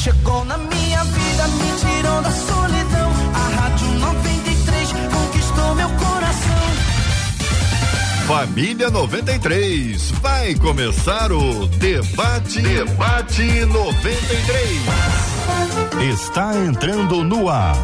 chegou 0.00 0.44
na 0.46 0.56
minha 0.56 1.04
vida, 1.04 1.46
me 1.48 1.78
tirou 1.78 2.22
da 2.22 2.30
solidão. 2.30 3.12
A 3.34 3.60
Rádio 3.60 3.86
93 3.98 4.92
conquistou 5.12 5.74
meu 5.74 5.90
coração. 5.90 6.60
Família 8.26 8.90
93, 8.90 10.10
vai 10.22 10.54
começar 10.54 11.30
o 11.30 11.66
Debate 11.66 12.62
Debate 12.62 13.66
93. 13.66 14.82
Está 16.14 16.56
entrando 16.56 17.22
no 17.22 17.50
ar. 17.50 17.76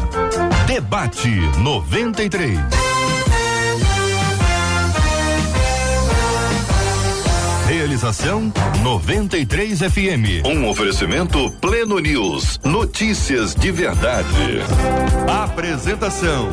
Debate 0.65 1.29
93. 1.59 2.86
Realização 7.97 8.53
93 8.83 9.79
FM. 9.79 10.45
Um 10.45 10.69
oferecimento 10.69 11.49
Pleno 11.59 11.97
News. 11.97 12.59
Notícias 12.63 13.55
de 13.55 13.71
verdade. 13.71 14.59
Apresentação 15.27 16.47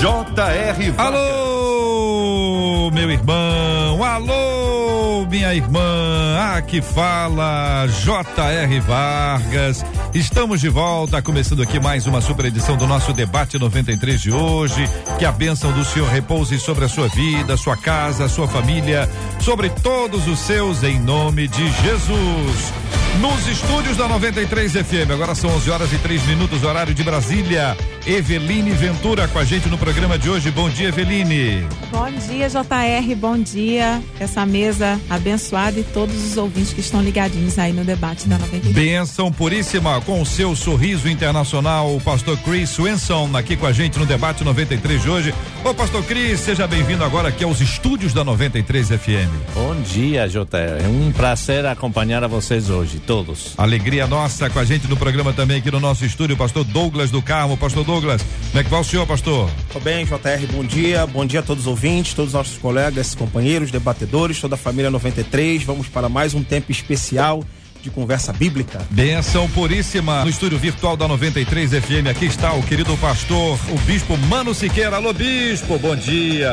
J.R. 0.00 0.94
Alô, 0.96 2.88
meu 2.92 3.10
irmão. 3.10 4.04
Alô, 4.04 5.26
minha 5.26 5.52
irmã. 5.52 6.38
Aqui 6.54 6.80
fala 6.80 7.88
J.R. 7.88 8.78
Vargas. 8.78 9.84
Estamos 10.12 10.60
de 10.60 10.68
volta, 10.68 11.22
começando 11.22 11.62
aqui 11.62 11.78
mais 11.78 12.04
uma 12.04 12.20
super 12.20 12.46
edição 12.46 12.76
do 12.76 12.84
nosso 12.84 13.12
debate 13.12 13.56
93 13.58 14.20
de 14.20 14.32
hoje. 14.32 14.84
Que 15.20 15.24
a 15.24 15.30
bênção 15.30 15.72
do 15.72 15.84
Senhor 15.84 16.08
repouse 16.08 16.58
sobre 16.58 16.84
a 16.84 16.88
sua 16.88 17.06
vida, 17.06 17.56
sua 17.56 17.76
casa, 17.76 18.28
sua 18.28 18.48
família, 18.48 19.08
sobre 19.38 19.70
todos 19.70 20.26
os 20.26 20.40
seus, 20.40 20.82
em 20.82 20.98
nome 20.98 21.46
de 21.46 21.64
Jesus. 21.82 22.72
Nos 23.18 23.46
estúdios 23.48 23.96
da 23.96 24.08
93 24.08 24.72
FM, 24.72 25.10
agora 25.12 25.34
são 25.34 25.50
11 25.50 25.70
horas 25.70 25.92
e 25.92 25.98
3 25.98 26.26
minutos, 26.26 26.62
horário 26.62 26.94
de 26.94 27.02
Brasília. 27.02 27.76
Eveline 28.06 28.70
Ventura 28.70 29.28
com 29.28 29.38
a 29.38 29.44
gente 29.44 29.68
no 29.68 29.76
programa 29.76 30.18
de 30.18 30.30
hoje. 30.30 30.50
Bom 30.50 30.70
dia, 30.70 30.88
Eveline. 30.88 31.66
Bom 31.90 32.10
dia, 32.10 32.48
JR. 32.48 33.14
Bom 33.16 33.38
dia. 33.38 34.00
Essa 34.18 34.46
mesa 34.46 34.98
abençoada 35.10 35.78
e 35.78 35.82
todos 35.82 36.16
os 36.24 36.36
ouvintes 36.36 36.72
que 36.72 36.80
estão 36.80 37.02
ligadinhos 37.02 37.58
aí 37.58 37.72
no 37.72 37.84
debate 37.84 38.26
da 38.26 38.38
93. 38.38 38.74
Benção 38.74 39.30
puríssima 39.30 40.00
com 40.00 40.22
o 40.22 40.26
seu 40.26 40.56
sorriso 40.56 41.08
internacional, 41.08 41.94
o 41.94 42.00
pastor 42.00 42.38
Chris 42.38 42.70
Swenson 42.70 43.36
aqui 43.36 43.56
com 43.56 43.66
a 43.66 43.72
gente 43.72 43.98
no 43.98 44.06
debate 44.06 44.44
93 44.44 45.02
de 45.02 45.10
hoje. 45.10 45.34
Ô, 45.62 45.74
pastor 45.74 46.02
Chris, 46.04 46.40
seja 46.40 46.66
bem-vindo 46.66 47.04
agora 47.04 47.28
aqui 47.28 47.44
aos 47.44 47.60
estúdios 47.60 48.14
da 48.14 48.24
93 48.24 48.88
FM. 48.88 49.30
Bom 49.54 49.74
dia, 49.82 50.26
JR. 50.26 50.82
É 50.82 50.88
um 50.88 51.12
prazer 51.12 51.66
acompanhar 51.66 52.24
a 52.24 52.28
vocês 52.28 52.70
hoje, 52.70 52.99
todos. 53.00 53.54
Alegria 53.56 54.06
nossa 54.06 54.48
com 54.48 54.58
a 54.58 54.64
gente 54.64 54.86
no 54.88 54.96
programa 54.96 55.32
também 55.32 55.58
aqui 55.58 55.70
no 55.70 55.80
nosso 55.80 56.04
estúdio, 56.04 56.36
pastor 56.36 56.64
Douglas 56.64 57.10
do 57.10 57.20
Carmo. 57.20 57.56
Pastor 57.56 57.84
Douglas, 57.84 58.22
como 58.50 58.60
é 58.60 58.64
que 58.64 58.70
vai 58.70 58.80
o 58.80 58.84
senhor, 58.84 59.06
pastor? 59.06 59.50
Tô 59.72 59.80
bem, 59.80 60.04
JR, 60.04 60.46
bom 60.52 60.64
dia. 60.64 61.06
Bom 61.06 61.26
dia 61.26 61.40
a 61.40 61.42
todos 61.42 61.64
os 61.64 61.68
ouvintes, 61.68 62.14
todos 62.14 62.30
os 62.30 62.34
nossos 62.34 62.58
colegas, 62.58 63.14
companheiros, 63.14 63.70
debatedores, 63.70 64.40
toda 64.40 64.54
a 64.54 64.58
família 64.58 64.90
93. 64.90 65.62
Vamos 65.64 65.88
para 65.88 66.08
mais 66.08 66.34
um 66.34 66.42
tempo 66.42 66.70
especial 66.70 67.44
de 67.82 67.90
conversa 67.90 68.32
bíblica. 68.32 68.80
Benção 68.90 69.48
puríssima 69.50 70.22
no 70.22 70.30
estúdio 70.30 70.58
virtual 70.58 70.96
da 70.96 71.08
93 71.08 71.70
FM. 71.70 72.08
Aqui 72.10 72.26
está 72.26 72.52
o 72.52 72.62
querido 72.62 72.96
pastor, 72.98 73.58
o 73.70 73.78
bispo 73.80 74.16
Mano 74.16 74.54
Siqueira. 74.54 74.96
Alô, 74.96 75.12
bispo, 75.12 75.78
bom 75.78 75.96
dia. 75.96 76.52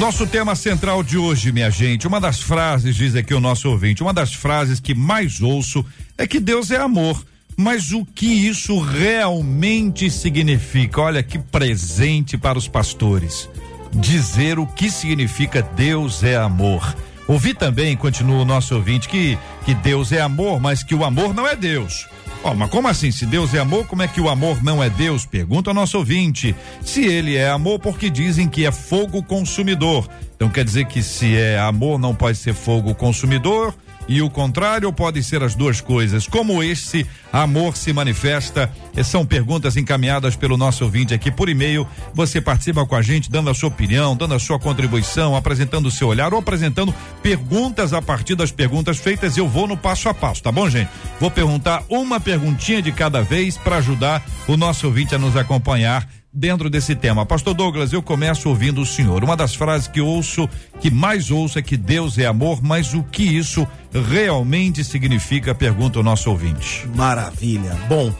Nosso 0.01 0.27
tema 0.27 0.55
central 0.55 1.03
de 1.03 1.19
hoje, 1.19 1.53
minha 1.53 1.71
gente, 1.71 2.07
uma 2.07 2.21
das 2.21 2.41
frases, 2.41 2.97
diz 2.97 3.15
aqui 3.15 3.35
o 3.35 3.41
nosso 3.41 3.69
ouvinte, 3.69 4.03
uma 4.03 4.13
das 4.15 4.35
frases 4.35 4.81
que 4.81 4.95
mais 4.95 5.41
ouço 5.41 5.85
é 6.17 6.27
que 6.27 6.41
Deus 6.41 6.71
é 6.71 6.77
amor. 6.77 7.25
Mas 7.57 7.93
o 7.93 8.05
que 8.05 8.27
isso 8.27 8.79
realmente 8.79 10.11
significa? 10.11 11.01
Olha 11.01 11.23
que 11.23 11.39
presente 11.39 12.37
para 12.37 12.59
os 12.59 12.69
pastores. 12.69 13.49
Dizer 13.97 14.59
o 14.59 14.67
que 14.67 14.91
significa 14.91 15.63
Deus 15.63 16.23
é 16.23 16.37
amor. 16.37 16.95
Ouvi 17.27 17.55
também, 17.55 17.97
continua 17.97 18.43
o 18.43 18.45
nosso 18.45 18.75
ouvinte, 18.75 19.09
que, 19.09 19.39
que 19.65 19.75
Deus 19.75 20.13
é 20.13 20.21
amor, 20.21 20.61
mas 20.61 20.83
que 20.83 20.95
o 20.95 21.03
amor 21.03 21.35
não 21.35 21.49
é 21.49 21.57
Deus. 21.57 22.07
Ó, 22.45 22.55
mas 22.55 22.71
como 22.71 22.89
assim? 22.89 23.11
Se 23.11 23.25
Deus 23.25 23.55
é 23.55 23.59
amor, 23.59 23.87
como 23.87 24.03
é 24.03 24.09
que 24.09 24.21
o 24.21 24.29
amor 24.29 24.63
não 24.63 24.85
é 24.85 24.91
Deus? 24.91 25.25
Pergunta 25.25 25.71
ao 25.71 25.75
nosso 25.75 25.97
ouvinte. 25.97 26.55
Se 26.83 27.07
ele 27.07 27.37
é 27.37 27.49
amor, 27.49 27.79
porque 27.79 28.11
dizem 28.11 28.47
que 28.47 28.67
é 28.67 28.71
fogo 28.71 29.23
consumidor. 29.23 30.07
Então 30.37 30.51
quer 30.51 30.65
dizer 30.65 30.85
que 30.85 31.03
se 31.03 31.35
é 31.35 31.59
amor, 31.59 31.99
não 31.99 32.15
pode 32.15 32.37
ser 32.37 32.53
fogo 32.53 32.95
consumidor? 32.95 33.75
E 34.09 34.23
o 34.23 34.31
contrário, 34.31 34.93
pode 34.93 35.23
ser 35.23 35.43
as 35.43 35.55
duas 35.55 35.81
coisas? 35.81 36.29
Como 36.29 36.63
esse 36.63 37.07
amor 37.33 37.77
se 37.77 37.93
manifesta? 37.93 38.71
São 39.05 39.27
perguntas 39.27 39.77
encaminhadas 39.77 40.37
pelo 40.37 40.57
nosso 40.57 40.85
ouvinte 40.85 41.13
aqui 41.13 41.31
por 41.31 41.49
e-mail. 41.49 41.87
Você 42.15 42.41
participa 42.41 42.87
com 42.87 42.95
a 42.95 43.03
gente, 43.03 43.31
dando 43.31 43.51
a 43.51 43.55
sua 43.55 43.69
opinião, 43.69 44.17
dando 44.17 44.35
a 44.35 44.39
sua 44.39 44.59
contribuição, 44.59 45.35
apresentando 45.35 45.87
o 45.87 45.91
seu 45.91 46.09
olhar 46.09 46.33
ou 46.33 46.39
apresentando 46.39 46.95
perguntas 47.23 47.93
a 47.93 48.01
partir 48.01 48.37
das 48.37 48.53
perguntas 48.53 48.99
feitas. 48.99 49.37
Eu 49.37 49.49
vou 49.49 49.67
no 49.67 49.77
passo 49.77 50.09
a 50.09 50.15
passo, 50.15 50.43
tá 50.43 50.53
bom, 50.53 50.71
gente? 50.71 50.89
Vou 51.19 51.31
perguntar 51.31 51.83
uma 51.89 52.21
perguntinha 52.21 52.81
de 52.81 52.93
cada 52.93 53.23
vez 53.23 53.57
para 53.57 53.77
ajudar 53.77 54.25
o 54.47 54.57
nosso 54.57 54.87
ouvinte 54.87 55.15
a 55.15 55.19
nos 55.19 55.37
acompanhar 55.37 56.09
dentro 56.37 56.69
desse 56.69 56.95
tema. 56.95 57.25
Pastor 57.25 57.55
Douglas, 57.55 57.95
eu 57.95 58.03
começo 58.03 58.51
ouvindo 58.51 58.83
o 58.83 58.87
senhor. 58.87 59.25
Uma 59.25 59.35
das 59.35 59.55
frases 59.55 59.89
que 59.89 60.03
ouço, 60.03 60.47
que 60.79 60.91
mais 60.91 61.31
ouço 61.31 61.59
é 61.59 61.63
que 61.63 61.79
Deus 61.79 62.19
é 62.19 62.27
amor, 62.27 62.63
mas 62.63 62.93
o 62.93 63.03
que 63.03 63.23
isso 63.23 63.67
realmente 63.91 64.85
significa? 64.85 65.55
Pergunta 65.55 65.99
o 65.99 66.03
nosso 66.03 66.29
ouvinte. 66.31 66.87
Maravilha. 66.95 67.75
Bom, 67.89 68.15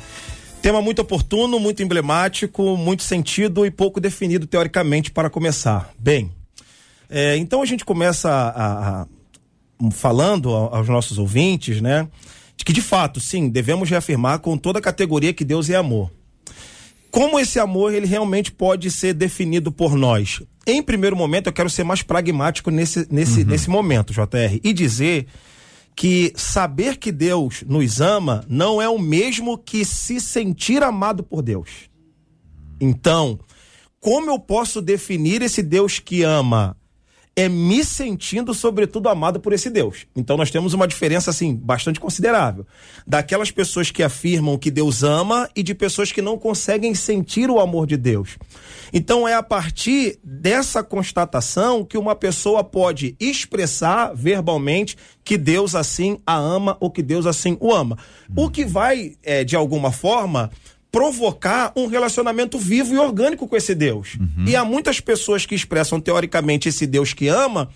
tema 0.63 0.81
muito 0.81 1.03
oportuno, 1.03 1.61
muito 1.61 1.83
emblemático, 1.83 2.75
muito 2.79 3.03
sentido 3.03 3.67
e 3.67 3.71
pouco 3.71 4.01
definido 4.01 4.47
teoricamente 4.47 5.11
para 5.11 5.29
começar. 5.29 5.91
Bem, 5.99 6.33
é, 7.11 7.37
então 7.37 7.61
a 7.61 7.67
gente 7.67 7.85
começa 7.85 8.31
a, 8.31 9.03
a, 9.03 9.07
falando 9.91 10.49
aos 10.49 10.89
nossos 10.89 11.19
ouvintes, 11.19 11.83
né? 11.83 12.09
De 12.57 12.65
que 12.65 12.73
de 12.73 12.81
fato, 12.81 13.21
sim, 13.21 13.51
devemos 13.51 13.91
reafirmar 13.91 14.39
com 14.39 14.57
toda 14.57 14.79
a 14.79 14.83
categoria 14.83 15.35
que 15.35 15.45
Deus 15.45 15.69
é 15.69 15.77
amor. 15.77 16.11
Como 17.17 17.41
esse 17.41 17.59
amor 17.59 17.95
ele 17.95 18.07
realmente 18.07 18.53
pode 18.53 18.91
ser 18.91 19.15
definido 19.15 19.73
por 19.73 19.95
nós? 19.95 20.43
Em 20.67 20.83
primeiro 20.83 21.17
momento, 21.17 21.47
eu 21.47 21.53
quero 21.55 21.71
ser 21.71 21.83
mais 21.83 22.03
pragmático 22.03 22.71
nesse, 22.71 23.11
nesse, 23.11 23.41
uhum. 23.41 23.47
nesse 23.47 23.71
momento, 23.71 24.13
JR, 24.13 24.61
e 24.63 24.71
dizer 24.71 25.27
que 25.97 26.31
saber 26.37 26.99
que 26.99 27.11
Deus 27.11 27.65
nos 27.67 28.03
ama 28.03 28.45
não 28.47 28.83
é 28.83 28.87
o 28.87 28.99
mesmo 28.99 29.57
que 29.57 29.83
se 29.83 30.21
sentir 30.21 30.83
amado 30.83 31.23
por 31.23 31.41
Deus. 31.41 31.89
Então, 32.79 33.41
como 33.99 34.31
eu 34.31 34.39
posso 34.39 34.83
definir 34.83 35.41
esse 35.41 35.63
Deus 35.63 35.99
que 35.99 36.23
ama? 36.23 36.77
É 37.39 37.51
me 37.51 37.85
sentindo, 37.85 38.55
sobretudo, 38.55 39.11
amado 39.11 39.39
por 39.39 39.53
esse 39.53 39.69
Deus. 39.69 40.07
Então 40.17 40.39
nós 40.39 40.51
temos 40.51 40.73
uma 40.73 40.89
diferença, 40.89 41.29
assim, 41.29 41.55
bastante 41.55 42.01
considerável. 42.01 42.67
Daquelas 43.07 43.51
pessoas 43.51 43.91
que 43.91 44.03
afirmam 44.03 44.57
que 44.57 44.71
Deus 44.71 45.03
ama 45.03 45.47
e 45.55 45.63
de 45.63 45.75
pessoas 45.75 46.11
que 46.11 46.23
não 46.23 46.39
conseguem 46.39 46.95
sentir 46.95 47.51
o 47.51 47.61
amor 47.61 47.87
de 47.87 47.99
Deus. 47.99 48.39
Então 48.91 49.29
é 49.29 49.35
a 49.35 49.43
partir 49.43 50.19
dessa 50.25 50.83
constatação 50.83 51.85
que 51.85 51.99
uma 51.99 52.15
pessoa 52.15 52.65
pode 52.65 53.15
expressar 53.21 54.15
verbalmente 54.15 54.97
que 55.23 55.37
Deus 55.37 55.75
assim 55.75 56.19
a 56.25 56.37
ama 56.37 56.79
ou 56.81 56.91
que 56.91 57.03
Deus 57.03 57.27
assim 57.27 57.59
o 57.61 57.71
ama. 57.71 57.99
O 58.35 58.49
que 58.49 58.65
vai, 58.65 59.15
é, 59.23 59.45
de 59.45 59.55
alguma 59.55 59.93
forma, 59.93 60.51
provocar 60.97 61.75
um 61.77 61.87
relacionamento 61.89 62.59
vivo 62.59 62.95
e 62.95 62.99
orgânico 62.99 63.47
com 63.47 63.55
esse 63.55 63.75
Deus. 63.75 64.15
Uhum. 64.15 64.47
E 64.47 64.57
há 64.57 64.65
muitas 64.65 64.99
pessoas 64.99 65.45
que 65.45 65.55
expressam 65.55 66.01
teoricamente 66.01 66.71
esse 66.71 66.87
Deus 66.87 67.13
que 67.13 67.29
ama 67.29 67.69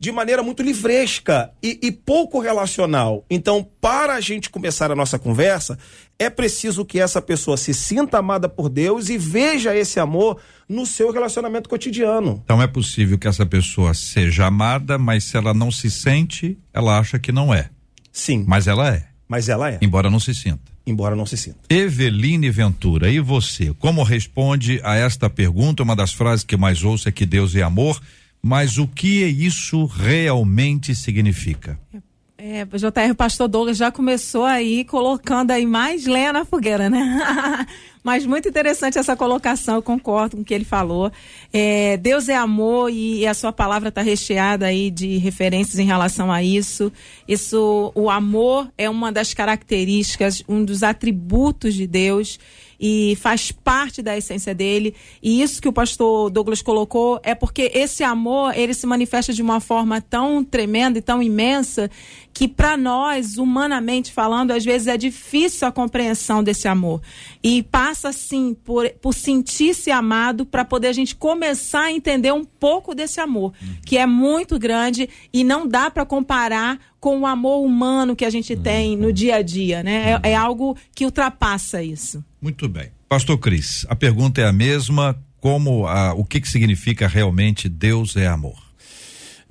de 0.00 0.10
maneira 0.10 0.42
muito 0.42 0.62
livresca 0.62 1.50
e, 1.62 1.78
e, 1.82 1.92
pouco 1.92 2.40
relacional. 2.40 3.26
Então, 3.28 3.64
para 3.78 4.14
a 4.14 4.20
gente 4.22 4.48
começar 4.48 4.90
a 4.90 4.96
nossa 4.96 5.18
conversa, 5.18 5.78
é 6.18 6.30
preciso 6.30 6.82
que 6.82 6.98
essa 6.98 7.20
pessoa 7.20 7.58
se 7.58 7.74
sinta 7.74 8.16
amada 8.16 8.48
por 8.48 8.70
Deus 8.70 9.10
e 9.10 9.18
veja 9.18 9.76
esse 9.76 10.00
amor 10.00 10.40
no 10.66 10.86
seu 10.86 11.12
relacionamento 11.12 11.68
cotidiano. 11.68 12.40
Então, 12.42 12.62
é 12.62 12.66
possível 12.66 13.18
que 13.18 13.28
essa 13.28 13.44
pessoa 13.44 13.92
seja 13.92 14.46
amada, 14.46 14.96
mas 14.96 15.24
se 15.24 15.36
ela 15.36 15.52
não 15.52 15.70
se 15.70 15.90
sente, 15.90 16.58
ela 16.72 16.98
acha 16.98 17.18
que 17.18 17.30
não 17.30 17.52
é. 17.52 17.68
Sim. 18.10 18.46
Mas 18.48 18.66
ela 18.66 18.88
é. 18.88 19.11
Mas 19.32 19.48
ela 19.48 19.70
é. 19.70 19.78
Embora 19.80 20.10
não 20.10 20.20
se 20.20 20.34
sinta 20.34 20.70
embora 20.86 21.14
não 21.14 21.24
se 21.24 21.36
sinta. 21.36 21.58
Eveline 21.70 22.50
Ventura, 22.50 23.08
e 23.08 23.20
você? 23.20 23.72
Como 23.78 24.02
responde 24.02 24.80
a 24.82 24.96
esta 24.96 25.30
pergunta? 25.30 25.82
Uma 25.82 25.96
das 25.96 26.12
frases 26.12 26.44
que 26.44 26.56
mais 26.56 26.82
ouço 26.82 27.08
é 27.08 27.12
que 27.12 27.24
Deus 27.24 27.54
é 27.54 27.62
amor, 27.62 28.00
mas 28.42 28.78
o 28.78 28.86
que 28.88 29.24
isso 29.24 29.86
realmente 29.86 30.94
significa? 30.94 31.78
É, 31.94 31.98
JR, 32.42 33.12
o 33.12 33.14
pastor 33.14 33.46
Douglas 33.46 33.76
já 33.76 33.92
começou 33.92 34.44
aí 34.44 34.84
colocando 34.84 35.52
aí 35.52 35.64
mais 35.64 36.06
lenha 36.06 36.32
na 36.32 36.44
fogueira, 36.44 36.90
né? 36.90 37.66
Mas 38.02 38.26
muito 38.26 38.48
interessante 38.48 38.98
essa 38.98 39.14
colocação, 39.14 39.76
eu 39.76 39.82
concordo 39.82 40.34
com 40.34 40.42
o 40.42 40.44
que 40.44 40.52
ele 40.52 40.64
falou. 40.64 41.12
É, 41.52 41.96
Deus 41.98 42.28
é 42.28 42.34
amor 42.34 42.90
e, 42.90 43.24
a 43.28 43.32
sua 43.32 43.52
palavra 43.52 43.90
está 43.90 44.02
recheada 44.02 44.66
aí 44.66 44.90
de 44.90 45.18
referências 45.18 45.78
em 45.78 45.86
relação 45.86 46.32
a 46.32 46.42
isso. 46.42 46.92
Isso, 47.28 47.92
o 47.94 48.10
amor 48.10 48.68
é 48.76 48.90
uma 48.90 49.12
das 49.12 49.32
características, 49.32 50.42
um 50.48 50.64
dos 50.64 50.82
atributos 50.82 51.74
de 51.74 51.86
Deus 51.86 52.40
e 52.84 53.16
faz 53.20 53.52
parte 53.52 54.02
da 54.02 54.18
essência 54.18 54.52
dele. 54.52 54.92
E 55.22 55.40
isso 55.40 55.62
que 55.62 55.68
o 55.68 55.72
pastor 55.72 56.28
Douglas 56.28 56.60
colocou 56.60 57.20
é 57.22 57.32
porque 57.32 57.70
esse 57.72 58.02
amor, 58.02 58.58
ele 58.58 58.74
se 58.74 58.84
manifesta 58.88 59.32
de 59.32 59.40
uma 59.40 59.60
forma 59.60 60.00
tão 60.00 60.42
tremenda 60.42 60.98
e 60.98 61.02
tão 61.02 61.22
imensa 61.22 61.88
que 62.32 62.48
para 62.48 62.76
nós, 62.76 63.36
humanamente 63.36 64.12
falando, 64.12 64.52
às 64.52 64.64
vezes 64.64 64.88
é 64.88 64.96
difícil 64.96 65.68
a 65.68 65.72
compreensão 65.72 66.42
desse 66.42 66.66
amor. 66.66 67.02
E 67.42 67.62
passa 67.62 68.08
assim 68.08 68.54
por, 68.54 68.88
por 69.00 69.12
sentir-se 69.12 69.90
amado 69.90 70.46
para 70.46 70.64
poder 70.64 70.88
a 70.88 70.92
gente 70.92 71.14
começar 71.14 71.84
a 71.84 71.92
entender 71.92 72.32
um 72.32 72.44
pouco 72.44 72.94
desse 72.94 73.20
amor, 73.20 73.52
uhum. 73.60 73.76
que 73.84 73.98
é 73.98 74.06
muito 74.06 74.58
grande 74.58 75.08
e 75.32 75.44
não 75.44 75.66
dá 75.66 75.90
para 75.90 76.06
comparar 76.06 76.78
com 76.98 77.20
o 77.20 77.26
amor 77.26 77.64
humano 77.64 78.14
que 78.14 78.24
a 78.24 78.30
gente 78.30 78.56
tem 78.56 78.96
no 78.96 79.12
dia 79.12 79.36
a 79.36 79.42
dia, 79.42 79.82
né? 79.82 80.20
É, 80.22 80.30
é 80.30 80.36
algo 80.36 80.76
que 80.94 81.04
ultrapassa 81.04 81.82
isso. 81.82 82.24
Muito 82.40 82.68
bem. 82.68 82.90
Pastor 83.08 83.36
Cris, 83.38 83.84
a 83.88 83.96
pergunta 83.96 84.40
é 84.40 84.46
a 84.46 84.52
mesma, 84.52 85.20
como 85.40 85.86
a, 85.86 86.14
o 86.14 86.24
que 86.24 86.40
que 86.40 86.48
significa 86.48 87.06
realmente 87.06 87.68
Deus 87.68 88.16
é 88.16 88.26
amor? 88.26 88.71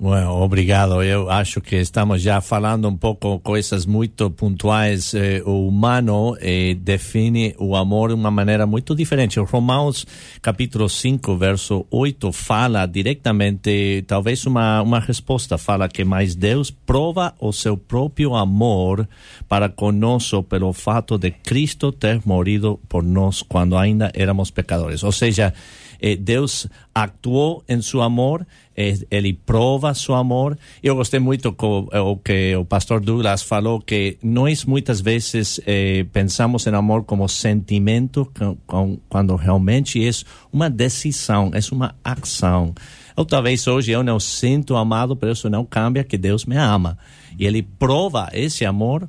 Bueno, 0.02 0.32
obrigado. 0.42 1.00
Eu 1.00 1.30
acho 1.30 1.60
que 1.60 1.76
estamos 1.76 2.20
já 2.20 2.40
falando 2.40 2.88
um 2.88 2.96
pouco 2.96 3.38
coisas 3.38 3.86
muito 3.86 4.28
pontuais. 4.32 5.14
Eh, 5.14 5.40
o 5.46 5.68
humano 5.68 6.36
eh, 6.40 6.74
define 6.74 7.54
o 7.56 7.76
amor 7.76 8.08
de 8.08 8.16
uma 8.16 8.28
maneira 8.28 8.66
muito 8.66 8.96
diferente. 8.96 9.38
Romanos 9.38 10.04
capítulo 10.42 10.88
5, 10.88 11.36
verso 11.36 11.86
8 11.88 12.32
fala 12.32 12.84
diretamente, 12.84 14.02
talvez 14.04 14.44
uma, 14.44 14.82
uma 14.82 14.98
resposta, 14.98 15.56
fala 15.56 15.88
que 15.88 16.04
mais 16.04 16.34
Deus 16.34 16.68
prova 16.68 17.32
o 17.38 17.52
seu 17.52 17.76
próprio 17.76 18.34
amor 18.34 19.08
para 19.48 19.68
conosco 19.68 20.42
pelo 20.42 20.72
fato 20.72 21.16
de 21.16 21.30
Cristo 21.30 21.92
ter 21.92 22.20
morrido 22.24 22.80
por 22.88 23.04
nós 23.04 23.40
quando 23.40 23.76
ainda 23.76 24.10
éramos 24.14 24.50
pecadores. 24.50 25.04
Ou 25.04 25.12
seja, 25.12 25.54
eh, 26.00 26.16
Deus 26.16 26.66
actuou 26.92 27.62
em 27.68 27.80
seu 27.80 28.02
amor 28.02 28.44
ele 28.76 29.32
prova 29.32 29.94
seu 29.94 30.14
amor. 30.14 30.58
Eu 30.82 30.96
gostei 30.96 31.20
muito 31.20 31.52
com 31.52 31.88
o 31.92 32.16
que 32.16 32.54
o 32.56 32.64
pastor 32.64 33.00
Douglas 33.00 33.42
falou, 33.42 33.80
que 33.80 34.16
nós 34.22 34.64
muitas 34.64 35.00
vezes 35.00 35.60
eh, 35.66 36.06
pensamos 36.12 36.66
em 36.66 36.74
amor 36.74 37.04
como 37.04 37.28
sentimento, 37.28 38.30
com, 38.36 38.56
com, 38.66 38.98
quando 39.08 39.36
realmente 39.36 40.06
é 40.06 40.10
uma 40.52 40.70
decisão, 40.70 41.50
é 41.54 41.74
uma 41.74 41.94
ação. 42.02 42.74
Ou 43.16 43.24
talvez 43.24 43.66
hoje 43.66 43.90
eu 43.90 44.02
não 44.02 44.18
sinto 44.18 44.76
amado, 44.76 45.16
mas 45.20 45.38
isso 45.38 45.50
não 45.50 45.64
cambia 45.64 46.04
que 46.04 46.16
Deus 46.16 46.46
me 46.46 46.56
ama. 46.56 46.96
E 47.38 47.46
ele 47.46 47.62
prova 47.62 48.30
esse 48.32 48.64
amor 48.64 49.08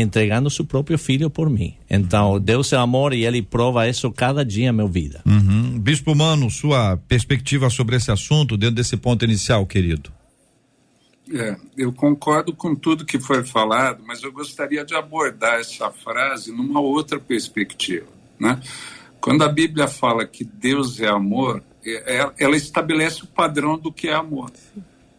entregando 0.00 0.50
seu 0.50 0.64
próprio 0.64 0.98
filho 0.98 1.28
por 1.28 1.50
mim. 1.50 1.74
Então, 1.88 2.40
Deus 2.40 2.72
é 2.72 2.76
amor 2.76 3.12
e 3.12 3.24
ele 3.24 3.42
prova 3.42 3.88
isso 3.88 4.10
cada 4.10 4.44
dia 4.44 4.66
na 4.66 4.72
minha 4.72 4.88
vida. 4.88 5.22
Uhum. 5.26 5.78
Bispo 5.78 6.14
Mano, 6.14 6.50
sua 6.50 6.96
perspectiva 7.08 7.68
sobre 7.70 7.96
esse 7.96 8.10
assunto 8.10 8.56
dentro 8.56 8.76
desse 8.76 8.96
ponto 8.96 9.24
inicial, 9.24 9.66
querido. 9.66 10.10
É, 11.32 11.56
eu 11.76 11.92
concordo 11.92 12.54
com 12.54 12.74
tudo 12.74 13.04
que 13.04 13.18
foi 13.18 13.44
falado, 13.44 14.02
mas 14.06 14.22
eu 14.22 14.30
gostaria 14.30 14.84
de 14.84 14.94
abordar 14.94 15.58
essa 15.58 15.90
frase 15.90 16.52
numa 16.52 16.80
outra 16.80 17.18
perspectiva, 17.18 18.06
né? 18.38 18.60
Quando 19.20 19.42
a 19.42 19.48
Bíblia 19.48 19.88
fala 19.88 20.26
que 20.26 20.44
Deus 20.44 21.00
é 21.00 21.08
amor, 21.08 21.62
é, 21.84 22.18
é, 22.18 22.32
ela 22.38 22.56
estabelece 22.56 23.24
o 23.24 23.26
padrão 23.26 23.78
do 23.78 23.90
que 23.90 24.08
é 24.08 24.12
amor. 24.12 24.50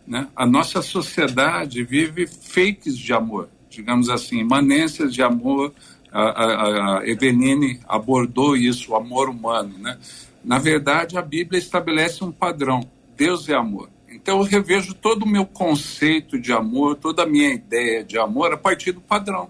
Né? 0.06 0.28
A 0.36 0.46
nossa 0.46 0.80
sociedade 0.84 1.84
vive 1.84 2.28
fakes 2.28 2.96
de 2.96 3.12
amor 3.12 3.50
digamos 3.76 4.10
assim, 4.10 4.40
imanências 4.40 5.14
de 5.14 5.22
amor. 5.22 5.74
A, 6.12 6.22
a, 6.22 7.00
a 7.00 7.08
Eveline 7.08 7.80
abordou 7.88 8.56
isso, 8.56 8.94
o 8.94 8.96
amor 8.96 9.28
humano, 9.30 9.78
né? 9.78 9.98
Na 10.44 10.60
verdade, 10.60 11.18
a 11.18 11.22
Bíblia 11.22 11.60
estabelece 11.60 12.24
um 12.24 12.32
padrão. 12.32 12.88
Deus 13.18 13.50
é 13.50 13.54
amor. 13.54 13.90
Então 14.10 14.38
eu 14.40 14.44
revejo 14.44 14.94
todo 14.94 15.24
o 15.24 15.28
meu 15.28 15.46
conceito 15.46 16.40
de 16.40 16.54
amor, 16.54 16.96
toda 16.96 17.24
a 17.24 17.26
minha 17.26 17.54
ideia 17.54 18.04
de 18.04 18.18
amor 18.18 18.54
a 18.54 18.58
partir 18.58 18.94
do 18.94 19.02
padrão. 19.02 19.50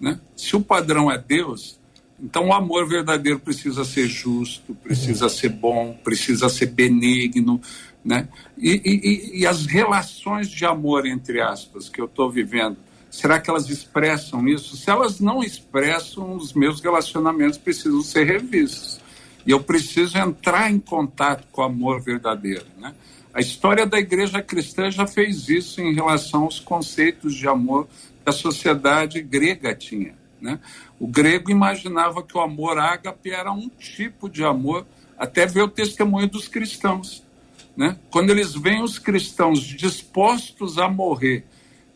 Né? 0.00 0.18
Se 0.34 0.56
o 0.56 0.60
padrão 0.60 1.12
é 1.12 1.18
Deus, 1.18 1.78
então 2.20 2.48
o 2.48 2.52
amor 2.52 2.88
verdadeiro 2.88 3.38
precisa 3.38 3.84
ser 3.84 4.08
justo, 4.08 4.74
precisa 4.74 5.28
ser 5.28 5.50
bom, 5.50 5.96
precisa 6.02 6.48
ser 6.48 6.66
benigno. 6.66 7.60
Né? 8.04 8.28
E, 8.58 8.80
e, 8.84 9.40
e 9.40 9.46
as 9.46 9.66
relações 9.66 10.48
de 10.50 10.64
amor, 10.64 11.06
entre 11.06 11.40
aspas, 11.40 11.88
que 11.88 12.00
eu 12.00 12.06
estou 12.06 12.30
vivendo 12.30 12.76
Será 13.14 13.38
que 13.38 13.48
elas 13.48 13.70
expressam 13.70 14.48
isso? 14.48 14.76
Se 14.76 14.90
elas 14.90 15.20
não 15.20 15.40
expressam, 15.40 16.34
os 16.34 16.52
meus 16.52 16.80
relacionamentos 16.80 17.56
precisam 17.56 18.02
ser 18.02 18.24
revistos. 18.24 19.00
E 19.46 19.52
eu 19.52 19.62
preciso 19.62 20.18
entrar 20.18 20.68
em 20.68 20.80
contato 20.80 21.46
com 21.52 21.62
o 21.62 21.64
amor 21.64 22.00
verdadeiro. 22.00 22.66
Né? 22.76 22.92
A 23.32 23.40
história 23.40 23.86
da 23.86 24.00
igreja 24.00 24.42
cristã 24.42 24.90
já 24.90 25.06
fez 25.06 25.48
isso 25.48 25.80
em 25.80 25.94
relação 25.94 26.42
aos 26.42 26.58
conceitos 26.58 27.36
de 27.36 27.46
amor 27.46 27.86
que 28.24 28.28
a 28.28 28.32
sociedade 28.32 29.22
grega 29.22 29.72
tinha. 29.76 30.16
Né? 30.40 30.58
O 30.98 31.06
grego 31.06 31.52
imaginava 31.52 32.20
que 32.20 32.36
o 32.36 32.40
amor 32.40 32.78
ágape 32.78 33.30
era 33.30 33.52
um 33.52 33.68
tipo 33.68 34.28
de 34.28 34.42
amor 34.42 34.84
até 35.16 35.46
ver 35.46 35.62
o 35.62 35.68
testemunho 35.68 36.28
dos 36.28 36.48
cristãos. 36.48 37.22
Né? 37.76 37.96
Quando 38.10 38.30
eles 38.30 38.54
veem 38.54 38.82
os 38.82 38.98
cristãos 38.98 39.60
dispostos 39.60 40.78
a 40.78 40.88
morrer 40.88 41.44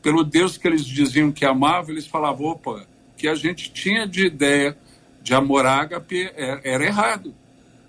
pelo 0.08 0.24
Deus 0.24 0.56
que 0.56 0.66
eles 0.66 0.86
diziam 0.86 1.30
que 1.30 1.44
amavam, 1.44 1.90
eles 1.90 2.06
falavam: 2.06 2.46
opa, 2.46 2.86
que 3.14 3.28
a 3.28 3.34
gente 3.34 3.70
tinha 3.70 4.06
de 4.06 4.24
ideia 4.24 4.74
de 5.20 5.34
amor 5.34 5.66
ágape 5.66 6.32
é, 6.34 6.60
era 6.64 6.82
errado. 6.82 7.34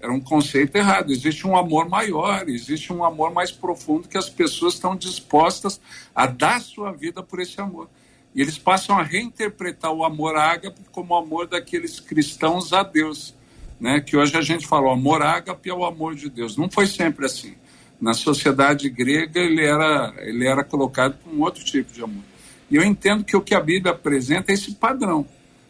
Era 0.02 0.12
um 0.12 0.20
conceito 0.20 0.76
errado. 0.76 1.14
Existe 1.14 1.48
um 1.48 1.56
amor 1.56 1.88
maior, 1.88 2.50
existe 2.50 2.92
um 2.92 3.06
amor 3.06 3.32
mais 3.32 3.54
profundo 3.54 4.10
que 4.10 4.18
as 4.18 4.30
pessoas 4.30 4.74
estão 4.74 4.98
dispostas 4.98 5.80
a 6.14 6.26
dar 6.26 6.60
sua 6.60 6.92
vida 6.92 7.24
por 7.24 7.40
esse 7.40 7.62
amor. 7.62 7.90
E 8.36 8.42
eles 8.42 8.58
passam 8.58 9.00
a 9.00 9.02
reinterpretar 9.02 9.94
o 9.94 10.04
amor 10.04 10.36
ágape 10.36 10.82
como 10.92 11.14
o 11.14 11.18
amor 11.18 11.48
daqueles 11.48 12.02
cristãos 12.02 12.74
a 12.74 12.84
Deus. 12.84 13.34
Né? 13.80 14.02
Que 14.02 14.18
hoje 14.18 14.36
a 14.36 14.42
gente 14.42 14.68
fala, 14.68 14.88
o 14.88 14.92
amor 14.92 15.22
ágape 15.22 15.70
é 15.70 15.74
o 15.74 15.86
amor 15.86 16.16
de 16.16 16.30
Deus. 16.30 16.58
Não 16.58 16.70
foi 16.70 16.86
sempre 16.86 17.26
assim. 17.26 17.56
Na 18.00 18.14
sociedade 18.14 18.90
grega, 18.90 19.40
ele 19.40 19.64
era, 19.66 20.14
ele 20.20 20.48
era 20.48 20.64
colocado 20.64 21.18
com 21.24 21.32
um 21.32 21.42
outro 21.42 21.64
tipo 21.64 21.92
de 21.92 22.02
amor. 22.02 22.24
E 22.72 22.76
eu 22.76 22.84
entendo 22.84 23.24
que 23.24 23.36
o 23.36 23.42
que 23.42 23.54
a 23.54 23.60
Bíblia 23.60 23.92
apresenta 23.92 24.52
é 24.52 24.56
esse 24.56 24.74
padrão. 24.74 25.26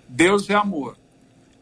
Deus 0.08 0.50
é 0.50 0.54
amor. 0.54 0.96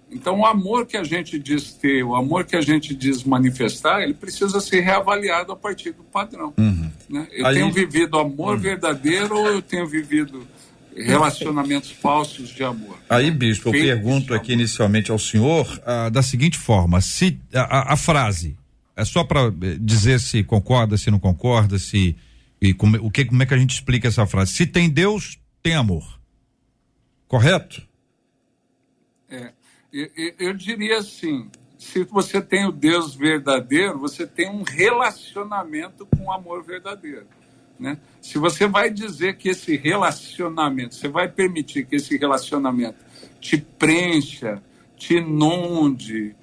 Então, 0.10 0.40
o 0.40 0.46
amor 0.46 0.86
que 0.86 0.96
a 0.96 1.04
gente 1.04 1.38
diz 1.38 1.74
ter, 1.74 2.04
o 2.04 2.16
amor 2.16 2.46
que 2.46 2.56
a 2.56 2.62
gente 2.62 2.96
diz 2.96 3.24
manifestar, 3.24 4.02
ele 4.02 4.14
precisa 4.14 4.60
ser 4.62 4.80
reavaliado 4.80 5.52
a 5.52 5.56
partir 5.56 5.92
do 5.92 6.04
padrão. 6.04 6.54
Uhum. 6.58 6.90
Né? 7.10 7.28
Eu 7.32 7.54
tenho 7.54 7.72
vivido 7.72 8.18
amor 8.18 8.56
uhum. 8.56 8.62
verdadeiro 8.62 9.38
ou 9.38 9.48
eu 9.48 9.62
tenho 9.62 9.86
vivido 9.86 10.48
relacionamentos 10.96 11.92
falsos 11.92 12.50
de 12.50 12.64
amor? 12.64 12.98
Aí, 13.10 13.30
bispo, 13.30 13.70
eu 13.70 13.74
pergunto 13.74 14.34
aqui 14.34 14.54
inicialmente 14.54 15.12
ao 15.12 15.20
senhor 15.20 15.80
ah, 15.86 16.10
da 16.10 16.24
seguinte 16.24 16.58
forma: 16.58 17.02
se 17.02 17.38
a, 17.54 17.94
a 17.94 17.98
frase 17.98 18.56
é 18.98 19.06
só 19.06 19.24
para 19.24 19.48
eh, 19.48 19.78
dizer 19.80 20.20
se 20.20 20.44
concorda, 20.44 20.98
se 20.98 21.12
não 21.12 21.20
concorda, 21.20 21.78
se 21.78 22.16
e 22.60 22.74
como, 22.74 22.98
o 22.98 23.12
que, 23.12 23.24
como 23.24 23.44
é 23.44 23.46
que 23.46 23.54
a 23.54 23.58
gente 23.58 23.76
explica 23.76 24.08
essa 24.08 24.26
frase? 24.26 24.54
Se 24.54 24.66
tem 24.66 24.90
Deus, 24.90 25.40
tem 25.62 25.76
amor. 25.76 26.20
Correto? 27.28 27.88
É, 29.30 29.52
eu, 29.94 30.34
eu 30.40 30.54
diria 30.54 30.98
assim: 30.98 31.50
se 31.78 32.04
você 32.06 32.42
tem 32.42 32.66
o 32.66 32.72
Deus 32.72 33.14
verdadeiro, 33.14 34.00
você 34.00 34.26
tem 34.26 34.50
um 34.50 34.64
relacionamento 34.64 36.06
com 36.06 36.26
o 36.26 36.32
amor 36.32 36.64
verdadeiro. 36.64 37.28
Né? 37.80 38.00
Se 38.20 38.40
você 38.40 38.68
vai 38.68 38.90
dizer 38.90 39.38
que 39.38 39.50
esse 39.50 39.78
relacionamento, 39.78 40.96
você 40.96 41.08
vai 41.08 41.28
permitir 41.28 41.86
que 41.86 41.98
esse 41.98 42.18
relacionamento 42.18 42.98
te 43.40 43.58
preencha, 43.58 44.62
te 44.96 45.18
inunde, 45.18 46.36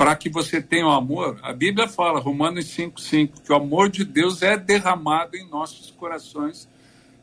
para 0.00 0.16
que 0.16 0.30
você 0.30 0.62
tenha 0.62 0.86
o 0.86 0.90
amor, 0.90 1.38
a 1.42 1.52
Bíblia 1.52 1.86
fala, 1.86 2.20
Romanos 2.20 2.64
5,5, 2.74 3.42
que 3.44 3.52
o 3.52 3.54
amor 3.54 3.90
de 3.90 4.02
Deus 4.02 4.40
é 4.40 4.56
derramado 4.56 5.36
em 5.36 5.46
nossos 5.46 5.90
corações 5.90 6.66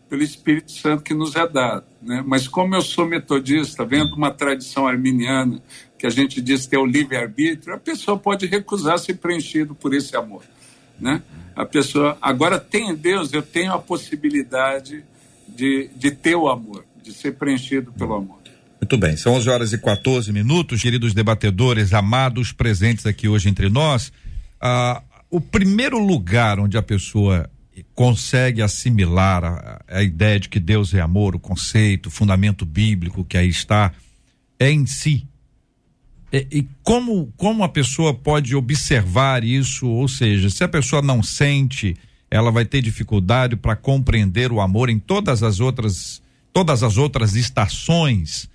pelo 0.08 0.22
Espírito 0.22 0.72
Santo 0.72 1.02
que 1.02 1.16
nos 1.16 1.36
é 1.36 1.48
dado. 1.48 1.86
Né? 2.00 2.24
Mas 2.24 2.48
como 2.48 2.76
eu 2.76 2.84
sou 2.84 3.08
metodista, 3.08 3.84
vendo 3.84 4.14
uma 4.14 4.30
tradição 4.30 4.88
arminiana, 4.88 5.60
que 5.98 6.06
a 6.06 6.12
gente 6.12 6.40
diz 6.40 6.68
que 6.68 6.76
é 6.76 6.80
o 6.80 6.86
livre-arbítrio, 6.86 7.74
a 7.74 7.80
pessoa 7.80 8.16
pode 8.16 8.46
recusar 8.46 9.00
ser 9.00 9.16
preenchido 9.16 9.74
por 9.74 9.92
esse 9.96 10.16
amor. 10.16 10.44
Né? 11.00 11.24
A 11.56 11.66
pessoa, 11.66 12.16
agora 12.22 12.60
tem 12.60 12.94
Deus, 12.94 13.34
eu 13.34 13.42
tenho 13.42 13.74
a 13.74 13.80
possibilidade 13.80 15.04
de, 15.48 15.90
de 15.96 16.12
ter 16.12 16.36
o 16.36 16.48
amor, 16.48 16.86
de 17.02 17.12
ser 17.12 17.32
preenchido 17.38 17.92
pelo 17.94 18.14
amor. 18.14 18.47
Muito 18.80 18.96
bem, 18.96 19.18
são 19.18 19.34
11 19.34 19.50
horas 19.50 19.74
e 19.74 19.78
14 19.80 20.32
minutos, 20.32 20.82
queridos 20.82 21.14
debatedores, 21.14 21.94
amados 21.94 22.52
presentes 22.52 23.08
aqui 23.08 23.28
hoje 23.28 23.50
entre 23.50 23.70
nós. 23.70 24.14
Ah, 24.62 25.02
o 25.32 25.42
primeiro 25.42 25.98
lugar 25.98 26.60
onde 26.60 26.78
a 26.78 26.84
pessoa 26.84 27.50
consegue 27.96 28.62
assimilar 28.62 29.44
a, 29.44 29.82
a, 29.88 30.04
ideia 30.04 30.40
de 30.40 30.48
que 30.48 30.60
Deus 30.60 30.94
é 30.94 31.02
amor, 31.02 31.36
o 31.36 31.40
conceito, 31.40 32.06
o 32.06 32.12
fundamento 32.12 32.66
bíblico 32.66 33.26
que 33.26 33.36
aí 33.36 33.50
está, 33.50 33.92
é 34.60 34.72
em 34.72 34.86
si. 34.86 35.28
E, 36.32 36.48
e 36.52 36.68
como, 36.84 37.34
como 37.36 37.64
a 37.64 37.70
pessoa 37.70 38.14
pode 38.14 38.56
observar 38.56 39.44
isso? 39.44 39.88
Ou 39.88 40.08
seja, 40.08 40.52
se 40.52 40.64
a 40.64 40.68
pessoa 40.68 41.02
não 41.02 41.24
sente, 41.24 41.96
ela 42.30 42.52
vai 42.52 42.64
ter 42.64 42.82
dificuldade 42.84 43.56
para 43.56 43.76
compreender 43.76 44.52
o 44.52 44.62
amor 44.62 44.90
em 44.90 45.00
todas 45.00 45.42
as 45.42 45.60
outras, 45.60 46.22
todas 46.54 46.84
as 46.84 46.98
outras 46.98 47.36
estações 47.36 48.48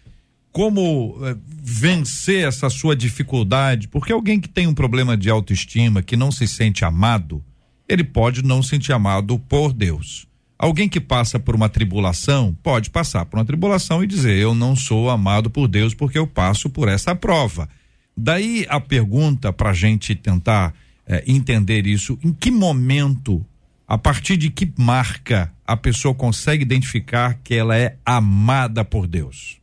como 0.52 1.18
eh, 1.22 1.34
vencer 1.48 2.46
essa 2.46 2.68
sua 2.68 2.94
dificuldade, 2.94 3.88
porque 3.88 4.12
alguém 4.12 4.38
que 4.38 4.48
tem 4.48 4.66
um 4.66 4.74
problema 4.74 5.16
de 5.16 5.30
autoestima, 5.30 6.02
que 6.02 6.14
não 6.14 6.30
se 6.30 6.46
sente 6.46 6.84
amado, 6.84 7.42
ele 7.88 8.04
pode 8.04 8.44
não 8.44 8.62
se 8.62 8.70
sentir 8.70 8.92
amado 8.92 9.38
por 9.38 9.72
Deus. 9.72 10.26
Alguém 10.58 10.88
que 10.88 11.00
passa 11.00 11.40
por 11.40 11.56
uma 11.56 11.68
tribulação 11.68 12.56
pode 12.62 12.90
passar 12.90 13.24
por 13.24 13.38
uma 13.38 13.44
tribulação 13.44 14.04
e 14.04 14.06
dizer: 14.06 14.38
Eu 14.38 14.54
não 14.54 14.76
sou 14.76 15.10
amado 15.10 15.50
por 15.50 15.66
Deus 15.66 15.94
porque 15.94 16.18
eu 16.18 16.26
passo 16.26 16.70
por 16.70 16.86
essa 16.86 17.16
prova. 17.16 17.68
Daí 18.16 18.66
a 18.68 18.78
pergunta 18.78 19.52
para 19.52 19.70
a 19.70 19.74
gente 19.74 20.14
tentar 20.14 20.74
eh, 21.06 21.24
entender 21.26 21.86
isso: 21.86 22.18
em 22.22 22.32
que 22.32 22.50
momento, 22.50 23.44
a 23.88 23.96
partir 23.96 24.36
de 24.36 24.50
que 24.50 24.70
marca, 24.76 25.52
a 25.66 25.76
pessoa 25.76 26.14
consegue 26.14 26.62
identificar 26.62 27.40
que 27.42 27.54
ela 27.54 27.76
é 27.76 27.96
amada 28.04 28.84
por 28.84 29.06
Deus? 29.06 29.61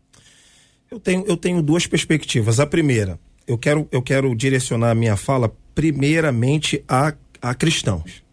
Eu 0.91 1.00
tenho, 1.00 1.24
eu 1.27 1.38
tenho 1.38 1.62
duas 1.62 1.86
perspectivas. 1.86 2.60
A 2.60 2.65
primeira, 2.65 3.19
eu 3.46 3.58
quero, 3.58 3.88
eu 3.91 4.01
quero 4.01 4.36
direcionar 4.36 4.91
a 4.91 4.96
minha 4.96 5.15
fala 5.15 5.53
primeiramente 5.75 6.84
a, 6.88 7.13
a 7.41 7.53
cristãos. 7.53 8.24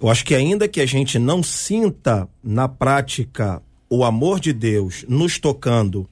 Eu 0.00 0.10
acho 0.10 0.24
que 0.24 0.34
ainda 0.34 0.68
que 0.68 0.80
a 0.80 0.86
gente 0.86 1.18
não 1.18 1.42
sinta 1.42 2.28
na 2.42 2.68
prática 2.68 3.62
o 3.88 4.04
amor 4.04 4.40
de 4.40 4.52
Deus 4.52 5.04
nos 5.08 5.38
tocando, 5.38 6.08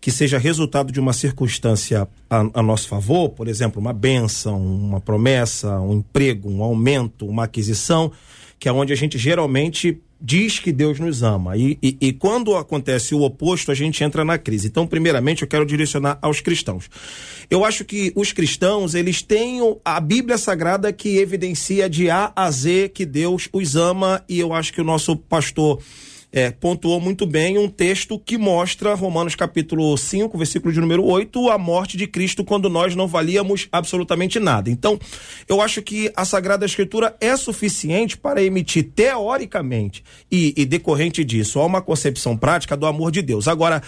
que 0.00 0.10
seja 0.10 0.38
resultado 0.38 0.90
de 0.90 0.98
uma 0.98 1.12
circunstância 1.12 2.08
a, 2.28 2.40
a 2.54 2.62
nosso 2.62 2.88
favor, 2.88 3.30
por 3.30 3.48
exemplo, 3.48 3.80
uma 3.80 3.92
benção, 3.92 4.60
uma 4.64 5.00
promessa, 5.00 5.80
um 5.80 5.94
emprego, 5.94 6.50
um 6.50 6.62
aumento, 6.62 7.26
uma 7.26 7.44
aquisição, 7.44 8.10
que 8.58 8.68
é 8.68 8.72
onde 8.72 8.92
a 8.92 8.96
gente 8.96 9.18
geralmente 9.18 10.00
diz 10.22 10.60
que 10.60 10.70
Deus 10.70 11.00
nos 11.00 11.22
ama. 11.22 11.56
E, 11.56 11.76
e, 11.82 11.96
e, 12.00 12.12
quando 12.12 12.56
acontece 12.56 13.14
o 13.14 13.22
oposto, 13.22 13.72
a 13.72 13.74
gente 13.74 14.04
entra 14.04 14.24
na 14.24 14.38
crise. 14.38 14.68
Então, 14.68 14.86
primeiramente, 14.86 15.42
eu 15.42 15.48
quero 15.48 15.66
direcionar 15.66 16.18
aos 16.22 16.40
cristãos. 16.40 16.88
Eu 17.50 17.64
acho 17.64 17.84
que 17.84 18.12
os 18.14 18.32
cristãos, 18.32 18.94
eles 18.94 19.20
têm 19.20 19.58
a 19.84 19.98
Bíblia 19.98 20.38
Sagrada 20.38 20.92
que 20.92 21.18
evidencia 21.18 21.90
de 21.90 22.08
A 22.08 22.32
a 22.36 22.50
Z 22.50 22.90
que 22.94 23.04
Deus 23.04 23.48
os 23.52 23.74
ama, 23.74 24.22
e 24.28 24.38
eu 24.38 24.52
acho 24.52 24.72
que 24.72 24.80
o 24.80 24.84
nosso 24.84 25.16
pastor 25.16 25.80
é, 26.32 26.50
pontuou 26.50 26.98
muito 26.98 27.26
bem 27.26 27.58
um 27.58 27.68
texto 27.68 28.18
que 28.18 28.38
mostra, 28.38 28.94
Romanos 28.94 29.34
capítulo 29.34 29.96
5, 29.96 30.36
versículo 30.38 30.72
de 30.72 30.80
número 30.80 31.04
8, 31.04 31.50
a 31.50 31.58
morte 31.58 31.96
de 31.96 32.06
Cristo 32.06 32.42
quando 32.42 32.70
nós 32.70 32.96
não 32.96 33.06
valíamos 33.06 33.68
absolutamente 33.70 34.40
nada. 34.40 34.70
Então, 34.70 34.98
eu 35.46 35.60
acho 35.60 35.82
que 35.82 36.10
a 36.16 36.24
Sagrada 36.24 36.64
Escritura 36.64 37.14
é 37.20 37.36
suficiente 37.36 38.16
para 38.16 38.42
emitir, 38.42 38.90
teoricamente, 38.94 40.02
e, 40.30 40.54
e 40.56 40.64
decorrente 40.64 41.22
disso, 41.22 41.60
uma 41.60 41.82
concepção 41.82 42.36
prática 42.36 42.76
do 42.76 42.86
amor 42.86 43.12
de 43.12 43.20
Deus. 43.20 43.46
Agora, 43.46 43.82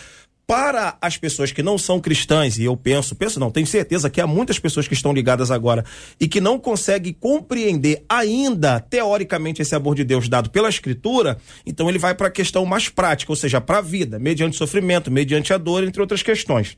para 0.47 0.97
as 1.01 1.17
pessoas 1.17 1.53
que 1.53 1.63
não 1.63 1.79
são 1.79 2.01
cristãs, 2.01 2.59
e 2.59 2.65
eu 2.65 2.77
penso, 2.77 3.15
penso 3.15 3.41
não, 3.41 3.51
tenho 3.51 3.67
certeza 3.67 4.11
que 4.11 4.21
há 4.21 4.27
muitas 4.27 4.59
pessoas 4.59 4.87
que 4.87 4.95
estão 4.95 5.13
ligadas 5.13 5.51
agora 5.51 5.85
e 6.21 6.29
que 6.29 6.41
não 6.41 6.59
conseguem 6.59 7.13
compreender 7.13 8.05
ainda, 8.09 8.79
teoricamente, 8.79 9.63
esse 9.63 9.75
amor 9.75 9.95
de 9.95 10.05
Deus 10.05 10.29
dado 10.29 10.51
pela 10.51 10.69
Escritura, 10.69 11.39
então 11.65 11.89
ele 11.89 11.99
vai 11.99 12.15
para 12.15 12.29
a 12.29 12.31
questão 12.31 12.65
mais 12.67 12.89
prática, 12.89 13.33
ou 13.33 13.37
seja, 13.37 13.61
para 13.61 13.79
a 13.79 13.83
vida, 13.83 14.19
mediante 14.19 14.57
sofrimento, 14.57 15.11
mediante 15.11 15.53
a 15.53 15.59
dor, 15.59 15.83
entre 15.83 16.01
outras 16.01 16.23
questões. 16.23 16.77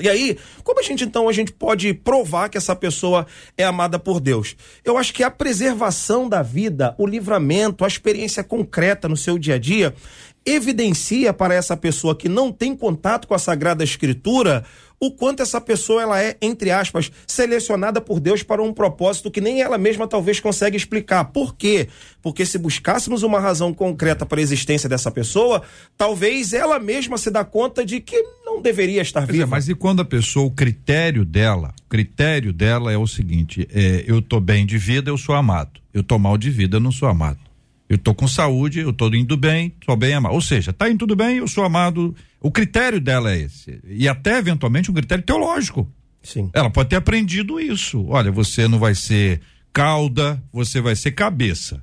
E 0.00 0.08
aí, 0.08 0.38
como 0.64 0.80
a 0.80 0.82
gente 0.82 1.04
então 1.04 1.28
a 1.28 1.32
gente 1.32 1.52
pode 1.52 1.92
provar 1.92 2.48
que 2.48 2.56
essa 2.56 2.74
pessoa 2.74 3.26
é 3.56 3.64
amada 3.64 3.98
por 3.98 4.18
Deus? 4.18 4.56
Eu 4.82 4.96
acho 4.96 5.12
que 5.12 5.22
a 5.22 5.30
preservação 5.30 6.28
da 6.28 6.42
vida, 6.42 6.94
o 6.96 7.06
livramento, 7.06 7.84
a 7.84 7.88
experiência 7.88 8.42
concreta 8.42 9.08
no 9.08 9.16
seu 9.16 9.38
dia 9.38 9.56
a 9.56 9.58
dia, 9.58 9.94
evidencia 10.50 11.32
para 11.32 11.54
essa 11.54 11.76
pessoa 11.76 12.16
que 12.16 12.28
não 12.28 12.52
tem 12.52 12.76
contato 12.76 13.26
com 13.26 13.34
a 13.34 13.38
Sagrada 13.38 13.84
Escritura 13.84 14.64
o 15.00 15.10
quanto 15.10 15.42
essa 15.42 15.58
pessoa 15.60 16.02
ela 16.02 16.22
é, 16.22 16.36
entre 16.42 16.70
aspas, 16.70 17.10
selecionada 17.26 18.02
por 18.02 18.20
Deus 18.20 18.42
para 18.42 18.62
um 18.62 18.70
propósito 18.70 19.30
que 19.30 19.40
nem 19.40 19.62
ela 19.62 19.78
mesma 19.78 20.06
talvez 20.06 20.38
consegue 20.38 20.76
explicar. 20.76 21.24
Por 21.24 21.56
quê? 21.56 21.88
Porque 22.20 22.44
se 22.44 22.58
buscássemos 22.58 23.22
uma 23.22 23.40
razão 23.40 23.72
concreta 23.72 24.26
para 24.26 24.38
a 24.38 24.42
existência 24.42 24.90
dessa 24.90 25.10
pessoa, 25.10 25.62
talvez 25.96 26.52
ela 26.52 26.78
mesma 26.78 27.16
se 27.16 27.30
dá 27.30 27.42
conta 27.42 27.84
de 27.84 27.98
que 28.00 28.22
não 28.44 28.60
deveria 28.60 29.00
estar 29.00 29.22
é, 29.22 29.26
viva. 29.26 29.44
É, 29.44 29.46
mas 29.46 29.70
e 29.70 29.74
quando 29.74 30.00
a 30.00 30.04
pessoa, 30.04 30.44
o 30.46 30.50
critério 30.50 31.24
dela, 31.24 31.72
o 31.86 31.88
critério 31.88 32.52
dela 32.52 32.92
é 32.92 32.98
o 32.98 33.06
seguinte, 33.06 33.66
é, 33.72 34.04
eu 34.06 34.20
tô 34.20 34.38
bem 34.38 34.66
de 34.66 34.76
vida, 34.76 35.10
eu 35.10 35.16
sou 35.16 35.34
amado. 35.34 35.80
Eu 35.94 36.02
tô 36.02 36.18
mal 36.18 36.36
de 36.36 36.50
vida, 36.50 36.76
eu 36.76 36.80
não 36.80 36.92
sou 36.92 37.08
amado. 37.08 37.49
Eu 37.90 37.98
tô 37.98 38.14
com 38.14 38.28
saúde, 38.28 38.78
eu 38.78 38.92
tô 38.92 39.08
indo 39.08 39.36
bem, 39.36 39.74
sou 39.84 39.96
bem 39.96 40.14
amado. 40.14 40.32
Ou 40.32 40.40
seja, 40.40 40.72
tá 40.72 40.88
indo 40.88 40.98
tudo 40.98 41.16
bem, 41.16 41.38
eu 41.38 41.48
sou 41.48 41.64
amado. 41.64 42.14
O 42.40 42.48
critério 42.48 43.00
dela 43.00 43.32
é 43.32 43.40
esse. 43.40 43.80
E 43.84 44.06
até 44.06 44.38
eventualmente 44.38 44.92
um 44.92 44.94
critério 44.94 45.24
teológico. 45.24 45.92
Sim. 46.22 46.48
Ela 46.52 46.70
pode 46.70 46.88
ter 46.88 46.94
aprendido 46.94 47.58
isso. 47.58 48.06
Olha, 48.06 48.30
você 48.30 48.68
não 48.68 48.78
vai 48.78 48.94
ser 48.94 49.40
cauda, 49.72 50.40
você 50.52 50.80
vai 50.80 50.94
ser 50.94 51.10
cabeça. 51.10 51.82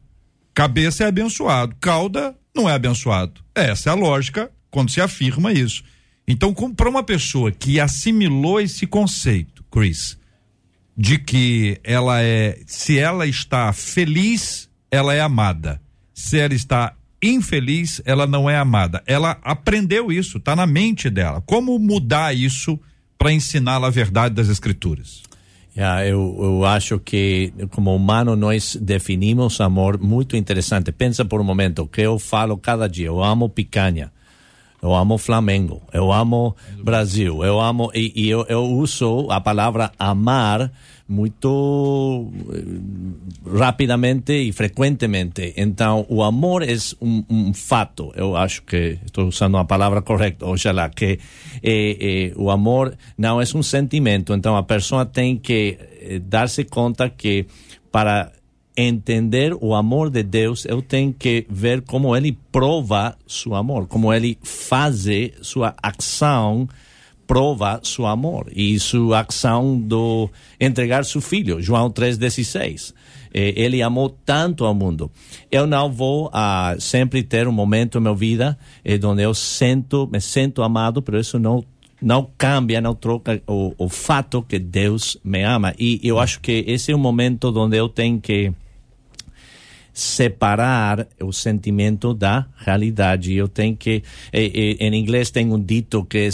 Cabeça 0.54 1.04
é 1.04 1.08
abençoado, 1.08 1.76
cauda 1.78 2.34
não 2.56 2.70
é 2.70 2.74
abençoado. 2.74 3.42
Essa 3.54 3.90
é 3.90 3.92
a 3.92 3.96
lógica 3.96 4.50
quando 4.72 4.90
se 4.90 5.02
afirma 5.02 5.52
isso. 5.52 5.84
Então, 6.26 6.54
para 6.54 6.90
uma 6.90 7.04
pessoa 7.04 7.52
que 7.52 7.82
assimilou 7.82 8.62
esse 8.62 8.88
conceito, 8.88 9.62
Chris, 9.70 10.18
de 10.96 11.18
que 11.18 11.82
ela 11.84 12.22
é, 12.22 12.62
se 12.66 12.98
ela 12.98 13.28
está 13.28 13.74
feliz, 13.74 14.70
ela 14.90 15.14
é 15.14 15.20
amada. 15.20 15.82
Se 16.18 16.40
ela 16.40 16.56
está 16.56 16.96
infeliz, 17.22 18.02
ela 18.04 18.26
não 18.26 18.50
é 18.50 18.58
amada. 18.58 19.04
Ela 19.06 19.38
aprendeu 19.44 20.12
isso, 20.12 20.40
está 20.40 20.56
na 20.56 20.66
mente 20.66 21.12
dela. 21.12 21.44
Como 21.46 21.78
mudar 21.78 22.36
isso 22.36 22.80
para 23.20 23.32
ensiná-la 23.32 23.86
a 23.86 23.92
verdade 23.92 24.34
das 24.34 24.50
escrituras? 24.50 25.22
Yeah, 25.76 26.08
eu, 26.08 26.36
eu 26.40 26.66
acho 26.66 26.98
que 26.98 27.54
como 27.70 27.96
humano 27.96 28.36
nós 28.36 28.76
definimos 28.82 29.62
amor 29.62 30.00
muito 30.00 30.36
interessante. 30.36 30.92
Pensa 30.92 31.24
por 31.24 31.40
um 31.40 31.44
momento 31.44 31.86
que 31.86 32.02
eu 32.02 32.18
falo 32.18 32.58
cada 32.58 32.88
dia, 32.88 33.06
eu 33.06 33.24
amo 33.24 33.48
picanha 33.48 34.12
eu 34.82 34.94
amo 34.94 35.18
Flamengo, 35.18 35.82
eu 35.92 36.12
amo 36.12 36.56
Brasil, 36.84 37.44
eu 37.44 37.60
amo 37.60 37.92
e, 37.94 38.14
e 38.16 38.30
eu, 38.30 38.46
eu, 38.48 38.64
uso 38.64 39.28
a 39.32 39.42
palavra 39.42 39.92
amar 39.98 40.72
muito 41.08 42.30
eh, 42.54 43.58
rapidamente 43.58 44.34
e 44.34 44.52
frequentemente. 44.52 45.54
Então, 45.56 46.06
o 46.10 46.22
amor 46.22 46.64
é 46.64 46.76
um, 47.02 47.24
um, 47.30 47.54
fato. 47.54 48.12
Eu 48.16 48.36
acho 48.36 48.64
que 48.64 49.00
estou 49.06 49.28
usando 49.28 49.58
a 49.58 49.66
palavra 49.66 50.02
correta, 50.02 50.46
oxalá, 50.46 50.90
que 50.90 51.20
eh, 51.64 51.98
eh, 52.00 52.34
o 52.36 52.52
amor 52.52 52.98
não 53.18 53.42
é 53.42 53.46
um 53.56 53.64
sentimento. 53.64 54.34
Então, 54.34 54.58
a 54.58 54.64
pessoa 54.64 55.06
tem 55.06 55.38
que 55.38 55.78
eh, 56.02 56.20
dar-se 56.20 56.66
conta 56.66 57.10
que 57.10 57.46
para 57.92 58.32
entender 58.76 59.56
o 59.60 59.74
amor 59.74 60.10
de 60.10 60.22
Deus, 60.22 60.66
eu 60.66 60.82
tenho 60.82 61.12
que 61.12 61.48
ver 61.50 61.82
como 61.82 62.16
ele 62.16 62.38
prova 62.52 63.18
seu 63.26 63.56
amor, 63.56 63.88
como 63.88 64.14
ele 64.14 64.38
faz 64.44 65.06
sua 65.42 65.74
ação 65.82 66.68
prova 67.28 67.82
seu 67.84 68.08
amor 68.08 68.48
e 68.56 68.80
sua 68.80 69.26
ação 69.28 69.78
do 69.78 70.30
entregar 70.60 71.04
seu 71.04 71.22
filho, 71.22 71.62
João 71.62 71.92
3:16. 71.92 72.94
Eh, 73.34 73.54
ele 73.56 73.82
amou 73.84 74.10
tanto 74.26 74.66
ao 74.66 74.74
mundo. 74.74 75.12
Eu 75.52 75.68
não 75.68 75.92
vou 75.92 76.28
uh, 76.28 76.80
sempre 76.80 77.22
ter 77.22 77.48
um 77.48 77.52
momento 77.52 78.00
na 78.00 78.10
minha 78.10 78.16
vida 78.16 78.58
eh, 78.84 78.98
onde 79.04 79.22
eu 79.22 79.34
sinto, 79.34 80.10
me 80.12 80.22
sinto 80.22 80.64
amado, 80.64 81.02
pero 81.02 81.20
isso 81.20 81.38
não 81.38 81.64
não 82.00 82.30
cambia, 82.38 82.80
não 82.80 82.94
troca 82.94 83.42
o, 83.48 83.74
o 83.76 83.90
fato 83.90 84.44
que 84.44 84.60
Deus 84.60 85.18
me 85.24 85.44
ama. 85.44 85.74
E 85.80 86.00
eu 86.04 86.20
acho 86.20 86.40
que 86.40 86.64
esse 86.68 86.92
é 86.92 86.96
um 86.96 87.00
momento 87.00 87.52
onde 87.60 87.76
eu 87.76 87.90
tenho 87.90 88.22
que 88.22 88.54
separar 89.92 91.08
o 91.20 91.34
sentimento 91.34 92.14
da 92.14 92.46
realidade. 92.56 93.34
Eu 93.34 93.48
tenho 93.48 93.76
que, 93.76 94.04
em 94.32 94.96
inglês 94.96 95.32
tem 95.32 95.52
um 95.52 95.60
dito 95.60 96.06
que 96.06 96.20
é 96.20 96.30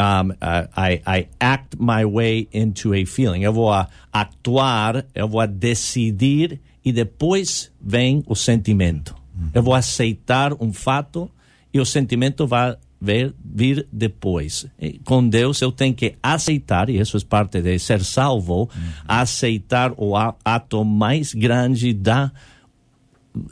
um, 0.00 0.30
uh, 0.30 0.66
I, 0.76 1.02
I, 1.06 1.28
act 1.38 1.76
my 1.78 2.04
way 2.04 2.48
into 2.52 2.94
a 2.94 3.04
feeling. 3.04 3.42
Eu 3.42 3.52
vou 3.52 3.70
actuar, 4.12 5.04
eu 5.14 5.28
vou 5.28 5.46
decidir 5.46 6.60
e 6.84 6.92
depois 6.92 7.70
vem 7.80 8.24
o 8.26 8.34
sentimento. 8.34 9.14
Uhum. 9.36 9.50
Eu 9.54 9.62
vou 9.62 9.74
aceitar 9.74 10.54
um 10.60 10.72
fato 10.72 11.30
e 11.72 11.78
o 11.78 11.84
sentimento 11.84 12.46
vai 12.46 12.76
vir, 13.00 13.34
vir 13.44 13.86
depois. 13.92 14.66
E 14.78 14.98
com 15.00 15.28
Deus 15.28 15.60
eu 15.60 15.70
tenho 15.70 15.94
que 15.94 16.14
aceitar, 16.22 16.88
e 16.88 16.98
isso 16.98 17.16
é 17.16 17.20
parte 17.20 17.60
de 17.60 17.78
ser 17.78 18.02
salvo, 18.02 18.62
uhum. 18.62 18.68
aceitar 19.06 19.92
o 19.96 20.14
ato 20.16 20.84
mais 20.84 21.34
grande 21.34 21.92
da 21.92 22.32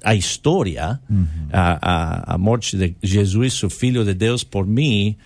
a 0.03 0.13
história, 0.13 1.01
uhum. 1.09 1.27
a, 1.53 1.79
a, 1.81 2.35
a, 2.35 2.39
morte 2.39 2.77
de 2.77 2.97
Jesus, 3.01 3.63
o 3.63 3.71
Filho 3.71 4.05
de 4.05 4.13
Deus, 4.13 4.43
por 4.43 4.67
mim, 4.67 5.17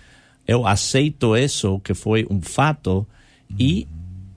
eu 0.47 0.67
aceito 0.67 1.35
isso, 1.35 1.79
que 1.79 1.93
foi 1.93 2.25
um 2.29 2.41
fato, 2.41 3.07
uhum. 3.49 3.57
e 3.59 3.87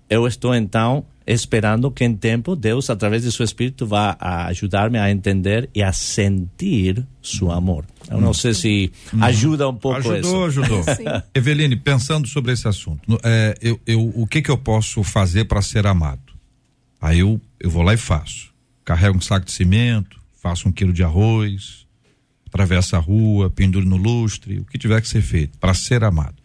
eu 0.08 0.26
estou 0.26 0.54
então 0.54 1.04
esperando 1.26 1.90
que 1.90 2.04
em 2.04 2.14
tempo 2.14 2.54
Deus, 2.54 2.88
através 2.88 3.22
de 3.22 3.32
seu 3.32 3.44
Espírito, 3.44 3.84
vá 3.84 4.16
ajudar-me 4.20 4.96
a 4.96 5.10
entender 5.10 5.68
e 5.74 5.82
a 5.82 5.92
sentir 5.92 7.04
seu 7.20 7.50
amor. 7.50 7.84
Eu 8.08 8.20
não 8.20 8.32
sei 8.32 8.54
se 8.54 8.92
uhum. 9.12 9.24
ajuda 9.24 9.68
um 9.68 9.74
pouco 9.74 9.98
ajudou, 9.98 10.48
isso. 10.48 10.60
Ajudou, 10.60 10.84
ajudou. 10.86 11.22
Eveline, 11.34 11.74
pensando 11.74 12.28
sobre 12.28 12.52
esse 12.52 12.68
assunto, 12.68 13.18
é, 13.24 13.54
eu, 13.60 13.80
eu, 13.84 14.12
o 14.14 14.26
que 14.26 14.40
que 14.40 14.50
eu 14.50 14.56
posso 14.56 15.02
fazer 15.02 15.46
para 15.46 15.60
ser 15.60 15.86
amado? 15.86 16.20
Aí 17.00 17.18
eu, 17.18 17.40
eu 17.58 17.68
vou 17.68 17.82
lá 17.82 17.92
e 17.92 17.96
faço 17.96 18.54
carrega 18.86 19.18
um 19.18 19.20
saco 19.20 19.44
de 19.44 19.52
cimento, 19.52 20.18
faça 20.40 20.66
um 20.66 20.72
quilo 20.72 20.92
de 20.92 21.02
arroz, 21.02 21.85
atravessa 22.56 22.96
a 22.96 23.00
rua, 23.00 23.50
pendure 23.50 23.86
no 23.86 23.96
lustre, 23.96 24.58
o 24.58 24.64
que 24.64 24.78
tiver 24.78 25.00
que 25.00 25.08
ser 25.08 25.20
feito 25.20 25.58
para 25.58 25.74
ser 25.74 26.02
amado. 26.02 26.36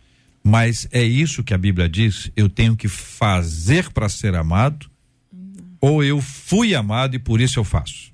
Mas 0.43 0.87
é 0.91 1.03
isso 1.03 1.43
que 1.43 1.53
a 1.53 1.57
Bíblia 1.57 1.87
diz? 1.87 2.31
Eu 2.35 2.49
tenho 2.49 2.75
que 2.75 2.87
fazer 2.87 3.89
para 3.91 4.09
ser 4.09 4.35
amado? 4.35 4.89
Ou 5.79 6.03
eu 6.03 6.21
fui 6.21 6.75
amado 6.75 7.15
e 7.15 7.19
por 7.19 7.39
isso 7.39 7.59
eu 7.59 7.63
faço? 7.63 8.11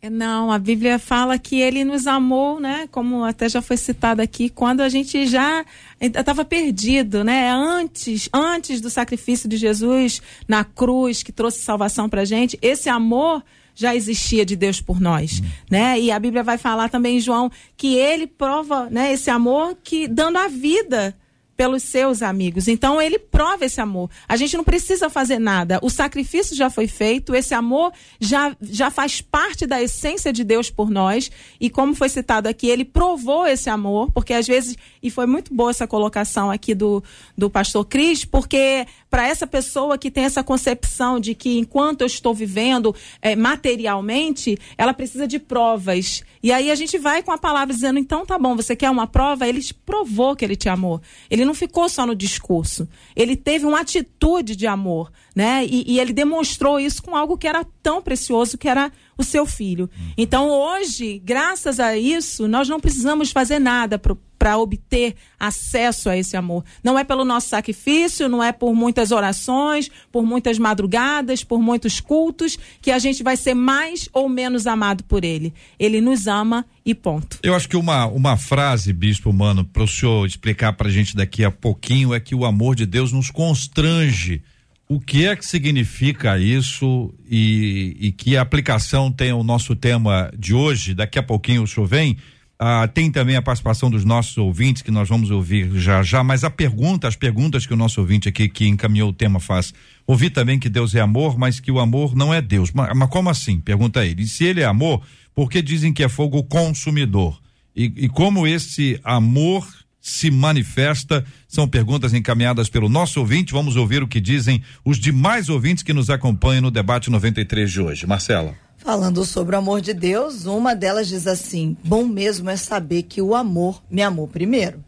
É, 0.00 0.08
não, 0.08 0.52
a 0.52 0.58
Bíblia 0.60 0.96
fala 0.98 1.38
que 1.38 1.60
ele 1.60 1.84
nos 1.84 2.06
amou, 2.06 2.60
né? 2.60 2.88
Como 2.92 3.24
até 3.24 3.48
já 3.48 3.60
foi 3.60 3.76
citado 3.76 4.22
aqui, 4.22 4.48
quando 4.48 4.80
a 4.80 4.88
gente 4.88 5.26
já 5.26 5.64
estava 6.00 6.44
perdido, 6.44 7.24
né? 7.24 7.50
Antes, 7.50 8.28
antes 8.32 8.80
do 8.80 8.90
sacrifício 8.90 9.48
de 9.48 9.56
Jesus 9.56 10.22
na 10.46 10.62
cruz 10.62 11.24
que 11.24 11.32
trouxe 11.32 11.60
salvação 11.60 12.08
para 12.08 12.24
gente, 12.24 12.56
esse 12.62 12.88
amor 12.88 13.42
já 13.78 13.94
existia 13.94 14.44
de 14.44 14.56
Deus 14.56 14.80
por 14.80 15.00
nós, 15.00 15.40
hum. 15.40 15.48
né? 15.70 16.00
E 16.00 16.10
a 16.10 16.18
Bíblia 16.18 16.42
vai 16.42 16.58
falar 16.58 16.88
também 16.88 17.18
em 17.18 17.20
João 17.20 17.48
que 17.76 17.94
ele 17.94 18.26
prova, 18.26 18.88
né, 18.90 19.12
esse 19.12 19.30
amor 19.30 19.78
que 19.84 20.08
dando 20.08 20.36
a 20.36 20.48
vida 20.48 21.16
pelos 21.58 21.82
seus 21.82 22.22
amigos. 22.22 22.68
Então 22.68 23.02
ele 23.02 23.18
prova 23.18 23.64
esse 23.64 23.80
amor. 23.80 24.08
A 24.28 24.36
gente 24.36 24.56
não 24.56 24.62
precisa 24.62 25.10
fazer 25.10 25.40
nada. 25.40 25.80
O 25.82 25.90
sacrifício 25.90 26.54
já 26.54 26.70
foi 26.70 26.86
feito, 26.86 27.34
esse 27.34 27.52
amor 27.52 27.92
já, 28.20 28.56
já 28.62 28.92
faz 28.92 29.20
parte 29.20 29.66
da 29.66 29.82
essência 29.82 30.32
de 30.32 30.44
Deus 30.44 30.70
por 30.70 30.88
nós. 30.88 31.32
E 31.60 31.68
como 31.68 31.96
foi 31.96 32.08
citado 32.08 32.48
aqui, 32.48 32.68
ele 32.68 32.84
provou 32.84 33.44
esse 33.44 33.68
amor, 33.68 34.12
porque 34.12 34.32
às 34.32 34.46
vezes, 34.46 34.76
e 35.02 35.10
foi 35.10 35.26
muito 35.26 35.52
boa 35.52 35.70
essa 35.70 35.84
colocação 35.84 36.48
aqui 36.48 36.76
do, 36.76 37.02
do 37.36 37.50
pastor 37.50 37.84
Cris, 37.86 38.24
porque 38.24 38.86
para 39.10 39.26
essa 39.26 39.46
pessoa 39.46 39.98
que 39.98 40.12
tem 40.12 40.24
essa 40.24 40.44
concepção 40.44 41.18
de 41.18 41.34
que 41.34 41.58
enquanto 41.58 42.02
eu 42.02 42.06
estou 42.06 42.32
vivendo 42.32 42.94
é, 43.20 43.34
materialmente, 43.34 44.56
ela 44.76 44.94
precisa 44.94 45.26
de 45.26 45.40
provas. 45.40 46.22
E 46.40 46.52
aí 46.52 46.70
a 46.70 46.74
gente 46.76 46.96
vai 46.98 47.20
com 47.20 47.32
a 47.32 47.38
palavra 47.38 47.74
dizendo, 47.74 47.98
então 47.98 48.24
tá 48.24 48.38
bom, 48.38 48.54
você 48.54 48.76
quer 48.76 48.90
uma 48.90 49.08
prova? 49.08 49.48
Ele 49.48 49.60
provou 49.84 50.36
que 50.36 50.44
ele 50.44 50.54
te 50.54 50.68
amou. 50.68 51.00
Ele 51.28 51.47
não 51.48 51.54
ficou 51.54 51.88
só 51.88 52.06
no 52.06 52.14
discurso. 52.14 52.86
Ele 53.16 53.34
teve 53.34 53.66
uma 53.66 53.80
atitude 53.80 54.54
de 54.54 54.66
amor, 54.66 55.10
né? 55.34 55.64
E, 55.66 55.94
e 55.94 55.98
ele 55.98 56.12
demonstrou 56.12 56.78
isso 56.78 57.02
com 57.02 57.16
algo 57.16 57.36
que 57.36 57.48
era 57.48 57.66
tão 57.82 58.00
precioso, 58.00 58.56
que 58.56 58.68
era 58.68 58.92
o 59.16 59.24
seu 59.24 59.44
filho. 59.46 59.90
Então, 60.16 60.48
hoje, 60.48 61.18
graças 61.24 61.80
a 61.80 61.96
isso, 61.96 62.46
nós 62.46 62.68
não 62.68 62.78
precisamos 62.78 63.32
fazer 63.32 63.58
nada 63.58 63.98
para 64.38 64.56
obter 64.56 65.14
acesso 65.38 66.08
a 66.08 66.16
esse 66.16 66.36
amor. 66.36 66.64
Não 66.82 66.98
é 66.98 67.04
pelo 67.04 67.24
nosso 67.24 67.48
sacrifício, 67.48 68.28
não 68.28 68.42
é 68.42 68.52
por 68.52 68.74
muitas 68.74 69.10
orações, 69.10 69.90
por 70.12 70.24
muitas 70.24 70.58
madrugadas, 70.58 71.42
por 71.42 71.60
muitos 71.60 72.00
cultos, 72.00 72.58
que 72.80 72.90
a 72.90 72.98
gente 72.98 73.22
vai 73.22 73.36
ser 73.36 73.54
mais 73.54 74.08
ou 74.12 74.28
menos 74.28 74.66
amado 74.66 75.02
por 75.04 75.24
ele. 75.24 75.52
Ele 75.78 76.00
nos 76.00 76.26
ama 76.26 76.64
e 76.84 76.94
ponto. 76.94 77.38
Eu 77.42 77.54
acho 77.54 77.68
que 77.68 77.76
uma, 77.76 78.06
uma 78.06 78.36
frase, 78.36 78.92
Bispo 78.92 79.32
Mano, 79.32 79.64
para 79.64 79.82
o 79.82 79.88
senhor 79.88 80.26
explicar 80.26 80.72
para 80.74 80.88
a 80.88 80.92
gente 80.92 81.16
daqui 81.16 81.44
a 81.44 81.50
pouquinho 81.50 82.14
é 82.14 82.20
que 82.20 82.34
o 82.34 82.44
amor 82.44 82.76
de 82.76 82.86
Deus 82.86 83.12
nos 83.12 83.30
constrange 83.30 84.42
o 84.88 84.98
que 84.98 85.26
é 85.26 85.36
que 85.36 85.44
significa 85.44 86.38
isso 86.38 87.12
e, 87.28 87.94
e, 88.00 88.12
que 88.12 88.38
aplicação 88.38 89.12
tem 89.12 89.32
o 89.32 89.42
nosso 89.42 89.76
tema 89.76 90.32
de 90.36 90.54
hoje? 90.54 90.94
Daqui 90.94 91.18
a 91.18 91.22
pouquinho 91.22 91.62
o 91.62 91.66
senhor 91.66 91.86
vem. 91.86 92.16
Ah, 92.60 92.88
tem 92.92 93.08
também 93.08 93.36
a 93.36 93.42
participação 93.42 93.88
dos 93.88 94.04
nossos 94.04 94.36
ouvintes 94.36 94.82
que 94.82 94.90
nós 94.90 95.08
vamos 95.08 95.30
ouvir 95.30 95.70
já 95.78 96.02
já, 96.02 96.24
mas 96.24 96.42
a 96.42 96.50
pergunta, 96.50 97.06
as 97.06 97.14
perguntas 97.14 97.64
que 97.64 97.72
o 97.72 97.76
nosso 97.76 98.00
ouvinte 98.00 98.28
aqui 98.28 98.48
que 98.48 98.66
encaminhou 98.66 99.10
o 99.10 99.12
tema 99.12 99.38
faz. 99.38 99.72
Ouvi 100.04 100.28
também 100.28 100.58
que 100.58 100.68
Deus 100.68 100.92
é 100.92 101.00
amor, 101.00 101.38
mas 101.38 101.60
que 101.60 101.70
o 101.70 101.78
amor 101.78 102.16
não 102.16 102.34
é 102.34 102.42
Deus. 102.42 102.72
Mas, 102.72 102.96
mas 102.96 103.08
como 103.10 103.30
assim? 103.30 103.60
Pergunta 103.60 104.04
ele. 104.04 104.22
E 104.22 104.26
se 104.26 104.44
ele 104.44 104.60
é 104.60 104.64
amor, 104.64 105.02
por 105.36 105.48
que 105.48 105.62
dizem 105.62 105.92
que 105.92 106.02
é 106.02 106.08
fogo 106.08 106.42
consumidor? 106.42 107.40
E, 107.76 107.92
e 107.96 108.08
como 108.08 108.44
esse 108.44 108.98
amor 109.04 109.64
se 110.00 110.28
manifesta? 110.28 111.24
São 111.46 111.68
perguntas 111.68 112.12
encaminhadas 112.12 112.68
pelo 112.68 112.88
nosso 112.88 113.20
ouvinte. 113.20 113.52
Vamos 113.52 113.76
ouvir 113.76 114.02
o 114.02 114.08
que 114.08 114.20
dizem 114.20 114.60
os 114.84 114.98
demais 114.98 115.48
ouvintes 115.48 115.84
que 115.84 115.92
nos 115.92 116.10
acompanham 116.10 116.62
no 116.62 116.70
debate 116.72 117.08
93 117.08 117.70
de 117.70 117.80
hoje. 117.80 118.04
Marcela. 118.04 118.67
Falando 118.78 119.24
sobre 119.24 119.56
o 119.56 119.58
amor 119.58 119.80
de 119.80 119.92
Deus, 119.92 120.46
uma 120.46 120.74
delas 120.74 121.08
diz 121.08 121.26
assim: 121.26 121.76
Bom 121.84 122.04
mesmo 122.04 122.48
é 122.48 122.56
saber 122.56 123.02
que 123.02 123.20
o 123.20 123.34
amor 123.34 123.82
me 123.90 124.02
amou 124.02 124.28
primeiro. 124.28 124.82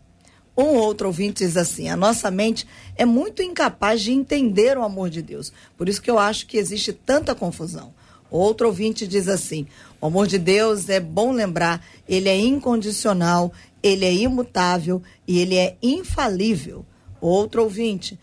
Um 0.57 0.77
outro 0.77 1.09
ouvinte 1.09 1.45
diz 1.45 1.57
assim: 1.57 1.89
a 1.89 1.97
nossa 1.97 2.31
mente 2.31 2.67
é 2.97 3.05
muito 3.05 3.43
incapaz 3.43 4.01
de 4.01 4.13
entender 4.13 4.79
o 4.79 4.85
amor 4.85 5.11
de 5.11 5.21
Deus. 5.21 5.53
Por 5.77 5.89
isso 5.89 6.01
que 6.01 6.11
eu 6.11 6.19
acho 6.19 6.47
que 6.47 6.57
existe 6.57 6.93
tanta 6.93 7.35
confusão. 7.35 7.93
Outro 8.31 8.69
ouvinte 8.69 9.09
diz 9.09 9.27
assim: 9.27 9.67
o 10.01 10.07
amor 10.07 10.29
de 10.29 10.39
Deus 10.39 10.89
é 10.89 11.01
bom 11.01 11.33
lembrar, 11.33 11.85
ele 12.09 12.29
é 12.29 12.39
incondicional, 12.39 13.53
ele 13.83 14.05
é 14.05 14.15
imutável 14.15 15.03
e 15.27 15.41
ele 15.41 15.57
é 15.57 15.77
infalível. 15.83 16.87
Outro 17.21 17.65
ouvinte: 17.65 18.19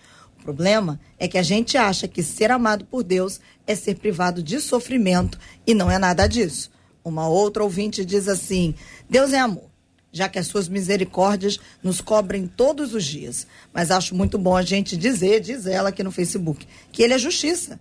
problema 0.48 0.98
é 1.20 1.28
que 1.28 1.38
a 1.38 1.44
gente 1.44 1.78
acha 1.78 2.08
que 2.08 2.24
ser 2.24 2.52
amado 2.52 2.86
por 2.86 3.04
Deus 3.04 3.42
é 3.68 3.76
ser 3.76 3.96
privado 3.96 4.42
de 4.42 4.62
sofrimento 4.62 5.38
e 5.66 5.74
não 5.74 5.92
é 5.92 6.00
nada 6.00 6.26
disso. 6.26 6.72
Uma 7.04 7.28
outra 7.28 7.64
ouvinte 7.64 8.06
diz 8.06 8.30
assim: 8.30 8.74
Deus 9.10 9.34
é 9.34 9.40
amor, 9.40 9.70
já 10.10 10.30
que 10.30 10.40
as 10.40 10.48
suas 10.48 10.70
misericórdias 10.70 11.60
nos 11.84 12.00
cobrem 12.00 12.48
todos 12.48 12.94
os 12.94 13.04
dias. 13.04 13.46
Mas 13.74 13.92
acho 13.92 14.16
muito 14.16 14.38
bom 14.38 14.56
a 14.56 14.62
gente 14.62 14.96
dizer, 14.96 15.42
diz 15.42 15.66
ela 15.66 15.90
aqui 15.90 16.02
no 16.02 16.12
Facebook, 16.12 16.66
que 16.94 17.04
ele 17.04 17.14
é 17.14 17.20
justiça. 17.20 17.78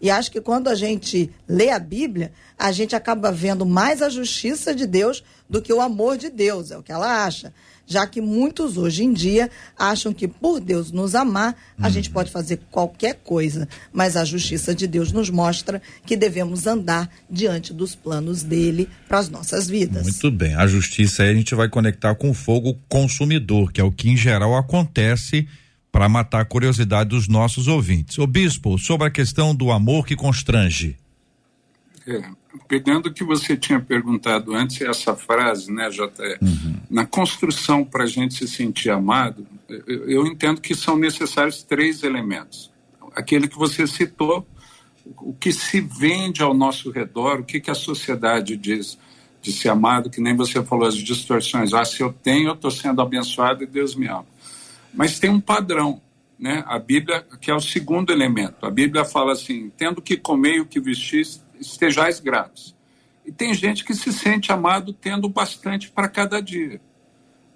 E 0.00 0.08
acho 0.08 0.30
que 0.30 0.40
quando 0.40 0.68
a 0.68 0.74
gente 0.76 1.32
lê 1.48 1.70
a 1.70 1.80
Bíblia, 1.80 2.32
a 2.56 2.70
gente 2.70 2.94
acaba 2.94 3.32
vendo 3.32 3.66
mais 3.66 4.02
a 4.02 4.08
justiça 4.08 4.72
de 4.72 4.86
Deus 4.86 5.24
do 5.50 5.60
que 5.60 5.72
o 5.72 5.80
amor 5.80 6.16
de 6.16 6.30
Deus, 6.30 6.70
é 6.70 6.78
o 6.78 6.82
que 6.82 6.92
ela 6.92 7.24
acha. 7.24 7.52
Já 7.86 8.06
que 8.06 8.20
muitos 8.20 8.76
hoje 8.76 9.04
em 9.04 9.12
dia 9.12 9.50
acham 9.78 10.12
que 10.12 10.26
por 10.26 10.60
Deus 10.60 10.90
nos 10.90 11.14
amar, 11.14 11.54
a 11.78 11.90
gente 11.90 12.10
pode 12.10 12.30
fazer 12.30 12.60
qualquer 12.70 13.14
coisa, 13.22 13.68
mas 13.92 14.16
a 14.16 14.24
justiça 14.24 14.74
de 14.74 14.86
Deus 14.86 15.12
nos 15.12 15.28
mostra 15.28 15.82
que 16.06 16.16
devemos 16.16 16.66
andar 16.66 17.10
diante 17.28 17.72
dos 17.72 17.94
planos 17.94 18.42
dele 18.42 18.88
para 19.06 19.18
as 19.18 19.28
nossas 19.28 19.68
vidas. 19.68 20.04
Muito 20.04 20.30
bem. 20.30 20.54
A 20.54 20.66
justiça 20.66 21.22
aí 21.22 21.30
a 21.30 21.34
gente 21.34 21.54
vai 21.54 21.68
conectar 21.68 22.14
com 22.14 22.30
o 22.30 22.34
fogo 22.34 22.78
consumidor, 22.88 23.72
que 23.72 23.80
é 23.80 23.84
o 23.84 23.92
que 23.92 24.08
em 24.08 24.16
geral 24.16 24.56
acontece 24.56 25.46
para 25.92 26.08
matar 26.08 26.40
a 26.40 26.44
curiosidade 26.44 27.10
dos 27.10 27.28
nossos 27.28 27.68
ouvintes. 27.68 28.18
O 28.18 28.26
bispo, 28.26 28.78
sobre 28.78 29.06
a 29.06 29.10
questão 29.10 29.54
do 29.54 29.70
amor 29.70 30.04
que 30.04 30.16
constrange. 30.16 30.96
É, 32.06 32.20
pegando 32.68 33.06
o 33.06 33.12
que 33.12 33.24
você 33.24 33.56
tinha 33.56 33.80
perguntado 33.80 34.54
antes, 34.54 34.80
essa 34.80 35.14
frase, 35.14 35.72
né, 35.72 35.88
JR? 35.90 36.38
Uhum. 36.40 36.76
Na 36.90 37.06
construção 37.06 37.84
para 37.84 38.04
a 38.04 38.06
gente 38.06 38.34
se 38.34 38.48
sentir 38.48 38.90
amado, 38.90 39.46
eu, 39.68 40.08
eu 40.08 40.26
entendo 40.26 40.60
que 40.60 40.74
são 40.74 40.96
necessários 40.96 41.62
três 41.62 42.02
elementos. 42.02 42.70
Aquele 43.14 43.48
que 43.48 43.56
você 43.56 43.86
citou, 43.86 44.46
o 45.04 45.34
que 45.34 45.52
se 45.52 45.80
vende 45.80 46.42
ao 46.42 46.54
nosso 46.54 46.90
redor, 46.90 47.40
o 47.40 47.44
que, 47.44 47.60
que 47.60 47.70
a 47.70 47.74
sociedade 47.74 48.56
diz 48.56 48.98
de 49.42 49.52
ser 49.52 49.68
amado, 49.68 50.08
que 50.08 50.20
nem 50.20 50.34
você 50.34 50.62
falou, 50.64 50.88
as 50.88 50.96
distorções. 50.96 51.74
Ah, 51.74 51.84
se 51.84 52.00
eu 52.00 52.12
tenho, 52.12 52.48
eu 52.48 52.54
estou 52.54 52.70
sendo 52.70 53.02
abençoado 53.02 53.62
e 53.62 53.66
Deus 53.66 53.94
me 53.94 54.06
ama. 54.08 54.26
Mas 54.92 55.18
tem 55.18 55.28
um 55.28 55.40
padrão, 55.40 56.00
né? 56.38 56.64
A 56.66 56.78
Bíblia, 56.78 57.26
que 57.40 57.50
é 57.50 57.54
o 57.54 57.60
segundo 57.60 58.10
elemento. 58.10 58.64
A 58.64 58.70
Bíblia 58.70 59.04
fala 59.04 59.32
assim: 59.32 59.70
tendo 59.76 60.00
que 60.00 60.16
comer 60.16 60.56
e 60.56 60.60
o 60.60 60.66
que 60.66 60.80
vestir, 60.80 61.26
estejais 61.66 62.20
gratos. 62.20 62.74
E 63.24 63.32
tem 63.32 63.54
gente 63.54 63.84
que 63.84 63.94
se 63.94 64.12
sente 64.12 64.52
amado 64.52 64.92
tendo 64.92 65.28
bastante 65.28 65.90
para 65.90 66.08
cada 66.08 66.40
dia, 66.40 66.80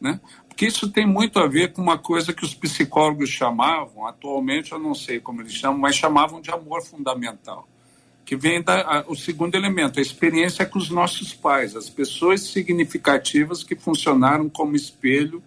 né? 0.01 0.21
Porque 0.49 0.67
isso 0.67 0.91
tem 0.91 1.07
muito 1.07 1.39
a 1.39 1.47
ver 1.47 1.73
com 1.73 1.83
uma 1.83 1.99
coisa 1.99 2.33
que 2.33 2.45
os 2.45 2.55
psicólogos 2.55 3.29
chamavam, 3.29 4.07
atualmente 4.07 4.73
eu 4.73 4.79
não 4.79 4.95
sei 4.95 5.21
como 5.21 5.43
eles 5.43 5.53
chamam, 5.53 5.79
mas 5.79 5.95
chamavam 5.95 6.41
de 6.41 6.51
amor 6.51 6.83
fundamental 6.83 7.69
que 8.29 8.37
vem 8.37 8.63
da, 8.63 8.83
a, 8.83 9.05
o 9.09 9.17
segundo 9.17 9.55
elemento, 9.55 9.99
a 9.99 10.03
experiência 10.03 10.67
com 10.67 10.79
os 10.79 10.91
nossos 10.91 11.33
pais, 11.33 11.75
as 11.75 11.89
pessoas 11.89 12.43
significativas 12.43 13.65
que 13.65 13.75
funcionaram 13.75 14.51
como 14.51 14.77
espelho 14.77 15.43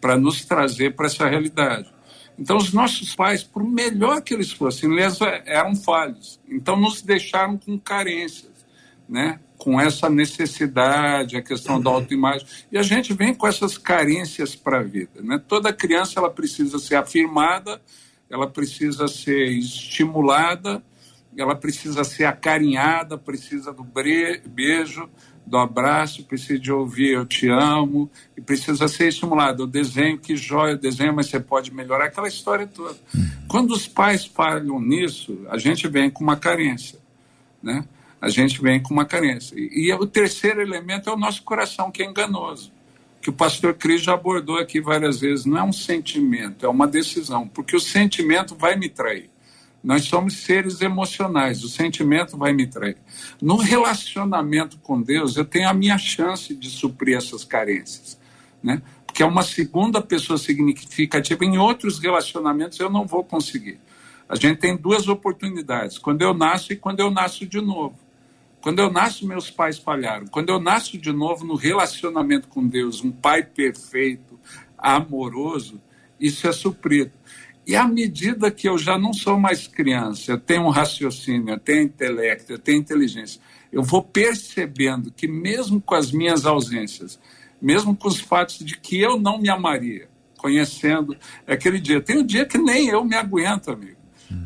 para 0.00 0.18
nos 0.18 0.44
trazer 0.44 0.96
para 0.96 1.06
essa 1.06 1.28
realidade. 1.28 1.88
Então, 2.38 2.56
os 2.56 2.72
nossos 2.72 3.14
pais, 3.14 3.42
por 3.42 3.64
melhor 3.64 4.20
que 4.20 4.34
eles 4.34 4.52
fossem, 4.52 4.92
eles 4.92 5.18
eram 5.44 5.74
falhos. 5.74 6.38
Então, 6.48 6.76
nos 6.76 7.00
deixaram 7.02 7.56
com 7.56 7.78
carências, 7.78 8.52
né? 9.08 9.40
com 9.56 9.80
essa 9.80 10.08
necessidade, 10.08 11.36
a 11.36 11.42
questão 11.42 11.80
da 11.80 11.90
autoimagem. 11.90 12.46
E 12.70 12.78
a 12.78 12.82
gente 12.82 13.14
vem 13.14 13.34
com 13.34 13.46
essas 13.46 13.78
carências 13.78 14.54
para 14.54 14.80
a 14.80 14.82
vida. 14.82 15.22
Né? 15.22 15.42
Toda 15.48 15.72
criança 15.72 16.20
ela 16.20 16.30
precisa 16.30 16.78
ser 16.78 16.96
afirmada, 16.96 17.80
ela 18.28 18.46
precisa 18.46 19.08
ser 19.08 19.48
estimulada, 19.50 20.82
ela 21.36 21.54
precisa 21.54 22.04
ser 22.04 22.24
acarinhada, 22.24 23.18
precisa 23.18 23.72
do 23.72 23.84
beijo, 23.84 25.08
do 25.46 25.56
abraço, 25.56 26.24
precisa 26.24 26.58
de 26.58 26.72
ouvir 26.72 27.12
eu 27.12 27.24
te 27.24 27.48
amo, 27.48 28.10
e 28.36 28.40
precisa 28.40 28.88
ser 28.88 29.08
estimulado. 29.08 29.62
O 29.62 29.66
desenho, 29.66 30.18
que 30.18 30.36
joia 30.36 30.74
o 30.74 30.78
desenho, 30.78 31.14
mas 31.14 31.28
você 31.28 31.38
pode 31.38 31.72
melhorar 31.72 32.06
aquela 32.06 32.26
história 32.26 32.66
toda. 32.66 32.96
Quando 33.46 33.70
os 33.70 33.86
pais 33.86 34.24
falham 34.24 34.80
nisso, 34.80 35.46
a 35.48 35.56
gente 35.56 35.86
vem 35.86 36.10
com 36.10 36.24
uma 36.24 36.36
carência, 36.36 36.98
né? 37.62 37.84
A 38.20 38.28
gente 38.28 38.60
vem 38.60 38.82
com 38.82 38.92
uma 38.92 39.04
carência. 39.04 39.54
E, 39.56 39.88
e 39.88 39.94
o 39.94 40.06
terceiro 40.06 40.60
elemento 40.60 41.08
é 41.08 41.12
o 41.12 41.16
nosso 41.16 41.42
coração, 41.44 41.92
que 41.92 42.02
é 42.02 42.06
enganoso. 42.06 42.72
Que 43.20 43.30
o 43.30 43.32
pastor 43.32 43.74
Cris 43.74 44.02
já 44.02 44.14
abordou 44.14 44.58
aqui 44.58 44.80
várias 44.80 45.20
vezes. 45.20 45.44
Não 45.44 45.58
é 45.58 45.62
um 45.62 45.72
sentimento, 45.72 46.64
é 46.64 46.68
uma 46.68 46.86
decisão. 46.88 47.46
Porque 47.46 47.76
o 47.76 47.80
sentimento 47.80 48.56
vai 48.56 48.76
me 48.76 48.88
trair. 48.88 49.30
Nós 49.86 50.02
somos 50.06 50.38
seres 50.38 50.80
emocionais, 50.80 51.62
o 51.62 51.68
sentimento 51.68 52.36
vai 52.36 52.52
me 52.52 52.66
trair. 52.66 52.96
No 53.40 53.54
relacionamento 53.54 54.78
com 54.78 55.00
Deus, 55.00 55.36
eu 55.36 55.44
tenho 55.44 55.68
a 55.68 55.72
minha 55.72 55.96
chance 55.96 56.56
de 56.56 56.68
suprir 56.68 57.16
essas 57.16 57.44
carências, 57.44 58.18
né? 58.60 58.82
Porque 59.06 59.22
é 59.22 59.26
uma 59.26 59.44
segunda 59.44 60.02
pessoa 60.02 60.38
significativa. 60.38 61.44
Em 61.44 61.56
outros 61.56 62.00
relacionamentos 62.00 62.80
eu 62.80 62.90
não 62.90 63.06
vou 63.06 63.22
conseguir. 63.22 63.78
A 64.28 64.34
gente 64.34 64.58
tem 64.58 64.76
duas 64.76 65.06
oportunidades: 65.06 65.98
quando 65.98 66.20
eu 66.22 66.34
nasço 66.34 66.72
e 66.72 66.76
quando 66.76 66.98
eu 66.98 67.08
nasço 67.08 67.46
de 67.46 67.60
novo. 67.60 67.96
Quando 68.60 68.80
eu 68.80 68.90
nasço, 68.90 69.24
meus 69.24 69.52
pais 69.52 69.78
falharam. 69.78 70.26
Quando 70.26 70.48
eu 70.48 70.60
nasço 70.60 70.98
de 70.98 71.12
novo 71.12 71.44
no 71.44 71.54
relacionamento 71.54 72.48
com 72.48 72.66
Deus, 72.66 73.04
um 73.04 73.12
pai 73.12 73.44
perfeito, 73.44 74.36
amoroso, 74.76 75.80
isso 76.18 76.48
é 76.48 76.50
suprido. 76.50 77.12
E 77.66 77.74
à 77.74 77.86
medida 77.86 78.50
que 78.50 78.68
eu 78.68 78.78
já 78.78 78.96
não 78.96 79.12
sou 79.12 79.38
mais 79.38 79.66
criança, 79.66 80.32
eu 80.32 80.38
tenho 80.38 80.62
um 80.62 80.70
raciocínio, 80.70 81.50
eu 81.50 81.58
tenho 81.58 81.82
intelecto, 81.82 82.52
eu 82.52 82.58
tenho 82.58 82.78
inteligência, 82.78 83.40
eu 83.72 83.82
vou 83.82 84.02
percebendo 84.02 85.10
que 85.10 85.26
mesmo 85.26 85.80
com 85.80 85.96
as 85.96 86.12
minhas 86.12 86.46
ausências, 86.46 87.18
mesmo 87.60 87.96
com 87.96 88.06
os 88.06 88.20
fatos 88.20 88.58
de 88.60 88.78
que 88.78 89.00
eu 89.00 89.18
não 89.18 89.40
me 89.40 89.48
amaria, 89.48 90.08
conhecendo 90.36 91.16
aquele 91.44 91.80
dia, 91.80 92.00
tem 92.00 92.18
um 92.18 92.24
dia 92.24 92.46
que 92.46 92.56
nem 92.56 92.88
eu 92.88 93.04
me 93.04 93.16
aguento, 93.16 93.72
amigo. 93.72 93.96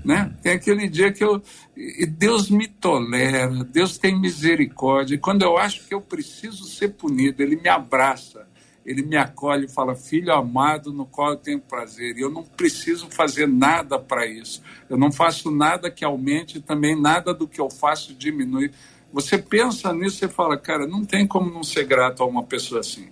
Né? 0.04 0.34
Tem 0.42 0.52
aquele 0.52 0.88
dia 0.88 1.10
que 1.10 1.24
eu. 1.24 1.42
E 1.74 2.04
Deus 2.04 2.50
me 2.50 2.68
tolera, 2.68 3.64
Deus 3.64 3.96
tem 3.96 4.18
misericórdia. 4.18 5.14
E 5.14 5.18
quando 5.18 5.42
eu 5.42 5.56
acho 5.56 5.86
que 5.86 5.94
eu 5.94 6.02
preciso 6.02 6.64
ser 6.64 6.90
punido, 6.90 7.42
Ele 7.42 7.56
me 7.56 7.68
abraça 7.68 8.46
ele 8.84 9.02
me 9.02 9.16
acolhe 9.16 9.66
e 9.66 9.68
fala: 9.68 9.94
Filho 9.94 10.32
amado, 10.32 10.92
no 10.92 11.04
qual 11.04 11.30
eu 11.30 11.36
tenho 11.36 11.60
prazer. 11.60 12.16
E 12.16 12.20
eu 12.20 12.30
não 12.30 12.42
preciso 12.42 13.08
fazer 13.10 13.46
nada 13.46 13.98
para 13.98 14.26
isso. 14.26 14.62
Eu 14.88 14.96
não 14.96 15.12
faço 15.12 15.50
nada 15.50 15.90
que 15.90 16.04
aumente, 16.04 16.58
e 16.58 16.60
também 16.60 17.00
nada 17.00 17.34
do 17.34 17.46
que 17.46 17.60
eu 17.60 17.70
faço 17.70 18.14
diminui. 18.14 18.70
Você 19.12 19.36
pensa 19.38 19.92
nisso 19.92 20.24
e 20.24 20.28
fala: 20.28 20.56
Cara, 20.56 20.86
não 20.86 21.04
tem 21.04 21.26
como 21.26 21.50
não 21.50 21.62
ser 21.62 21.84
grato 21.84 22.22
a 22.22 22.26
uma 22.26 22.42
pessoa 22.42 22.80
assim. 22.80 23.08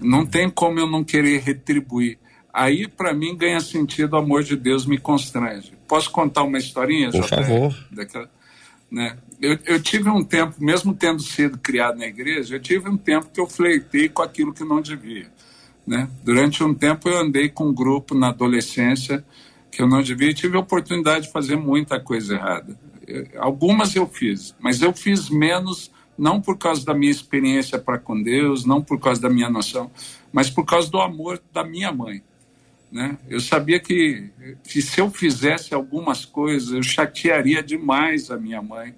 Não 0.00 0.24
tem 0.24 0.48
como 0.48 0.78
eu 0.78 0.86
não 0.86 1.02
querer 1.02 1.40
retribuir. 1.40 2.18
Aí, 2.52 2.86
para 2.86 3.12
mim, 3.12 3.36
ganha 3.36 3.58
sentido 3.58 4.12
o 4.12 4.16
amor 4.16 4.44
de 4.44 4.54
Deus 4.54 4.86
me 4.86 4.96
constrange. 4.96 5.72
Posso 5.88 6.08
contar 6.10 6.44
uma 6.44 6.58
historinha? 6.58 7.10
Por 7.10 7.24
favor. 7.24 7.74
Daquela, 7.90 8.30
né? 8.88 9.16
Eu, 9.40 9.58
eu, 9.66 9.82
tive 9.82 10.08
um 10.08 10.22
tempo, 10.24 10.54
mesmo 10.58 10.94
tendo 10.94 11.22
sido 11.22 11.58
criado 11.58 11.98
na 11.98 12.06
igreja, 12.06 12.56
eu 12.56 12.60
tive 12.60 12.88
um 12.88 12.96
tempo 12.96 13.30
que 13.32 13.40
eu 13.40 13.46
fleitei 13.46 14.08
com 14.08 14.22
aquilo 14.22 14.52
que 14.52 14.64
não 14.64 14.80
devia. 14.80 15.26
Né? 15.86 16.08
Durante 16.22 16.62
um 16.62 16.74
tempo 16.74 17.08
eu 17.08 17.18
andei 17.18 17.48
com 17.48 17.68
um 17.68 17.74
grupo 17.74 18.14
na 18.14 18.28
adolescência 18.28 19.24
que 19.70 19.82
eu 19.82 19.88
não 19.88 20.02
devia 20.02 20.30
e 20.30 20.34
tive 20.34 20.56
a 20.56 20.60
oportunidade 20.60 21.26
de 21.26 21.32
fazer 21.32 21.56
muita 21.56 22.00
coisa 22.00 22.34
errada. 22.34 22.78
Algumas 23.36 23.94
eu 23.94 24.06
fiz, 24.06 24.54
mas 24.60 24.80
eu 24.80 24.92
fiz 24.92 25.28
menos 25.28 25.90
não 26.16 26.40
por 26.40 26.56
causa 26.56 26.84
da 26.84 26.94
minha 26.94 27.10
experiência 27.10 27.78
para 27.78 27.98
com 27.98 28.22
Deus, 28.22 28.64
não 28.64 28.80
por 28.80 29.00
causa 29.00 29.20
da 29.20 29.28
minha 29.28 29.50
noção, 29.50 29.90
mas 30.32 30.48
por 30.48 30.64
causa 30.64 30.90
do 30.90 31.00
amor 31.00 31.42
da 31.52 31.64
minha 31.64 31.92
mãe. 31.92 32.22
Né? 32.90 33.18
Eu 33.28 33.40
sabia 33.40 33.80
que, 33.80 34.30
que 34.62 34.80
se 34.80 35.00
eu 35.00 35.10
fizesse 35.10 35.74
algumas 35.74 36.24
coisas, 36.24 36.70
eu 36.70 36.82
chatearia 36.82 37.60
demais 37.60 38.30
a 38.30 38.36
minha 38.36 38.62
mãe. 38.62 38.94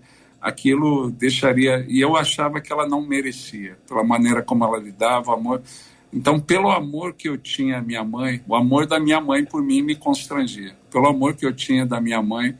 Aquilo 0.47 1.11
deixaria. 1.11 1.85
E 1.89 2.01
eu 2.01 2.17
achava 2.17 2.61
que 2.61 2.73
ela 2.73 2.89
não 2.89 3.07
merecia, 3.07 3.77
pela 3.89 4.05
maneira 4.05 4.43
como 4.43 4.65
ela 4.65 4.79
lidava, 4.79 5.35
amor. 5.35 5.63
Então, 6.13 6.39
pelo 6.39 6.71
amor 6.71 7.15
que 7.15 7.29
eu 7.29 7.37
tinha 7.37 7.79
à 7.79 7.83
minha 7.83 8.05
mãe, 8.05 8.41
o 8.47 8.55
amor 8.55 8.87
da 8.87 9.01
minha 9.01 9.21
mãe 9.21 9.45
por 9.45 9.63
mim 9.63 9.83
me 9.83 9.97
constrangia. 9.97 10.75
Pelo 10.91 11.09
amor 11.09 11.35
que 11.35 11.45
eu 11.45 11.53
tinha 11.53 11.85
da 11.85 12.01
minha 12.01 12.23
mãe, 12.23 12.57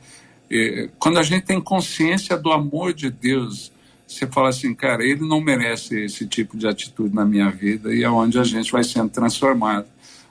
eh, 0.51 0.89
quando 0.99 1.17
a 1.17 1.23
gente 1.23 1.45
tem 1.45 1.61
consciência 1.61 2.37
do 2.37 2.51
amor 2.51 2.93
de 2.93 3.09
Deus, 3.09 3.71
você 4.05 4.27
fala 4.27 4.49
assim, 4.49 4.73
cara, 4.73 5.03
ele 5.03 5.27
não 5.27 5.41
merece 5.41 6.03
esse 6.03 6.27
tipo 6.27 6.57
de 6.57 6.67
atitude 6.67 7.15
na 7.15 7.25
minha 7.25 7.49
vida 7.49 7.93
e 7.93 8.03
é 8.03 8.09
onde 8.09 8.37
a 8.37 8.43
gente 8.43 8.71
vai 8.71 8.83
sendo 8.83 9.09
transformado 9.09 9.87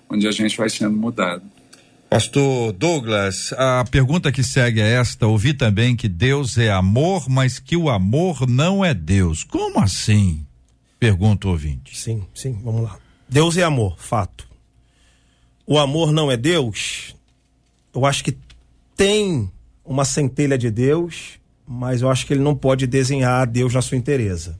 onde 0.08 0.26
a 0.26 0.30
gente 0.30 0.56
vai 0.56 0.68
sendo 0.68 0.96
mudado. 0.96 1.42
Pastor 2.08 2.72
Douglas, 2.72 3.52
a 3.54 3.84
pergunta 3.90 4.30
que 4.30 4.42
segue 4.42 4.80
é 4.80 4.92
esta: 4.92 5.26
ouvi 5.26 5.52
também 5.52 5.96
que 5.96 6.08
Deus 6.08 6.56
é 6.56 6.70
amor, 6.70 7.28
mas 7.28 7.58
que 7.58 7.76
o 7.76 7.90
amor 7.90 8.48
não 8.48 8.84
é 8.84 8.94
Deus. 8.94 9.42
Como 9.42 9.80
assim? 9.80 10.46
Pergunta 11.00 11.48
o 11.48 11.50
ouvinte. 11.50 11.98
Sim, 11.98 12.24
sim, 12.32 12.58
vamos 12.62 12.84
lá. 12.84 12.98
Deus 13.28 13.56
é 13.56 13.64
amor, 13.64 13.96
fato. 13.98 14.48
O 15.66 15.78
amor 15.78 16.12
não 16.12 16.30
é 16.30 16.36
Deus? 16.36 17.14
Eu 17.92 18.06
acho 18.06 18.22
que 18.22 18.36
tem 18.94 19.50
uma 19.84 20.04
centelha 20.04 20.56
de 20.56 20.70
Deus, 20.70 21.40
mas 21.66 22.02
eu 22.02 22.10
acho 22.10 22.24
que 22.24 22.32
ele 22.32 22.42
não 22.42 22.54
pode 22.54 22.86
desenhar 22.86 23.46
Deus 23.48 23.74
na 23.74 23.82
sua 23.82 23.96
inteireza. 23.96 24.58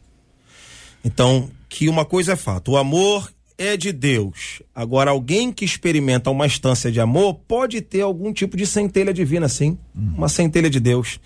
Então, 1.04 1.48
que 1.68 1.88
uma 1.88 2.04
coisa 2.04 2.32
é 2.32 2.36
fato: 2.36 2.72
o 2.72 2.76
amor 2.76 3.32
é 3.58 3.76
de 3.76 3.92
Deus. 3.92 4.62
Agora, 4.74 5.10
alguém 5.10 5.52
que 5.52 5.64
experimenta 5.64 6.30
uma 6.30 6.46
instância 6.46 6.90
de 6.92 7.00
amor 7.00 7.34
pode 7.46 7.80
ter 7.80 8.02
algum 8.02 8.32
tipo 8.32 8.56
de 8.56 8.66
centelha 8.66 9.12
divina, 9.12 9.48
sim. 9.48 9.78
Uma 10.16 10.28
centelha 10.28 10.68
de 10.68 10.78
Deus. 10.78 11.18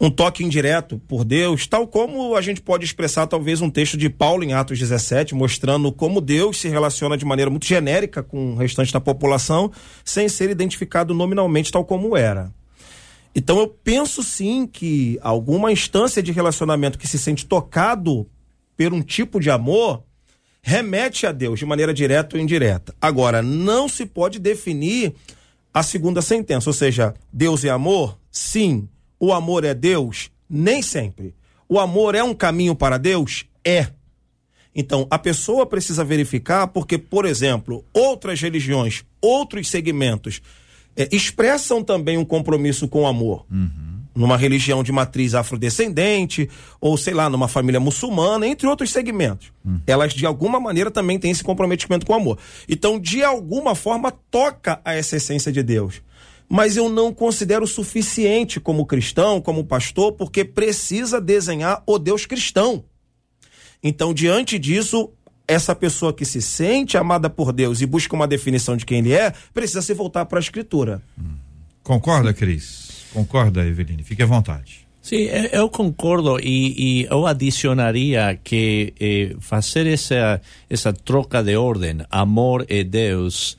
Um 0.00 0.10
toque 0.10 0.42
indireto 0.42 1.00
por 1.06 1.24
Deus, 1.24 1.66
tal 1.66 1.86
como 1.86 2.34
a 2.34 2.40
gente 2.40 2.60
pode 2.60 2.84
expressar 2.84 3.28
talvez 3.28 3.60
um 3.60 3.70
texto 3.70 3.96
de 3.96 4.10
Paulo 4.10 4.42
em 4.42 4.52
Atos 4.52 4.78
17, 4.78 5.34
mostrando 5.34 5.92
como 5.92 6.20
Deus 6.20 6.60
se 6.60 6.68
relaciona 6.68 7.16
de 7.16 7.24
maneira 7.24 7.50
muito 7.50 7.66
genérica 7.66 8.22
com 8.22 8.52
o 8.52 8.56
restante 8.56 8.92
da 8.92 9.00
população, 9.00 9.70
sem 10.04 10.28
ser 10.28 10.50
identificado 10.50 11.14
nominalmente 11.14 11.70
tal 11.70 11.84
como 11.84 12.16
era. 12.16 12.52
Então 13.36 13.58
eu 13.58 13.68
penso 13.68 14.22
sim 14.22 14.66
que 14.66 15.18
alguma 15.22 15.70
instância 15.70 16.22
de 16.22 16.32
relacionamento 16.32 16.98
que 16.98 17.06
se 17.06 17.18
sente 17.18 17.46
tocado 17.46 18.26
por 18.76 18.92
um 18.92 19.00
tipo 19.00 19.40
de 19.40 19.50
amor 19.50 20.02
remete 20.66 21.26
a 21.26 21.32
Deus 21.32 21.58
de 21.58 21.66
maneira 21.66 21.92
direta 21.92 22.36
ou 22.36 22.42
indireta. 22.42 22.94
Agora, 22.98 23.42
não 23.42 23.86
se 23.86 24.06
pode 24.06 24.38
definir 24.38 25.12
a 25.74 25.82
segunda 25.82 26.22
sentença, 26.22 26.70
ou 26.70 26.72
seja, 26.72 27.12
Deus 27.30 27.64
é 27.66 27.68
amor? 27.68 28.18
Sim. 28.30 28.88
O 29.20 29.30
amor 29.30 29.62
é 29.64 29.74
Deus? 29.74 30.30
Nem 30.48 30.80
sempre. 30.80 31.34
O 31.68 31.78
amor 31.78 32.14
é 32.14 32.24
um 32.24 32.32
caminho 32.32 32.74
para 32.74 32.96
Deus? 32.96 33.44
É. 33.62 33.88
Então, 34.74 35.06
a 35.10 35.18
pessoa 35.18 35.66
precisa 35.66 36.02
verificar, 36.02 36.68
porque, 36.68 36.96
por 36.96 37.26
exemplo, 37.26 37.84
outras 37.92 38.40
religiões, 38.40 39.04
outros 39.20 39.68
segmentos, 39.68 40.40
é, 40.96 41.06
expressam 41.12 41.84
também 41.84 42.16
um 42.16 42.24
compromisso 42.24 42.88
com 42.88 43.02
o 43.02 43.06
amor. 43.06 43.44
Uhum 43.50 43.93
numa 44.14 44.36
religião 44.36 44.82
de 44.82 44.92
matriz 44.92 45.34
afrodescendente, 45.34 46.48
ou 46.80 46.96
sei 46.96 47.12
lá, 47.12 47.28
numa 47.28 47.48
família 47.48 47.80
muçulmana, 47.80 48.46
entre 48.46 48.66
outros 48.66 48.90
segmentos. 48.90 49.52
Hum. 49.66 49.80
Elas, 49.86 50.12
de 50.12 50.24
alguma 50.24 50.60
maneira, 50.60 50.90
também 50.90 51.18
têm 51.18 51.30
esse 51.30 51.42
comprometimento 51.42 52.06
com 52.06 52.12
o 52.12 52.16
amor. 52.16 52.38
Então, 52.68 52.98
de 52.98 53.24
alguma 53.24 53.74
forma, 53.74 54.12
toca 54.30 54.80
a 54.84 54.94
essa 54.94 55.16
essência 55.16 55.50
de 55.50 55.62
Deus. 55.62 56.00
Mas 56.48 56.76
eu 56.76 56.88
não 56.88 57.12
considero 57.12 57.66
suficiente 57.66 58.60
como 58.60 58.86
cristão, 58.86 59.40
como 59.40 59.64
pastor, 59.64 60.12
porque 60.12 60.44
precisa 60.44 61.20
desenhar 61.20 61.82
o 61.86 61.98
Deus 61.98 62.26
cristão. 62.26 62.84
Então, 63.82 64.14
diante 64.14 64.58
disso, 64.58 65.10
essa 65.48 65.74
pessoa 65.74 66.12
que 66.12 66.24
se 66.24 66.40
sente 66.40 66.96
amada 66.96 67.28
por 67.28 67.52
Deus 67.52 67.80
e 67.80 67.86
busca 67.86 68.14
uma 68.14 68.26
definição 68.26 68.76
de 68.76 68.86
quem 68.86 68.98
ele 68.98 69.12
é, 69.12 69.32
precisa 69.52 69.82
se 69.82 69.92
voltar 69.92 70.26
para 70.26 70.38
a 70.38 70.40
Escritura. 70.40 71.02
Hum. 71.18 71.34
Concorda, 71.82 72.32
Cris? 72.32 72.83
Concorda, 73.14 73.64
Eveline? 73.64 74.02
Fique 74.02 74.22
à 74.22 74.26
vontade. 74.26 74.84
Sim, 75.00 75.28
eu 75.52 75.68
concordo 75.68 76.40
e, 76.40 77.02
e 77.02 77.04
eu 77.04 77.26
adicionaria 77.26 78.38
que 78.42 78.94
eh, 78.98 79.36
fazer 79.38 79.86
essa, 79.86 80.40
essa 80.68 80.94
troca 80.94 81.42
de 81.42 81.54
ordem, 81.56 81.98
amor 82.10 82.64
e 82.70 82.82
Deus, 82.82 83.56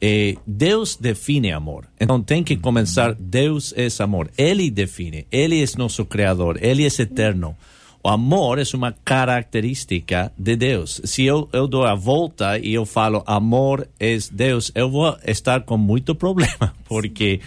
eh, 0.00 0.34
Deus 0.44 0.96
define 0.96 1.52
amor. 1.52 1.86
Então 2.00 2.20
tem 2.20 2.42
que 2.42 2.56
começar, 2.56 3.14
Deus 3.14 3.72
é 3.76 3.86
amor. 4.02 4.28
Ele 4.36 4.70
define, 4.72 5.24
Ele 5.30 5.62
é 5.62 5.66
nosso 5.78 6.04
Criador, 6.04 6.58
Ele 6.60 6.84
é 6.84 6.88
eterno. 6.88 7.56
O 8.02 8.08
amor 8.08 8.58
é 8.58 8.62
uma 8.74 8.92
característica 9.04 10.32
de 10.36 10.56
Deus. 10.56 11.00
Se 11.04 11.24
eu, 11.24 11.48
eu 11.52 11.68
dou 11.68 11.84
a 11.84 11.94
volta 11.94 12.58
e 12.58 12.74
eu 12.74 12.84
falo 12.84 13.22
amor 13.24 13.88
é 14.00 14.16
Deus, 14.32 14.72
eu 14.74 14.90
vou 14.90 15.16
estar 15.24 15.62
com 15.62 15.76
muito 15.76 16.14
problema, 16.14 16.74
porque 16.88 17.40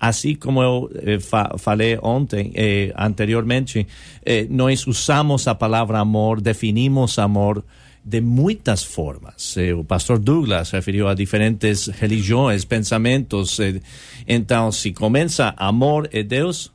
assim 0.00 0.34
como 0.34 0.62
eu 0.62 0.90
eh, 0.94 1.20
fa 1.20 1.56
falei 1.58 1.98
ontem, 2.02 2.50
eh, 2.54 2.92
anteriormente, 2.96 3.86
eh, 4.24 4.46
nós 4.48 4.86
usamos 4.86 5.46
a 5.46 5.54
palavra 5.54 5.98
amor, 5.98 6.40
definimos 6.40 7.18
amor 7.18 7.62
de 8.02 8.20
muitas 8.22 8.82
formas. 8.82 9.56
Eh, 9.58 9.74
o 9.74 9.84
pastor 9.84 10.18
Douglas 10.18 10.70
referiu 10.70 11.06
a 11.06 11.14
diferentes 11.14 11.88
religiões, 11.88 12.64
pensamentos. 12.64 13.60
Eh, 13.60 13.80
então, 14.26 14.72
se 14.72 14.90
começa 14.92 15.52
amor 15.56 16.08
e 16.12 16.22
Deus, 16.22 16.72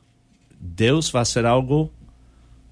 Deus 0.60 1.10
vai 1.10 1.24
ser 1.24 1.44
algo 1.44 1.90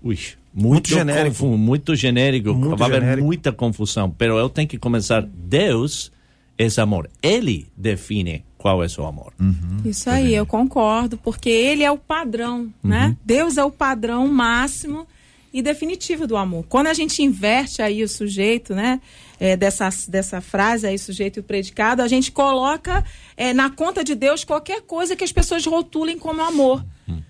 ui, 0.03 0.17
muito, 0.55 0.69
muito 0.69 0.89
genérico. 0.91 1.47
muito 1.47 1.97
genérico, 1.97 2.55
muito 2.55 2.77
vai 2.77 2.91
genérico. 2.91 3.13
haver 3.13 3.23
muita 3.25 3.51
confusão. 3.53 4.15
Mas 4.17 4.29
eu 4.29 4.49
tenho 4.49 4.69
que 4.69 4.79
começar, 4.79 5.23
Deus 5.23 6.13
é 6.57 6.81
amor. 6.81 7.11
Ele 7.21 7.67
define 7.77 8.45
qual 8.65 8.83
é 8.83 8.89
seu 8.89 9.05
amor. 9.05 9.31
Uhum. 9.39 9.83
Isso 9.85 10.09
aí, 10.09 10.35
eu 10.35 10.47
concordo, 10.47 11.19
porque 11.19 11.51
ele 11.51 11.85
é 11.85 11.91
o 11.91 11.99
padrão, 11.99 12.61
uhum. 12.61 12.73
né? 12.83 13.15
Deus 13.23 13.59
é 13.59 13.63
o 13.63 13.71
padrão 13.71 14.27
máximo 14.27 15.07
e 15.53 15.61
definitivo 15.61 16.27
do 16.27 16.35
amor. 16.35 16.65
Quando 16.67 16.87
a 16.87 16.95
gente 16.95 17.23
inverte 17.23 17.83
aí 17.83 18.03
o 18.03 18.09
sujeito, 18.09 18.75
né? 18.75 19.03
É, 19.39 19.55
dessa, 19.55 19.91
dessa 20.09 20.41
frase 20.41 20.87
aí, 20.87 20.99
sujeito 20.99 21.41
e 21.41 21.43
predicado, 21.43 22.01
a 22.01 22.09
gente 22.09 22.33
coloca 22.33 23.05
é, 23.37 23.53
na 23.53 23.69
conta 23.69 24.03
de 24.03 24.15
Deus 24.15 24.45
qualquer 24.45 24.81
coisa 24.81 25.15
que 25.15 25.25
as 25.25 25.33
pessoas 25.33 25.67
rotulem 25.67 26.19
como 26.19 26.41
amor. 26.41 26.83
Uhum. 27.07 27.23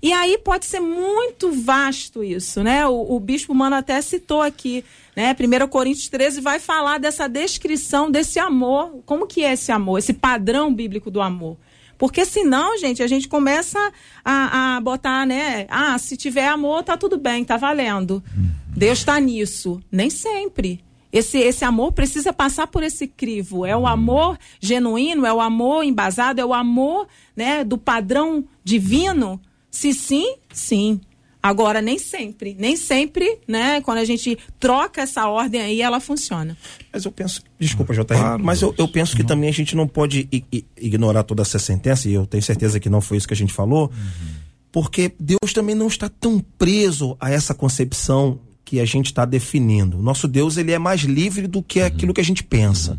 E 0.00 0.12
aí 0.12 0.38
pode 0.38 0.66
ser 0.66 0.78
muito 0.78 1.50
vasto 1.50 2.22
isso, 2.22 2.62
né? 2.62 2.86
O, 2.86 3.16
o 3.16 3.18
bispo 3.18 3.52
Mano 3.52 3.74
até 3.74 4.00
citou 4.00 4.40
aqui, 4.40 4.84
né? 5.18 5.34
1 5.34 5.66
Coríntios 5.66 6.08
13 6.08 6.40
vai 6.40 6.60
falar 6.60 6.98
dessa 6.98 7.28
descrição 7.28 8.08
desse 8.08 8.38
amor. 8.38 9.02
Como 9.04 9.26
que 9.26 9.42
é 9.42 9.54
esse 9.54 9.72
amor? 9.72 9.98
Esse 9.98 10.12
padrão 10.12 10.72
bíblico 10.72 11.10
do 11.10 11.20
amor. 11.20 11.56
Porque 11.98 12.24
senão, 12.24 12.78
gente, 12.78 13.02
a 13.02 13.08
gente 13.08 13.26
começa 13.26 13.92
a, 14.24 14.76
a 14.76 14.80
botar, 14.80 15.26
né? 15.26 15.66
Ah, 15.68 15.98
se 15.98 16.16
tiver 16.16 16.46
amor, 16.46 16.84
tá 16.84 16.96
tudo 16.96 17.18
bem, 17.18 17.44
tá 17.44 17.56
valendo. 17.56 18.22
Deus 18.68 19.00
está 19.00 19.18
nisso. 19.18 19.82
Nem 19.90 20.08
sempre. 20.08 20.84
Esse, 21.12 21.38
esse 21.38 21.64
amor 21.64 21.90
precisa 21.90 22.32
passar 22.32 22.68
por 22.68 22.84
esse 22.84 23.08
crivo. 23.08 23.66
É 23.66 23.76
o 23.76 23.88
amor 23.88 24.38
genuíno, 24.60 25.26
é 25.26 25.32
o 25.32 25.40
amor 25.40 25.82
embasado, 25.82 26.40
é 26.40 26.44
o 26.44 26.54
amor 26.54 27.08
né, 27.34 27.64
do 27.64 27.76
padrão 27.76 28.44
divino 28.62 29.40
se 29.70 29.92
sim, 29.92 30.36
sim. 30.52 31.00
Agora, 31.48 31.80
nem 31.80 31.98
sempre. 31.98 32.54
Nem 32.58 32.76
sempre, 32.76 33.38
né? 33.48 33.80
Quando 33.80 33.96
a 33.96 34.04
gente 34.04 34.36
troca 34.60 35.00
essa 35.00 35.26
ordem 35.28 35.62
aí, 35.62 35.80
ela 35.80 35.98
funciona. 35.98 36.54
Mas 36.92 37.06
eu 37.06 37.10
penso. 37.10 37.42
Desculpa, 37.58 37.94
JR, 37.94 38.04
claro, 38.04 38.44
mas 38.44 38.60
eu, 38.60 38.74
eu 38.76 38.86
penso 38.86 39.16
que 39.16 39.22
não. 39.22 39.28
também 39.28 39.48
a 39.48 39.52
gente 39.52 39.74
não 39.74 39.88
pode 39.88 40.28
ignorar 40.76 41.22
toda 41.22 41.40
essa 41.40 41.58
sentença, 41.58 42.06
e 42.06 42.12
eu 42.12 42.26
tenho 42.26 42.42
certeza 42.42 42.78
que 42.78 42.90
não 42.90 43.00
foi 43.00 43.16
isso 43.16 43.26
que 43.26 43.32
a 43.32 43.36
gente 43.36 43.54
falou, 43.54 43.84
uhum. 43.84 44.34
porque 44.70 45.10
Deus 45.18 45.54
também 45.54 45.74
não 45.74 45.86
está 45.86 46.06
tão 46.10 46.38
preso 46.58 47.16
a 47.18 47.30
essa 47.30 47.54
concepção 47.54 48.38
que 48.62 48.78
a 48.78 48.84
gente 48.84 49.06
está 49.06 49.24
definindo. 49.24 50.02
Nosso 50.02 50.28
Deus, 50.28 50.58
ele 50.58 50.72
é 50.72 50.78
mais 50.78 51.00
livre 51.00 51.46
do 51.46 51.62
que 51.62 51.80
uhum. 51.80 51.86
aquilo 51.86 52.12
que 52.12 52.20
a 52.20 52.24
gente 52.24 52.44
pensa. 52.44 52.92
Uhum. 52.92 52.98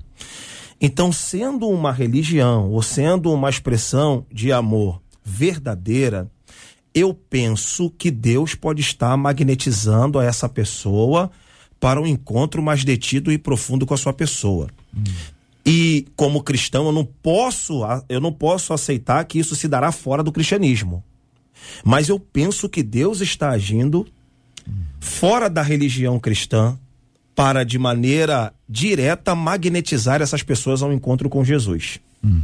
Então, 0.82 1.12
sendo 1.12 1.70
uma 1.70 1.92
religião 1.92 2.72
ou 2.72 2.82
sendo 2.82 3.32
uma 3.32 3.50
expressão 3.50 4.26
de 4.34 4.52
amor 4.52 5.00
verdadeira, 5.24 6.32
eu 6.94 7.14
penso 7.14 7.90
que 7.92 8.10
Deus 8.10 8.56
pode 8.56 8.82
estar 8.82 9.16
magnetizando 9.16 10.20
a 10.20 10.24
essa 10.24 10.50
pessoa 10.50 11.32
para 11.80 12.02
um 12.02 12.08
encontro 12.08 12.62
mais 12.62 12.84
detido 12.84 13.32
e 13.32 13.38
profundo 13.38 13.86
com 13.86 13.94
a 13.94 13.98
sua 13.98 14.14
pessoa. 14.14 14.68
Hum. 14.96 15.04
E 15.66 16.08
como 16.16 16.44
cristão, 16.44 16.88
eu 16.88 16.92
não 16.92 17.06
posso, 17.06 17.82
eu 18.08 18.20
não 18.20 18.34
posso 18.34 18.74
aceitar 18.74 19.24
que 19.26 19.40
isso 19.40 19.56
se 19.56 19.68
dará 19.68 19.92
fora 19.92 20.24
do 20.24 20.32
cristianismo. 20.32 21.04
Mas 21.84 22.10
eu 22.10 22.20
penso 22.20 22.68
que 22.68 22.82
Deus 22.82 23.22
está 23.22 23.52
agindo 23.52 24.08
fora 25.00 25.50
da 25.50 25.62
religião 25.62 26.20
cristã 26.20 26.78
para 27.36 27.64
de 27.64 27.80
maneira 27.80 28.54
direta 28.68 29.34
magnetizar 29.34 30.22
essas 30.22 30.44
pessoas 30.44 30.82
ao 30.82 30.92
encontro 30.92 31.30
com 31.30 31.44
Jesus. 31.44 32.00
Uhum. 32.24 32.42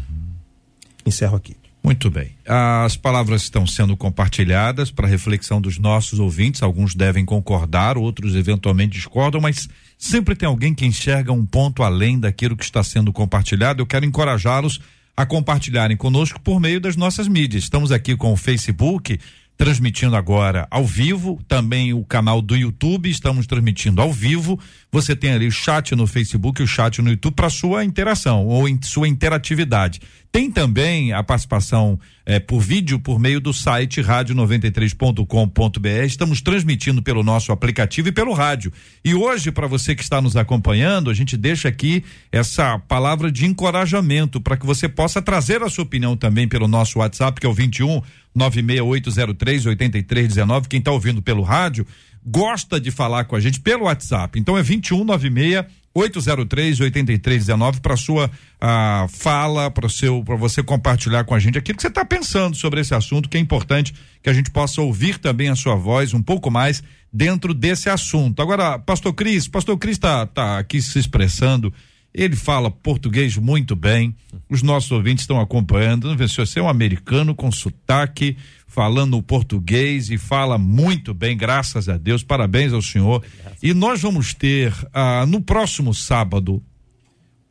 Encerro 1.05 1.35
aqui. 1.35 1.55
Muito 1.85 2.09
bem. 2.09 2.31
As 2.47 2.97
palavras 2.97 3.43
estão 3.43 3.67
sendo 3.67 3.95
compartilhadas 3.95 4.89
para 4.89 5.07
reflexão 5.07 5.61
dos 5.61 5.77
nossos 5.77 6.17
ouvintes. 6.17 6.63
Alguns 6.63 6.95
devem 6.95 7.23
concordar, 7.23 7.95
outros 7.95 8.35
eventualmente 8.35 8.93
discordam, 8.93 9.39
mas 9.39 9.69
sempre 9.95 10.35
tem 10.35 10.47
alguém 10.47 10.73
que 10.73 10.83
enxerga 10.83 11.31
um 11.31 11.45
ponto 11.45 11.83
além 11.83 12.19
daquilo 12.19 12.57
que 12.57 12.63
está 12.63 12.83
sendo 12.83 13.13
compartilhado. 13.13 13.83
Eu 13.83 13.85
quero 13.85 14.03
encorajá-los 14.03 14.79
a 15.15 15.27
compartilharem 15.27 15.95
conosco 15.95 16.41
por 16.41 16.59
meio 16.59 16.81
das 16.81 16.95
nossas 16.95 17.27
mídias. 17.27 17.65
Estamos 17.65 17.91
aqui 17.91 18.15
com 18.15 18.33
o 18.33 18.35
Facebook, 18.35 19.19
transmitindo 19.55 20.15
agora 20.15 20.67
ao 20.71 20.85
vivo, 20.85 21.39
também 21.47 21.93
o 21.93 22.03
canal 22.03 22.41
do 22.41 22.55
YouTube, 22.55 23.11
estamos 23.11 23.45
transmitindo 23.45 24.01
ao 24.01 24.11
vivo. 24.11 24.59
Você 24.95 25.13
tem 25.13 25.33
ali 25.33 25.45
o 25.45 25.51
chat 25.51 25.93
no 25.93 26.07
Facebook, 26.07 26.63
o 26.63 26.67
chat 26.67 27.01
no 27.01 27.09
YouTube 27.09 27.33
para 27.33 27.49
sua 27.49 27.83
interação 27.83 28.45
ou 28.45 28.65
sua 28.81 29.09
interatividade. 29.09 29.99
Tem 30.31 30.49
também 30.49 31.11
a 31.11 31.21
participação 31.21 31.99
eh, 32.25 32.39
por 32.39 32.61
vídeo 32.61 32.97
por 32.97 33.19
meio 33.19 33.41
do 33.41 33.53
site 33.53 34.01
rádio93.com.br. 34.01 36.05
Estamos 36.05 36.41
transmitindo 36.41 37.03
pelo 37.03 37.23
nosso 37.23 37.51
aplicativo 37.51 38.07
e 38.07 38.11
pelo 38.13 38.31
rádio. 38.31 38.71
E 39.03 39.13
hoje, 39.13 39.51
para 39.51 39.67
você 39.67 39.93
que 39.93 40.01
está 40.01 40.21
nos 40.21 40.37
acompanhando, 40.37 41.09
a 41.09 41.13
gente 41.13 41.35
deixa 41.35 41.67
aqui 41.67 42.01
essa 42.31 42.79
palavra 42.79 43.29
de 43.29 43.45
encorajamento 43.45 44.39
para 44.39 44.55
que 44.55 44.65
você 44.65 44.87
possa 44.87 45.21
trazer 45.21 45.61
a 45.61 45.69
sua 45.69 45.83
opinião 45.83 46.15
também 46.15 46.47
pelo 46.47 46.69
nosso 46.69 46.99
WhatsApp, 46.99 47.41
que 47.41 47.45
é 47.45 47.49
o 47.49 47.53
21 47.53 48.01
96803 48.33 49.65
8319. 49.65 50.69
Quem 50.69 50.79
está 50.79 50.91
ouvindo 50.91 51.21
pelo 51.21 51.43
rádio, 51.43 51.85
gosta 52.25 52.79
de 52.79 52.89
falar 52.89 53.25
com 53.25 53.35
a 53.35 53.39
gente 53.39 53.59
pelo 53.59 53.85
WhatsApp. 53.85 54.39
Então 54.39 54.57
é 54.57 54.63
2196 54.63 55.65
803 55.93 56.81
8319 56.81 57.79
para 57.79 57.95
sua 57.95 58.29
ah, 58.59 59.07
fala, 59.09 59.71
para 59.71 59.87
seu 59.87 60.21
para 60.23 60.35
você 60.35 60.61
compartilhar 60.61 61.23
com 61.23 61.33
a 61.33 61.39
gente 61.39 61.57
aquilo 61.57 61.77
que 61.77 61.81
você 61.81 61.87
está 61.87 62.03
pensando 62.03 62.55
sobre 62.57 62.81
esse 62.81 62.93
assunto, 62.93 63.29
que 63.29 63.37
é 63.37 63.39
importante 63.39 63.93
que 64.21 64.29
a 64.29 64.33
gente 64.33 64.51
possa 64.51 64.81
ouvir 64.81 65.17
também 65.19 65.47
a 65.47 65.55
sua 65.55 65.75
voz 65.75 66.13
um 66.13 66.21
pouco 66.21 66.51
mais 66.51 66.83
dentro 67.13 67.53
desse 67.53 67.89
assunto. 67.89 68.41
Agora, 68.41 68.77
pastor 68.77 69.13
Cris, 69.13 69.47
pastor 69.47 69.77
Cris 69.77 69.95
está 69.95 70.25
tá 70.25 70.59
aqui 70.59 70.81
se 70.81 70.99
expressando 70.99 71.73
ele 72.15 72.35
fala 72.37 72.71
português 72.71 73.35
muito 73.35 73.75
bem. 73.75 74.15
Os 74.49 74.63
nossos 74.63 74.89
ouvintes 74.89 75.23
estão 75.23 75.39
acompanhando. 75.39 76.15
Você 76.15 76.59
é 76.59 76.63
um 76.63 76.69
americano 76.69 77.35
com 77.35 77.51
sotaque, 77.51 78.37
falando 78.65 79.21
português 79.21 80.09
e 80.09 80.17
fala 80.17 80.57
muito 80.57 81.13
bem, 81.13 81.35
graças 81.35 81.89
a 81.89 81.97
Deus. 81.97 82.23
Parabéns 82.23 82.71
ao 82.71 82.81
senhor. 82.81 83.21
E 83.61 83.73
nós 83.73 84.01
vamos 84.01 84.33
ter 84.33 84.73
ah, 84.93 85.25
no 85.27 85.41
próximo 85.41 85.93
sábado 85.93 86.63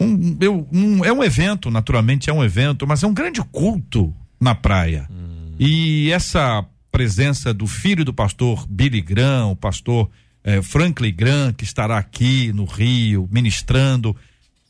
um, 0.00 0.36
eu, 0.40 0.66
um, 0.72 1.04
é 1.04 1.12
um 1.12 1.22
evento, 1.22 1.70
naturalmente 1.70 2.30
é 2.30 2.32
um 2.32 2.42
evento, 2.42 2.86
mas 2.86 3.02
é 3.02 3.06
um 3.06 3.14
grande 3.14 3.42
culto 3.52 4.14
na 4.40 4.54
praia. 4.54 5.06
Hum. 5.10 5.52
E 5.58 6.10
essa 6.10 6.64
presença 6.90 7.52
do 7.52 7.66
filho 7.66 8.02
do 8.02 8.14
pastor 8.14 8.66
Billy 8.66 9.02
Graham, 9.02 9.50
o 9.50 9.56
pastor 9.56 10.10
eh, 10.42 10.62
Franklin 10.62 11.14
Graham, 11.14 11.52
que 11.52 11.64
estará 11.64 11.98
aqui 11.98 12.52
no 12.52 12.64
Rio 12.64 13.28
ministrando 13.30 14.16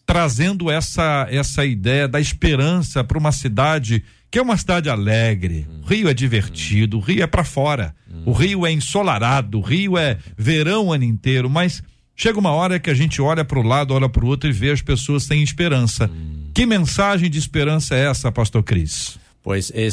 trazendo 0.07 0.71
essa 0.71 1.27
essa 1.31 1.64
ideia 1.64 2.07
da 2.07 2.21
esperança 2.21 3.03
para 3.03 3.19
uma 3.19 3.33
cidade 3.33 4.05
que 4.31 4.38
é 4.38 4.43
uma 4.43 4.57
cidade 4.57 4.90
alegre. 4.90 5.67
O 5.85 5.87
Rio 5.87 6.09
é 6.09 6.14
divertido, 6.14 6.99
o 6.99 7.01
Rio 7.01 7.23
é 7.23 7.27
para 7.27 7.45
fora. 7.45 7.95
O 8.27 8.33
Rio 8.33 8.67
é 8.67 8.73
ensolarado, 8.73 9.59
o 9.59 9.61
Rio 9.61 9.97
é 9.97 10.19
verão 10.37 10.87
o 10.87 10.93
ano 10.93 11.05
inteiro, 11.05 11.49
mas 11.49 11.83
chega 12.17 12.38
uma 12.38 12.51
hora 12.51 12.81
que 12.81 12.90
a 12.90 12.95
gente 12.95 13.23
olha 13.23 13.45
para 13.45 13.59
o 13.61 13.62
lado, 13.62 13.95
olha 13.95 14.09
para 14.09 14.25
o 14.25 14.29
outro 14.29 14.49
e 14.49 14.53
vê 14.53 14.71
as 14.71 14.83
pessoas 14.83 15.23
sem 15.23 15.40
esperança. 15.40 16.11
Que 16.53 16.67
mensagem 16.67 17.31
de 17.31 17.38
esperança 17.38 17.95
é 17.95 18.07
essa, 18.07 18.33
pastor 18.33 18.62
Cris? 18.62 19.19
Pois 19.44 19.70
é 19.74 19.88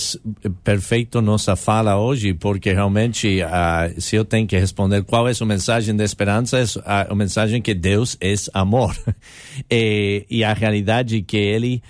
perfeito 0.63 1.21
nossa 1.21 1.57
fala 1.57 1.99
hoje, 1.99 2.33
porque 2.33 2.71
realmente, 2.71 3.41
uh, 3.41 3.99
se 3.99 4.15
eu 4.15 4.23
tenho 4.23 4.47
que 4.47 4.57
responder 4.57 5.03
qual 5.03 5.27
é 5.27 5.33
a 5.37 5.45
mensagem 5.45 5.93
de 5.93 6.05
esperança, 6.05 6.57
é 6.57 6.63
a, 6.85 7.13
mensagem 7.13 7.61
que 7.61 7.73
Deus 7.73 8.17
é 8.21 8.33
amor. 8.53 8.95
e, 9.69 10.25
e 10.29 10.41
a 10.45 10.53
realidade 10.53 11.21
que 11.21 11.35
Ele 11.35 11.83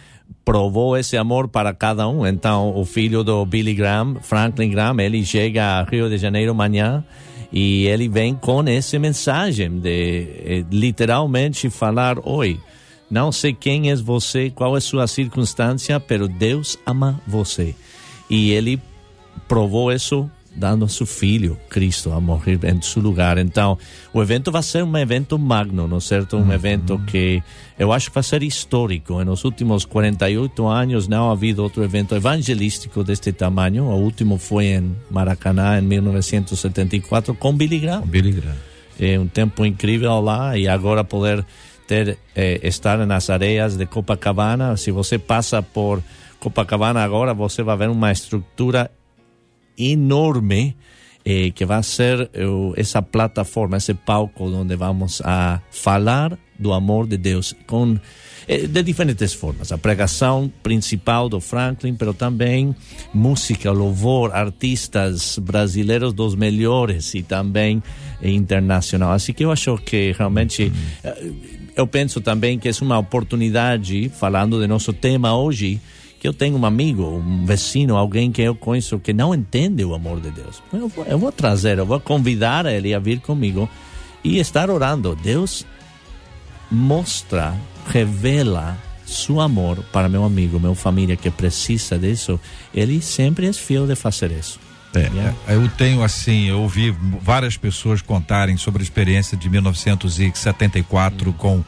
provou 0.43 0.97
esse 0.97 1.15
amor 1.15 1.49
para 1.49 1.71
cada 1.71 2.07
um. 2.07 2.25
Então, 2.25 2.75
o 2.75 2.83
filho 2.83 3.23
do 3.23 3.45
Billy 3.45 3.75
Graham, 3.75 4.15
Franklin 4.23 4.71
Graham, 4.71 4.99
ele 4.99 5.23
chega 5.23 5.63
a 5.63 5.83
Rio 5.83 6.09
de 6.09 6.17
Janeiro 6.17 6.53
amanhã 6.53 7.05
e 7.51 7.85
ele 7.85 8.07
vem 8.07 8.33
com 8.33 8.67
essa 8.67 8.97
mensagem 8.97 9.79
de 9.79 10.27
eh, 10.43 10.65
literalmente 10.71 11.69
falar: 11.69 12.17
Oi, 12.23 12.59
não 13.11 13.31
sei 13.31 13.53
quem 13.53 13.91
é 13.91 13.95
você, 13.95 14.49
qual 14.49 14.77
é 14.77 14.79
sua 14.79 15.05
circunstância, 15.05 15.99
pero 15.99 16.29
Deus 16.29 16.79
ama 16.85 17.19
você. 17.27 17.75
E 18.29 18.51
ele 18.51 18.81
provou 19.49 19.91
isso 19.91 20.31
dando 20.55 20.87
seu 20.87 21.05
filho, 21.05 21.57
Cristo, 21.69 22.11
a 22.11 22.19
morrer 22.19 22.59
em 22.63 22.81
seu 22.81 23.01
lugar. 23.01 23.37
Então, 23.37 23.77
o 24.13 24.21
evento 24.21 24.51
vai 24.51 24.63
ser 24.63 24.83
um 24.83 24.97
evento 24.97 25.37
magno, 25.37 25.87
não 25.87 25.97
é 25.97 25.99
certo? 25.99 26.37
Um 26.37 26.43
uhum. 26.43 26.53
evento 26.53 26.99
que 27.07 27.41
eu 27.77 27.91
acho 27.91 28.09
que 28.09 28.15
vai 28.15 28.23
ser 28.23 28.43
histórico. 28.43 29.23
Nos 29.23 29.43
últimos 29.43 29.85
48 29.85 30.67
anos 30.67 31.07
não 31.07 31.29
ha 31.29 31.33
havido 31.33 31.63
outro 31.63 31.83
evento 31.83 32.15
evangelístico 32.15 33.03
deste 33.03 33.31
tamanho. 33.31 33.85
O 33.85 33.95
último 33.95 34.37
foi 34.37 34.67
em 34.67 34.95
Maracanã, 35.09 35.79
em 35.79 35.81
1974, 35.81 37.33
com 37.35 37.53
Billy 37.53 37.79
Graham. 37.79 38.01
Billy 38.01 38.31
Graham. 38.31 38.55
É 38.99 39.17
um 39.19 39.27
tempo 39.27 39.65
incrível 39.65 40.19
lá 40.19 40.57
e 40.57 40.67
agora 40.67 41.03
poder 41.03 41.45
ter, 41.91 42.17
eh, 42.33 42.57
estar 42.63 43.05
nas 43.05 43.29
areias 43.29 43.75
de 43.75 43.85
Copacabana. 43.85 44.77
Se 44.77 44.91
você 44.91 45.19
passa 45.19 45.61
por 45.61 46.01
Copacabana 46.39 47.03
agora, 47.03 47.33
você 47.33 47.61
vai 47.63 47.75
ver 47.75 47.89
uma 47.89 48.13
estrutura 48.13 48.89
enorme 49.77 50.77
eh, 51.25 51.51
que 51.51 51.65
vai 51.65 51.83
ser 51.83 52.29
eh, 52.33 52.45
essa 52.77 53.01
plataforma, 53.01 53.75
esse 53.75 53.93
palco 53.93 54.45
onde 54.45 54.77
vamos 54.77 55.21
a 55.25 55.59
falar 55.69 56.39
do 56.57 56.71
amor 56.71 57.07
de 57.07 57.17
Deus 57.17 57.53
com 57.67 57.99
eh, 58.47 58.67
de 58.67 58.83
diferentes 58.83 59.33
formas. 59.33 59.73
A 59.73 59.77
pregação 59.77 60.49
principal 60.63 61.27
do 61.27 61.41
Franklin, 61.41 61.95
pero 61.95 62.13
também 62.13 62.73
música, 63.13 63.69
louvor, 63.69 64.33
artistas 64.33 65.37
brasileiros 65.39 66.13
dos 66.13 66.35
melhores 66.35 67.13
e 67.15 67.21
também 67.21 67.83
internacional. 68.23 69.11
Assim 69.11 69.33
que 69.33 69.43
eu 69.43 69.51
acho 69.51 69.77
que 69.77 70.15
realmente 70.17 70.71
eu 71.75 71.87
penso 71.87 72.21
também 72.21 72.59
que 72.59 72.69
é 72.69 72.71
uma 72.81 72.97
oportunidade, 72.97 74.09
falando 74.09 74.59
de 74.59 74.67
nosso 74.67 74.93
tema 74.93 75.35
hoje, 75.35 75.79
que 76.19 76.27
eu 76.27 76.33
tenho 76.33 76.57
um 76.57 76.65
amigo, 76.65 77.03
um 77.03 77.45
vecino, 77.45 77.97
alguém 77.97 78.31
que 78.31 78.41
eu 78.41 78.53
conheço 78.53 78.99
que 78.99 79.11
não 79.11 79.33
entende 79.33 79.83
o 79.83 79.93
amor 79.93 80.21
de 80.21 80.29
Deus. 80.29 80.61
Eu 80.71 80.87
vou, 80.87 81.05
eu 81.05 81.17
vou 81.17 81.31
trazer, 81.31 81.79
eu 81.79 81.85
vou 81.85 81.99
convidar 81.99 82.65
ele 82.65 82.93
a 82.93 82.99
vir 82.99 83.19
comigo 83.19 83.67
e 84.23 84.37
estar 84.37 84.69
orando. 84.69 85.15
Deus 85.15 85.65
mostra, 86.69 87.55
revela 87.87 88.77
seu 89.03 89.41
amor 89.41 89.83
para 89.91 90.07
meu 90.07 90.23
amigo, 90.23 90.59
minha 90.59 90.75
família 90.75 91.17
que 91.17 91.31
precisa 91.31 91.97
disso. 91.97 92.39
Ele 92.73 93.01
sempre 93.01 93.47
é 93.47 93.53
fiel 93.53 93.87
de 93.87 93.95
fazer 93.95 94.31
isso. 94.31 94.59
É, 94.93 94.99
yeah. 94.99 95.35
É, 95.47 95.55
eu 95.55 95.67
tenho 95.69 96.03
assim, 96.03 96.47
eu 96.47 96.59
ouvi 96.59 96.91
várias 97.21 97.55
pessoas 97.55 98.01
contarem 98.01 98.57
sobre 98.57 98.81
a 98.81 98.83
experiência 98.83 99.37
de 99.37 99.49
1974 99.49 101.29
uhum. 101.29 101.33
com 101.33 101.63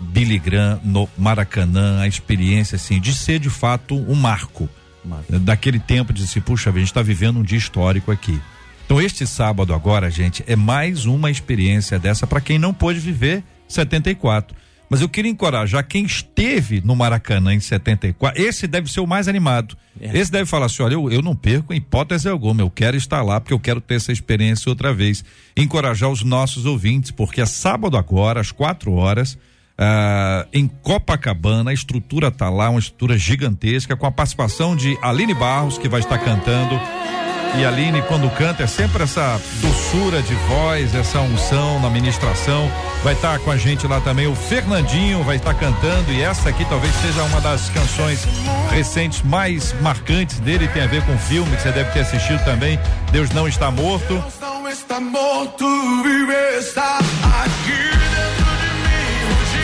Billy 0.00 0.38
Graham 0.38 0.80
no 0.84 1.08
Maracanã, 1.18 2.00
a 2.00 2.06
experiência 2.06 2.76
assim 2.76 3.00
de 3.00 3.12
ser 3.12 3.40
de 3.40 3.50
fato 3.50 3.96
um 3.96 4.14
marco, 4.14 4.68
marco. 5.04 5.38
daquele 5.40 5.80
tempo 5.80 6.12
de 6.12 6.26
se 6.26 6.40
puxa, 6.40 6.70
a 6.70 6.72
gente 6.72 6.84
está 6.84 7.02
vivendo 7.02 7.38
um 7.38 7.42
dia 7.42 7.58
histórico 7.58 8.12
aqui. 8.12 8.40
Então 8.84 9.00
este 9.00 9.26
sábado 9.26 9.74
agora, 9.74 10.10
gente, 10.10 10.44
é 10.46 10.54
mais 10.54 11.04
uma 11.04 11.30
experiência 11.30 11.98
dessa 11.98 12.26
para 12.26 12.40
quem 12.40 12.58
não 12.58 12.72
pôde 12.72 13.00
viver 13.00 13.42
74. 13.66 14.56
Mas 14.90 15.00
eu 15.00 15.08
queria 15.08 15.30
encorajar 15.30 15.86
quem 15.86 16.04
esteve 16.04 16.80
no 16.80 16.96
Maracanã 16.96 17.54
em 17.54 17.60
74. 17.60 18.40
Esse 18.40 18.66
deve 18.66 18.90
ser 18.90 19.00
o 19.00 19.06
mais 19.06 19.28
animado. 19.28 19.76
É. 20.00 20.16
Esse 20.16 20.32
deve 20.32 20.46
falar 20.46 20.66
assim: 20.66 20.82
olha, 20.82 20.94
eu, 20.94 21.10
eu 21.10 21.22
não 21.22 21.36
perco 21.36 21.72
em 21.72 21.76
hipótese 21.76 22.28
alguma. 22.28 22.62
Eu 22.62 22.70
quero 22.70 22.96
estar 22.96 23.22
lá 23.22 23.40
porque 23.40 23.52
eu 23.52 23.60
quero 23.60 23.80
ter 23.80 23.96
essa 23.96 24.12
experiência 24.12 24.70
outra 24.70 24.92
vez. 24.92 25.24
Encorajar 25.56 26.10
os 26.10 26.22
nossos 26.22 26.64
ouvintes, 26.64 27.10
porque 27.10 27.40
é 27.40 27.46
sábado 27.46 27.96
agora, 27.96 28.40
às 28.40 28.50
quatro 28.50 28.92
horas. 28.92 29.38
Uh, 29.80 30.48
em 30.52 30.66
Copacabana, 30.66 31.70
a 31.70 31.74
estrutura 31.74 32.32
tá 32.32 32.50
lá, 32.50 32.68
uma 32.68 32.80
estrutura 32.80 33.16
gigantesca, 33.16 33.96
com 33.96 34.06
a 34.06 34.10
participação 34.10 34.74
de 34.74 34.98
Aline 35.00 35.34
Barros, 35.34 35.78
que 35.78 35.88
vai 35.88 36.00
estar 36.00 36.18
cantando 36.18 36.74
e 37.56 37.64
Aline, 37.64 38.02
quando 38.02 38.30
canta, 38.30 38.62
é 38.62 38.66
sempre 38.66 39.02
essa 39.02 39.40
doçura 39.60 40.22
de 40.22 40.34
voz, 40.34 40.94
essa 40.94 41.20
unção 41.20 41.80
na 41.80 41.90
ministração. 41.90 42.70
Vai 43.02 43.14
estar 43.14 43.38
tá 43.38 43.38
com 43.38 43.50
a 43.50 43.56
gente 43.56 43.86
lá 43.86 44.00
também 44.00 44.26
o 44.26 44.34
Fernandinho, 44.34 45.24
vai 45.24 45.36
estar 45.36 45.54
tá 45.54 45.60
cantando. 45.60 46.12
E 46.12 46.22
essa 46.22 46.50
aqui 46.50 46.64
talvez 46.66 46.94
seja 46.96 47.22
uma 47.24 47.40
das 47.40 47.68
canções 47.70 48.26
recentes 48.70 49.22
mais 49.22 49.74
marcantes 49.80 50.38
dele. 50.40 50.68
Tem 50.68 50.82
a 50.82 50.86
ver 50.86 51.02
com 51.04 51.14
o 51.14 51.18
filme 51.18 51.54
que 51.56 51.62
você 51.62 51.72
deve 51.72 51.90
ter 51.90 52.00
assistido 52.00 52.44
também. 52.44 52.78
Deus 53.10 53.30
não 53.30 53.48
está 53.48 53.70
morto. 53.70 54.14
Deus 54.14 54.34
não 54.40 54.68
está 54.68 55.00
morto, 55.00 55.64
vive 56.02 56.58
está 56.58 56.98
aqui. 56.98 57.88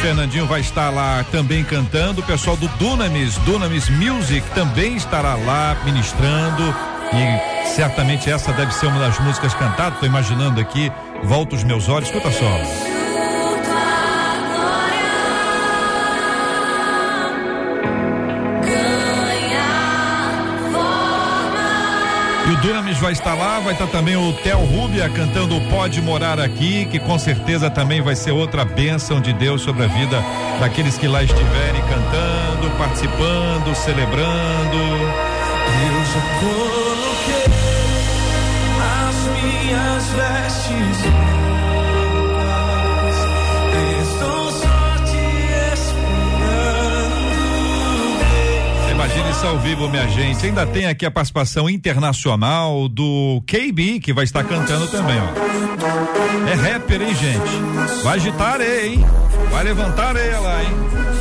Fernandinho 0.04 0.46
vai 0.46 0.60
estar 0.60 0.90
lá 0.90 1.24
também 1.32 1.64
cantando. 1.64 2.20
O 2.20 2.24
pessoal 2.24 2.58
do 2.58 2.68
Dunamis, 2.76 3.36
Dunamis 3.38 3.88
Music, 3.88 4.46
também 4.50 4.96
estará 4.96 5.34
lá 5.34 5.76
ministrando. 5.84 6.93
E 7.12 7.66
certamente 7.68 8.30
essa 8.30 8.52
deve 8.52 8.72
ser 8.72 8.86
uma 8.86 8.98
das 8.98 9.18
músicas 9.18 9.54
cantadas. 9.54 9.94
Estou 9.94 10.08
imaginando 10.08 10.60
aqui, 10.60 10.90
Volta 11.22 11.54
os 11.54 11.64
Meus 11.64 11.88
Olhos. 11.88 12.08
Escuta 12.08 12.30
só. 12.30 12.94
E 22.46 22.50
o 22.50 22.56
Dunamis 22.58 22.98
vai 22.98 23.12
estar 23.12 23.32
lá, 23.32 23.58
vai 23.58 23.72
estar 23.72 23.86
também 23.86 24.16
o 24.16 24.30
Theo 24.34 24.58
Rubia 24.58 25.08
cantando 25.08 25.58
Pode 25.70 26.02
Morar 26.02 26.38
Aqui, 26.38 26.84
que 26.84 26.98
com 26.98 27.18
certeza 27.18 27.70
também 27.70 28.02
vai 28.02 28.14
ser 28.14 28.32
outra 28.32 28.66
bênção 28.66 29.18
de 29.18 29.32
Deus 29.32 29.62
sobre 29.62 29.84
a 29.84 29.86
vida 29.86 30.22
daqueles 30.60 30.98
que 30.98 31.08
lá 31.08 31.22
estiverem 31.22 31.80
cantando, 31.82 32.70
participando, 32.76 33.74
celebrando. 33.74 34.78
Deus, 35.64 36.14
eu 36.14 36.22
coloquei 36.40 36.84
as 36.84 36.93
minhas 39.64 40.04
vestes. 40.10 40.98
Imagine 48.90 49.30
isso 49.30 49.46
ao 49.46 49.58
vivo, 49.58 49.88
minha 49.88 50.08
gente. 50.08 50.46
Ainda 50.46 50.66
tem 50.66 50.86
aqui 50.86 51.04
a 51.04 51.10
participação 51.10 51.68
internacional 51.68 52.88
do 52.88 53.42
KB, 53.46 54.00
que 54.00 54.12
vai 54.12 54.24
estar 54.24 54.44
cantando 54.44 54.86
também, 54.88 55.16
ó. 55.20 56.50
É 56.50 56.54
rapper, 56.54 57.02
hein, 57.02 57.14
gente? 57.14 58.02
Vai 58.02 58.16
agitar 58.16 58.54
areia, 58.54 58.86
hein? 58.86 59.04
Vai 59.50 59.64
levantar 59.64 60.14
lá, 60.14 60.62
hein? 60.62 61.13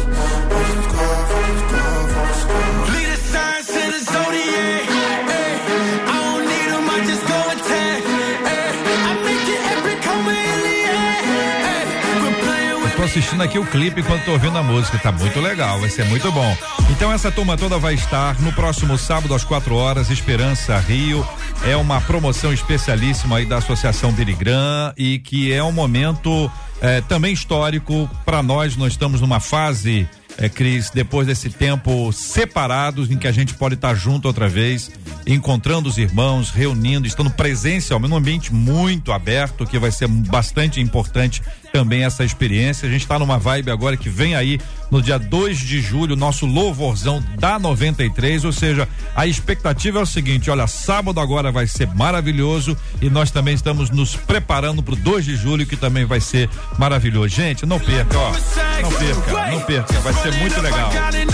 Assistindo 13.14 13.44
aqui 13.44 13.60
o 13.60 13.66
clipe 13.68 14.02
enquanto 14.02 14.26
tô 14.26 14.32
ouvindo 14.32 14.58
a 14.58 14.64
música. 14.64 14.98
Tá 14.98 15.12
muito 15.12 15.40
legal, 15.40 15.80
vai 15.80 15.88
ser 15.88 16.04
muito 16.06 16.32
bom. 16.32 16.58
Então 16.90 17.12
essa 17.12 17.32
turma 17.32 17.56
toda 17.56 17.78
vai 17.78 17.94
estar 17.94 18.42
no 18.42 18.52
próximo 18.52 18.98
sábado 18.98 19.36
às 19.36 19.44
4 19.44 19.76
horas, 19.76 20.10
Esperança 20.10 20.80
Rio. 20.80 21.24
É 21.64 21.76
uma 21.78 22.02
promoção 22.02 22.52
especialíssima 22.52 23.38
aí 23.38 23.46
da 23.46 23.58
Associação 23.58 24.12
Birigram 24.12 24.92
e 24.98 25.20
que 25.20 25.54
é 25.54 25.64
um 25.64 25.72
momento 25.72 26.52
eh, 26.82 27.02
também 27.02 27.32
histórico 27.32 28.10
para 28.26 28.42
nós. 28.42 28.76
Nós 28.76 28.94
estamos 28.94 29.22
numa 29.22 29.40
fase 29.40 30.10
é, 30.36 30.50
Cris, 30.50 30.90
depois 30.90 31.28
desse 31.28 31.52
tempo 31.52 32.12
separados 32.12 33.12
em 33.12 33.18
que 33.18 33.28
a 33.28 33.32
gente 33.32 33.54
pode 33.54 33.76
estar 33.76 33.94
junto 33.94 34.28
outra 34.28 34.50
vez, 34.50 34.90
encontrando 35.28 35.88
os 35.88 36.00
irmãos, 36.00 36.50
reunindo, 36.50 37.06
estando 37.06 37.30
presencialmente 37.30 38.10
num 38.10 38.18
ambiente 38.18 38.52
muito 38.52 39.12
aberto, 39.12 39.66
que 39.66 39.78
vai 39.78 39.92
ser 39.92 40.08
bastante 40.08 40.82
importante 40.82 41.44
também 41.74 42.04
essa 42.04 42.24
experiência. 42.24 42.88
A 42.88 42.92
gente 42.92 43.02
está 43.02 43.18
numa 43.18 43.40
vibe 43.40 43.72
agora 43.72 43.98
que 43.98 44.08
vem 44.08 44.36
aí 44.36 44.60
no 44.92 45.02
dia 45.02 45.18
2 45.18 45.58
de 45.58 45.82
julho, 45.82 46.16
nosso 46.16 46.46
louvorzão 46.46 47.20
da 47.40 47.58
93, 47.58 48.46
ou 48.46 48.52
seja, 48.52 48.88
a 49.16 49.26
expectativa 49.26 49.98
é 49.98 50.04
o 50.04 50.06
seguinte, 50.06 50.52
olha, 50.52 50.68
sábado 50.68 51.20
agora 51.20 51.52
vai 51.52 51.66
ser 51.66 51.88
maravilhoso 51.96 52.78
e 53.02 53.10
nós 53.10 53.32
também 53.32 53.56
estamos 53.56 53.90
nos 53.90 54.16
preparando 54.16 54.84
para 54.84 54.94
o 54.94 54.98
2 54.98 55.26
de 55.26 55.36
julho, 55.36 55.66
que 55.66 55.76
também 55.76 56.06
vai 56.06 56.22
ser 56.22 56.48
maravilhoso. 56.78 57.30
Gente, 57.30 57.66
não 57.66 57.80
perca, 57.80 58.20
ó. 58.20 58.32
Não 58.80 58.92
perca, 58.92 59.52
não 59.52 59.62
perca, 59.62 60.00
vai 60.02 60.14
ser 60.14 60.32
muito 60.36 60.62
legal. 60.62 60.92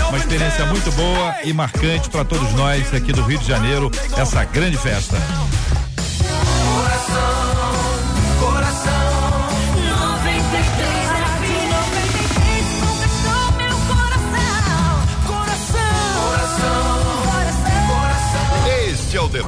Uma 0.08 0.18
experiência 0.18 0.64
muito 0.64 0.90
boa 0.92 1.34
e 1.44 1.52
marcante 1.52 2.08
para 2.08 2.24
todos 2.24 2.50
nós 2.54 2.94
aqui 2.94 3.12
do 3.12 3.20
Rio 3.24 3.38
de 3.38 3.46
Janeiro, 3.46 3.90
essa 4.16 4.42
grande 4.44 4.78
festa. 4.78 5.18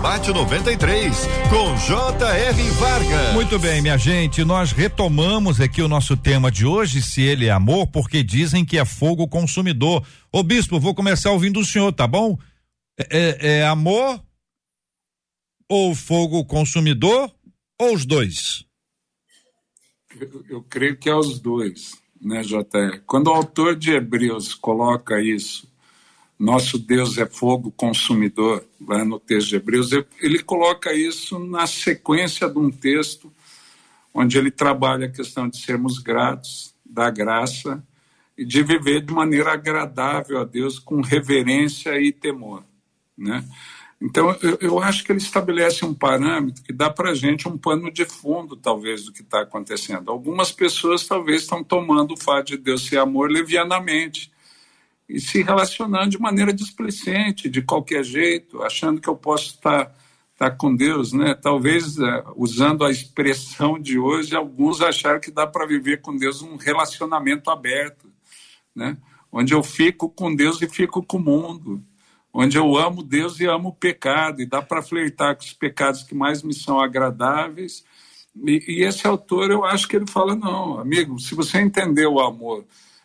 Debate 0.02 0.32
93, 0.32 1.16
com 1.48 1.76
J.R. 1.76 2.70
Vargas. 2.70 3.34
Muito 3.34 3.56
bem, 3.56 3.80
minha 3.80 3.96
gente, 3.96 4.44
nós 4.44 4.72
retomamos 4.72 5.60
aqui 5.60 5.80
o 5.80 5.86
nosso 5.86 6.16
tema 6.16 6.50
de 6.50 6.66
hoje, 6.66 7.00
se 7.00 7.22
ele 7.22 7.46
é 7.46 7.52
amor, 7.52 7.86
porque 7.86 8.20
dizem 8.20 8.64
que 8.64 8.76
é 8.76 8.84
fogo 8.84 9.28
consumidor. 9.28 10.04
Ô 10.32 10.42
bispo, 10.42 10.80
vou 10.80 10.92
começar 10.92 11.30
ouvindo 11.30 11.60
o 11.60 11.64
senhor, 11.64 11.92
tá 11.92 12.04
bom? 12.04 12.36
É, 12.98 13.16
é, 13.16 13.58
é 13.58 13.64
amor 13.64 14.20
ou 15.68 15.94
fogo 15.94 16.44
consumidor 16.46 17.32
ou 17.80 17.94
os 17.94 18.04
dois? 18.04 18.64
Eu, 20.20 20.44
eu 20.48 20.62
creio 20.64 20.96
que 20.96 21.08
é 21.08 21.14
os 21.14 21.38
dois, 21.38 21.96
né, 22.20 22.42
J.R. 22.42 23.02
Quando 23.06 23.28
o 23.28 23.34
autor 23.34 23.76
de 23.76 23.92
Hebreus 23.92 24.52
coloca 24.52 25.22
isso 25.22 25.71
nosso 26.42 26.76
Deus 26.76 27.18
é 27.18 27.24
fogo 27.24 27.70
consumidor, 27.70 28.66
lá 28.80 29.04
no 29.04 29.20
texto 29.20 29.50
de 29.50 29.56
Hebreus, 29.56 29.90
ele 30.20 30.42
coloca 30.42 30.92
isso 30.92 31.38
na 31.38 31.68
sequência 31.68 32.48
de 32.48 32.58
um 32.58 32.68
texto 32.68 33.32
onde 34.12 34.36
ele 34.36 34.50
trabalha 34.50 35.06
a 35.06 35.10
questão 35.10 35.48
de 35.48 35.56
sermos 35.56 36.00
gratos, 36.00 36.74
da 36.84 37.08
graça 37.10 37.80
e 38.36 38.44
de 38.44 38.60
viver 38.60 39.02
de 39.02 39.14
maneira 39.14 39.52
agradável 39.52 40.40
a 40.40 40.44
Deus 40.44 40.80
com 40.80 41.00
reverência 41.00 41.96
e 42.00 42.10
temor, 42.10 42.64
né? 43.16 43.44
Então, 44.00 44.36
eu, 44.42 44.58
eu 44.60 44.78
acho 44.80 45.04
que 45.04 45.12
ele 45.12 45.20
estabelece 45.20 45.84
um 45.84 45.94
parâmetro 45.94 46.64
que 46.64 46.72
dá 46.72 46.90
para 46.90 47.10
a 47.10 47.14
gente 47.14 47.46
um 47.46 47.56
pano 47.56 47.88
de 47.88 48.04
fundo, 48.04 48.56
talvez, 48.56 49.04
do 49.04 49.12
que 49.12 49.22
está 49.22 49.42
acontecendo. 49.42 50.10
Algumas 50.10 50.50
pessoas, 50.50 51.06
talvez, 51.06 51.42
estão 51.42 51.62
tomando 51.62 52.14
o 52.14 52.16
fato 52.20 52.48
de 52.48 52.56
Deus 52.56 52.84
ser 52.84 52.98
amor 52.98 53.30
levianamente 53.30 54.32
e 55.12 55.20
se 55.20 55.42
relacionando 55.42 56.08
de 56.08 56.18
maneira 56.18 56.54
displicente, 56.54 57.50
de 57.50 57.60
qualquer 57.60 58.02
jeito, 58.02 58.62
achando 58.62 58.98
que 58.98 59.08
eu 59.08 59.14
posso 59.14 59.50
estar, 59.50 59.94
estar 60.32 60.52
com 60.52 60.74
Deus, 60.74 61.12
né? 61.12 61.34
Talvez 61.34 61.98
uh, 61.98 62.32
usando 62.34 62.82
a 62.82 62.90
expressão 62.90 63.78
de 63.78 63.98
hoje, 63.98 64.34
alguns 64.34 64.80
acharam 64.80 65.20
que 65.20 65.30
dá 65.30 65.46
para 65.46 65.66
viver 65.66 66.00
com 66.00 66.16
Deus 66.16 66.40
um 66.40 66.56
relacionamento 66.56 67.50
aberto, 67.50 68.10
né? 68.74 68.96
Onde 69.30 69.52
eu 69.52 69.62
fico 69.62 70.08
com 70.08 70.34
Deus 70.34 70.62
e 70.62 70.66
fico 70.66 71.02
com 71.02 71.18
o 71.18 71.20
mundo, 71.20 71.82
onde 72.32 72.56
eu 72.56 72.74
amo 72.78 73.02
Deus 73.02 73.38
e 73.38 73.44
amo 73.44 73.68
o 73.68 73.74
pecado, 73.74 74.40
e 74.40 74.46
dá 74.46 74.62
para 74.62 74.80
flertar 74.80 75.36
com 75.36 75.42
os 75.42 75.52
pecados 75.52 76.02
que 76.02 76.14
mais 76.14 76.42
me 76.42 76.54
são 76.54 76.80
agradáveis. 76.80 77.84
E, 78.46 78.78
e 78.78 78.82
esse 78.82 79.06
autor, 79.06 79.50
eu 79.50 79.62
acho 79.62 79.86
que 79.86 79.96
ele 79.96 80.06
fala: 80.06 80.34
não, 80.34 80.78
amigo, 80.78 81.18
se 81.18 81.34
você 81.34 81.58
entender 81.58 82.06
o 82.06 82.18
amor 82.18 82.64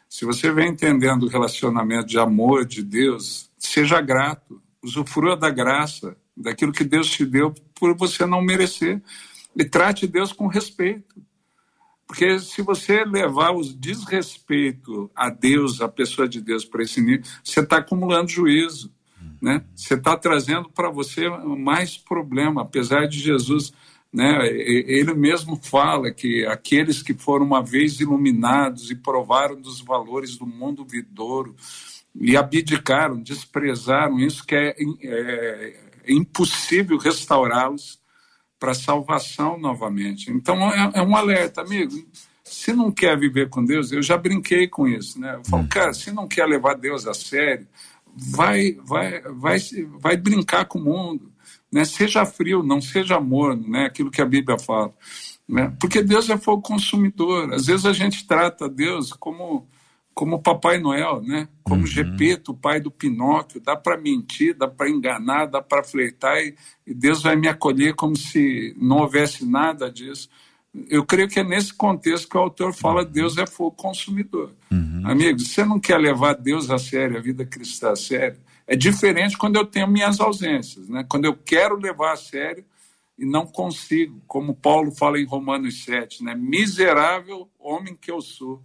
se 0.10 0.26
você 0.26 0.52
vem 0.52 0.70
entendendo 0.70 1.24
o 1.24 1.28
relacionamento 1.28 2.08
de 2.08 2.18
amor 2.18 2.66
de 2.66 2.82
Deus, 2.82 3.52
seja 3.58 4.00
grato, 4.00 4.62
usufrua 4.82 5.36
da 5.36 5.50
graça, 5.50 6.16
daquilo 6.36 6.72
que 6.72 6.84
Deus 6.84 7.10
te 7.10 7.26
deu 7.26 7.54
por 7.76 7.96
você 7.96 8.26
não 8.26 8.42
merecer. 8.42 9.02
E 9.56 9.66
trate 9.66 10.08
Deus 10.08 10.32
com 10.32 10.48
respeito. 10.48 11.16
Porque 12.06 12.40
se 12.40 12.62
você 12.62 13.04
levar 13.04 13.52
o 13.52 13.62
desrespeito 13.62 15.12
a 15.14 15.30
Deus, 15.30 15.82
a 15.82 15.90
pessoa 15.90 16.28
de 16.28 16.40
Deus, 16.40 16.64
para 16.64 16.84
esse 16.84 17.02
nível, 17.02 17.26
você 17.44 17.60
está 17.60 17.78
acumulando 17.78 18.30
juízo. 18.30 18.94
Né? 19.42 19.66
Você 19.76 19.96
está 19.96 20.16
trazendo 20.16 20.70
para 20.70 20.90
você 20.90 21.28
mais 21.30 21.98
problema, 21.98 22.62
apesar 22.62 23.08
de 23.08 23.20
Jesus 23.20 23.74
né? 24.18 24.48
Ele 24.48 25.14
mesmo 25.14 25.56
fala 25.62 26.12
que 26.12 26.44
aqueles 26.48 27.04
que 27.04 27.14
foram 27.14 27.46
uma 27.46 27.62
vez 27.62 28.00
iluminados 28.00 28.90
e 28.90 28.96
provaram 28.96 29.62
dos 29.62 29.80
valores 29.80 30.36
do 30.38 30.46
mundo 30.48 30.84
vidouro 30.84 31.56
e 32.20 32.36
abdicaram, 32.36 33.22
desprezaram 33.22 34.20
isso, 34.20 34.44
que 34.44 34.56
é, 34.56 34.76
é, 35.04 35.80
é 36.04 36.12
impossível 36.12 36.98
restaurá-los 36.98 38.00
para 38.60 38.74
salvação 38.74 39.56
novamente. 39.60 40.32
Então 40.32 40.68
é, 40.74 40.94
é, 40.96 41.02
um 41.04 41.16
alerta, 41.16 41.62
amigo. 41.62 41.94
Se 42.44 42.74
não 42.74 42.92
quer 42.92 43.20
viver 43.20 43.50
com 43.50 43.64
Deus, 43.64 43.92
eu 43.92 44.02
já 44.02 44.18
brinquei 44.18 44.68
com 44.68 44.88
isso, 44.88 45.22
né? 45.22 45.36
Eu 45.36 45.44
falo, 45.46 45.62
hum. 45.62 45.68
cara, 45.68 45.94
se 45.94 46.12
não 46.12 46.28
quer 46.28 46.48
levar 46.48 46.74
Deus 46.74 47.06
a 47.06 47.14
sério, 47.14 47.68
vai, 48.16 48.72
vai, 48.84 49.22
vai, 49.22 49.60
vai 50.00 50.18
brincar 50.18 50.66
com 50.66 50.80
o 50.80 50.84
mundo 50.84 51.37
né? 51.72 51.86
Seja 51.86 52.26
frio, 52.26 52.64
não 52.64 52.82
seja 52.82 53.20
morno, 53.20 53.68
né? 53.68 53.86
Aquilo 53.86 54.12
que 54.12 54.22
a 54.22 54.26
Bíblia 54.26 54.58
fala, 54.58 54.94
né? 55.48 55.74
Porque 55.80 56.02
Deus 56.02 56.30
é 56.30 56.38
fogo 56.38 56.62
consumidor. 56.62 57.54
Às 57.54 57.68
vezes 57.68 57.86
a 57.86 57.94
gente 57.94 58.26
trata 58.26 58.70
Deus 58.70 59.14
como 59.14 59.68
como 60.18 60.42
Papai 60.42 60.80
Noel, 60.80 61.22
né? 61.22 61.48
Como 61.64 61.82
uhum. 61.82 61.88
Gepeto, 61.88 62.52
o 62.52 62.58
pai 62.58 62.80
do 62.80 62.90
Pinóquio. 62.90 63.62
Dá 63.62 63.76
para 63.76 63.96
mentir, 63.96 64.58
dá 64.58 64.68
para 64.68 64.90
enganar, 64.90 65.46
dá 65.46 65.62
para 65.62 65.84
flertar 65.84 66.40
e, 66.40 66.56
e 66.88 66.94
Deus 66.96 67.22
vai 67.22 67.36
me 67.36 67.48
acolher 67.48 67.94
como 67.94 68.16
se 68.16 68.76
não 68.82 68.98
houvesse 68.98 69.46
nada 69.46 69.92
disso. 69.92 70.28
Eu 70.90 71.06
creio 71.06 71.28
que 71.28 71.40
é 71.40 71.44
nesse 71.44 71.72
contexto 71.72 72.28
que 72.28 72.36
o 72.36 72.40
autor 72.40 72.74
fala 72.74 73.04
uhum. 73.04 73.12
Deus 73.12 73.38
é 73.38 73.46
fogo 73.46 73.76
consumidor. 73.76 74.54
Uhum. 74.72 75.04
Amigo, 75.04 75.40
você 75.40 75.64
não 75.64 75.80
quer 75.80 76.00
levar 76.00 76.34
Deus 76.34 76.72
a 76.72 76.80
sério, 76.80 77.18
a 77.18 77.22
vida 77.22 77.46
cristã 77.46 77.92
a 77.92 77.96
sério, 77.96 78.40
é 78.68 78.76
diferente 78.76 79.38
quando 79.38 79.56
eu 79.56 79.66
tenho 79.66 79.88
minhas 79.88 80.20
ausências, 80.20 80.90
né? 80.90 81.06
quando 81.10 81.26
eu 81.26 81.36
quero 81.36 81.78
levar 81.78 82.14
a 82.14 82.18
sério 82.18 82.66
e 83.18 83.26
não 83.26 83.48
consigo, 83.48 84.22
como 84.28 84.54
Paulo 84.54 84.92
fala 84.92 85.20
em 85.20 85.26
Romanos 85.26 85.84
7, 85.86 86.24
né? 86.24 86.36
miserável 86.36 87.50
homem 87.58 87.96
que 87.96 88.12
eu 88.12 88.22
sou, 88.22 88.62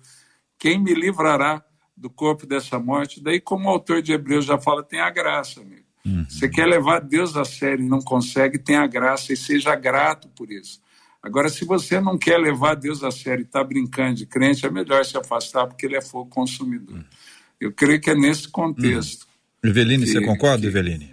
quem 0.58 0.78
me 0.78 0.92
livrará 0.92 1.64
do 1.96 2.10
corpo 2.10 2.46
dessa 2.46 2.78
morte? 2.78 3.22
Daí, 3.22 3.40
como 3.40 3.68
o 3.68 3.70
autor 3.70 4.02
de 4.02 4.12
Hebreus 4.12 4.44
já 4.44 4.58
fala, 4.58 4.82
tem 4.82 5.00
a 5.00 5.10
graça, 5.10 5.60
amigo. 5.60 5.86
Você 6.28 6.48
quer 6.48 6.66
levar 6.66 7.00
Deus 7.00 7.36
a 7.36 7.44
sério 7.44 7.84
e 7.84 7.88
não 7.88 8.00
consegue, 8.00 8.58
tenha 8.58 8.86
graça 8.86 9.32
e 9.32 9.36
seja 9.36 9.74
grato 9.76 10.28
por 10.30 10.50
isso. 10.50 10.80
Agora, 11.22 11.48
se 11.48 11.64
você 11.64 12.00
não 12.00 12.18
quer 12.18 12.38
levar 12.38 12.74
Deus 12.74 13.04
a 13.04 13.10
sério 13.12 13.42
e 13.42 13.46
está 13.46 13.62
brincando 13.62 14.16
de 14.16 14.26
crente, 14.26 14.66
é 14.66 14.70
melhor 14.70 15.04
se 15.04 15.16
afastar, 15.16 15.68
porque 15.68 15.86
ele 15.86 15.96
é 15.96 16.02
fogo 16.02 16.28
consumidor. 16.28 17.04
Eu 17.60 17.72
creio 17.72 18.00
que 18.00 18.10
é 18.10 18.14
nesse 18.16 18.48
contexto. 18.48 19.26
Eveline, 19.64 20.04
que- 20.04 20.12
você 20.12 20.20
concorda, 20.20 20.60
que- 20.62 20.66
Eveline? 20.66 21.12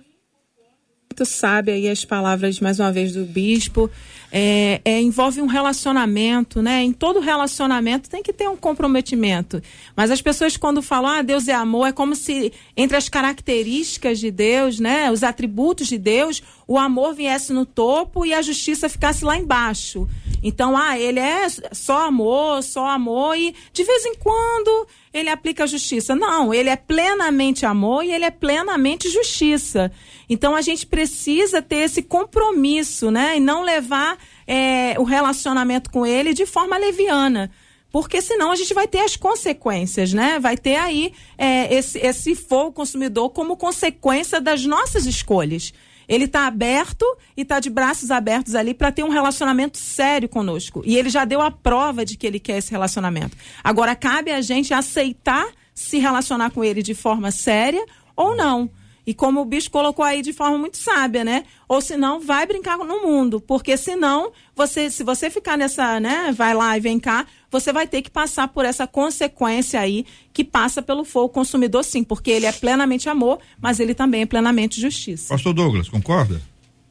muito 1.12 1.26
sábia 1.26 1.74
aí 1.74 1.90
as 1.90 2.06
palavras 2.06 2.60
mais 2.62 2.80
uma 2.80 2.92
vez 2.94 3.12
do 3.12 3.26
bispo. 3.26 3.90
É, 4.32 4.80
é, 4.86 5.02
envolve 5.02 5.42
um 5.42 5.48
relacionamento 5.48 6.62
né? 6.62 6.84
Em 6.84 6.94
todo 6.94 7.20
relacionamento 7.20 8.10
tem 8.10 8.22
que 8.24 8.32
ter 8.32 8.48
um 8.48 8.56
comprometimento. 8.56 9.62
Mas 9.98 10.12
as 10.12 10.22
pessoas 10.22 10.56
quando 10.56 10.82
falam 10.82 11.10
ah 11.10 11.22
Deus 11.22 11.48
é 11.48 11.54
amor 11.54 11.88
é 11.88 11.92
como 11.92 12.16
se 12.16 12.54
entre 12.78 12.96
as 12.96 13.10
características 13.10 14.20
de 14.20 14.32
Deus 14.32 14.80
né? 14.80 15.12
Os 15.12 15.24
atributos 15.24 15.88
de 15.88 15.98
Deus 15.98 16.42
o 16.68 16.78
amor 16.78 17.14
viesse 17.16 17.52
no 17.52 17.66
topo 17.66 18.26
e 18.26 18.34
a 18.34 18.42
justiça 18.42 18.88
ficasse 18.88 19.26
lá 19.26 19.36
embaixo 19.36 20.08
então 20.44 20.78
ah 20.78 20.98
ele 20.98 21.20
é 21.20 21.48
só 21.72 22.08
amor 22.08 22.62
só 22.64 22.88
amor 22.88 23.38
e 23.38 23.54
de 23.74 23.84
vez 23.84 24.06
em 24.06 24.16
quando 24.16 24.88
ele 25.14 25.30
aplica 25.30 25.64
a 25.64 25.68
justiça. 25.68 26.16
Não, 26.16 26.54
ele 26.54 26.70
é 26.70 26.76
plenamente 26.76 27.66
amor 27.66 28.04
e 28.04 28.12
ele 28.12 28.26
é 28.26 28.32
plenamente 28.32 29.10
justiça. 29.10 29.92
Então 30.30 30.56
a 30.56 30.62
gente 30.62 30.86
precisa 30.86 31.62
ter 31.62 31.78
esse 31.78 32.04
compromisso, 32.04 33.10
né? 33.10 33.38
E 33.38 33.40
não 33.40 33.64
levar 33.64 34.18
é, 34.46 34.96
o 35.00 35.04
relacionamento 35.04 35.90
com 35.90 36.06
ele 36.06 36.34
de 36.34 36.46
forma 36.46 36.78
leviana. 36.78 37.52
Porque 37.92 38.22
senão 38.22 38.52
a 38.52 38.56
gente 38.56 38.74
vai 38.74 38.88
ter 38.88 39.00
as 39.00 39.16
consequências, 39.16 40.14
né? 40.14 40.40
Vai 40.40 40.56
ter 40.56 40.76
aí 40.76 41.12
é, 41.36 41.74
esse, 41.74 41.98
esse 41.98 42.36
fogo 42.36 42.72
consumidor 42.72 43.32
como 43.32 43.58
consequência 43.58 44.40
das 44.40 44.64
nossas 44.64 45.08
escolhas. 45.08 45.74
Ele 46.10 46.26
está 46.26 46.48
aberto 46.48 47.06
e 47.38 47.44
está 47.44 47.60
de 47.60 47.70
braços 47.70 48.10
abertos 48.10 48.56
ali 48.56 48.74
para 48.74 48.92
ter 48.92 49.04
um 49.04 49.10
relacionamento 49.10 49.78
sério 49.78 50.28
conosco. 50.28 50.82
E 50.84 50.98
ele 50.98 51.10
já 51.10 51.24
deu 51.24 51.40
a 51.40 51.52
prova 51.52 52.04
de 52.04 52.18
que 52.18 52.26
ele 52.26 52.40
quer 52.40 52.58
esse 52.58 52.72
relacionamento. 52.72 53.38
Agora 53.64 53.96
cabe 53.96 54.32
a 54.32 54.42
gente 54.42 54.74
aceitar 54.74 55.48
se 55.74 56.00
relacionar 56.00 56.50
com 56.50 56.64
ele 56.64 56.82
de 56.82 56.96
forma 56.96 57.30
séria 57.30 57.86
ou 58.16 58.36
não. 58.36 58.70
E 59.06 59.14
como 59.14 59.42
o 59.42 59.46
bicho 59.46 59.72
colocou 59.72 60.04
aí 60.04 60.22
de 60.22 60.34
forma 60.34 60.58
muito 60.58 60.78
sábia, 60.78 61.24
né? 61.24 61.46
Ou 61.68 61.82
senão 61.82 62.20
vai 62.20 62.46
brincar 62.46 62.78
no 62.78 63.02
mundo, 63.02 63.40
porque 63.40 63.78
senão 63.78 64.32
você, 64.56 64.92
se 64.92 65.04
você 65.04 65.30
ficar 65.30 65.58
nessa, 65.58 66.00
né, 66.00 66.32
vai 66.32 66.54
lá 66.54 66.78
e 66.78 66.80
vem 66.80 67.00
cá, 67.00 67.26
você 67.52 67.74
vai 67.74 67.88
ter 67.88 68.02
que 68.02 68.10
passar 68.10 68.48
por 68.50 68.66
essa 68.66 68.86
consequência 68.86 69.80
aí 69.80 70.06
que 70.32 70.44
passa 70.44 70.82
pelo 70.82 71.04
fogo 71.04 71.30
consumidor, 71.30 71.84
sim, 71.84 72.04
porque 72.04 72.30
ele 72.30 72.46
é 72.46 72.52
plenamente 72.52 73.10
amor, 73.10 73.40
mas 73.60 73.80
ele 73.80 73.94
também 73.94 74.22
é 74.22 74.26
plenamente 74.26 74.80
justiça. 74.80 75.30
Pastor 75.30 75.54
Douglas, 75.54 75.90
concorda? 75.90 76.42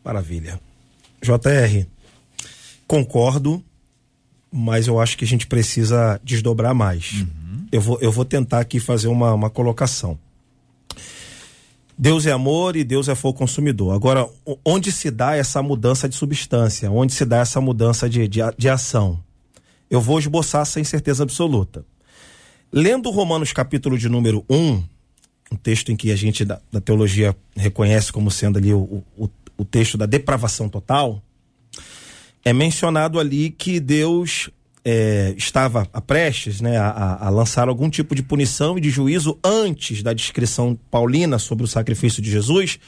Maravilha. 0.04 0.60
JR, 1.22 1.86
concordo, 2.86 3.62
mas 4.50 4.86
eu 4.86 5.00
acho 5.00 5.16
que 5.16 5.24
a 5.24 5.28
gente 5.28 5.46
precisa 5.46 6.20
desdobrar 6.24 6.74
mais. 6.74 7.24
Eu, 7.70 7.80
vou, 7.80 7.98
eu 8.00 8.10
vou 8.10 8.24
tentar 8.24 8.60
aqui 8.60 8.80
fazer 8.80 9.08
uma, 9.08 9.34
uma 9.34 9.50
colocação. 9.50 10.18
Deus 11.96 12.26
é 12.26 12.30
amor 12.30 12.76
e 12.76 12.84
Deus 12.84 13.08
é 13.08 13.14
fogo 13.14 13.36
consumidor. 13.36 13.92
Agora, 13.92 14.28
onde 14.64 14.92
se 14.92 15.10
dá 15.10 15.34
essa 15.34 15.60
mudança 15.60 16.08
de 16.08 16.14
substância? 16.14 16.90
Onde 16.90 17.12
se 17.12 17.24
dá 17.24 17.38
essa 17.38 17.60
mudança 17.60 18.08
de, 18.08 18.28
de, 18.28 18.40
de 18.56 18.68
ação? 18.68 19.18
Eu 19.90 20.00
vou 20.00 20.18
esboçar 20.18 20.64
sem 20.66 20.84
certeza 20.84 21.22
absoluta. 21.22 21.84
Lendo 22.72 23.10
Romanos 23.10 23.52
capítulo 23.52 23.96
de 23.96 24.08
número 24.08 24.44
1, 24.48 24.82
um 25.52 25.56
texto 25.56 25.90
em 25.90 25.96
que 25.96 26.12
a 26.12 26.16
gente 26.16 26.44
da, 26.44 26.60
da 26.70 26.80
teologia 26.80 27.34
reconhece 27.56 28.12
como 28.12 28.30
sendo 28.30 28.58
ali 28.58 28.72
o, 28.72 29.02
o, 29.16 29.30
o 29.56 29.64
texto 29.64 29.96
da 29.96 30.04
depravação 30.06 30.68
total, 30.68 31.22
é 32.44 32.52
mencionado 32.52 33.18
ali 33.18 33.50
que 33.50 33.80
Deus 33.80 34.50
é, 34.84 35.34
estava 35.36 35.88
a 35.92 36.00
prestes 36.00 36.60
né, 36.60 36.76
a, 36.76 37.26
a- 37.26 37.30
lançar 37.30 37.68
algum 37.68 37.88
tipo 37.90 38.14
de 38.14 38.22
punição 38.22 38.76
e 38.76 38.80
de 38.80 38.90
juízo 38.90 39.38
antes 39.42 40.02
da 40.02 40.12
descrição 40.12 40.78
paulina 40.90 41.38
sobre 41.38 41.64
o 41.64 41.68
sacrifício 41.68 42.22
de 42.22 42.30
Jesus, 42.30 42.78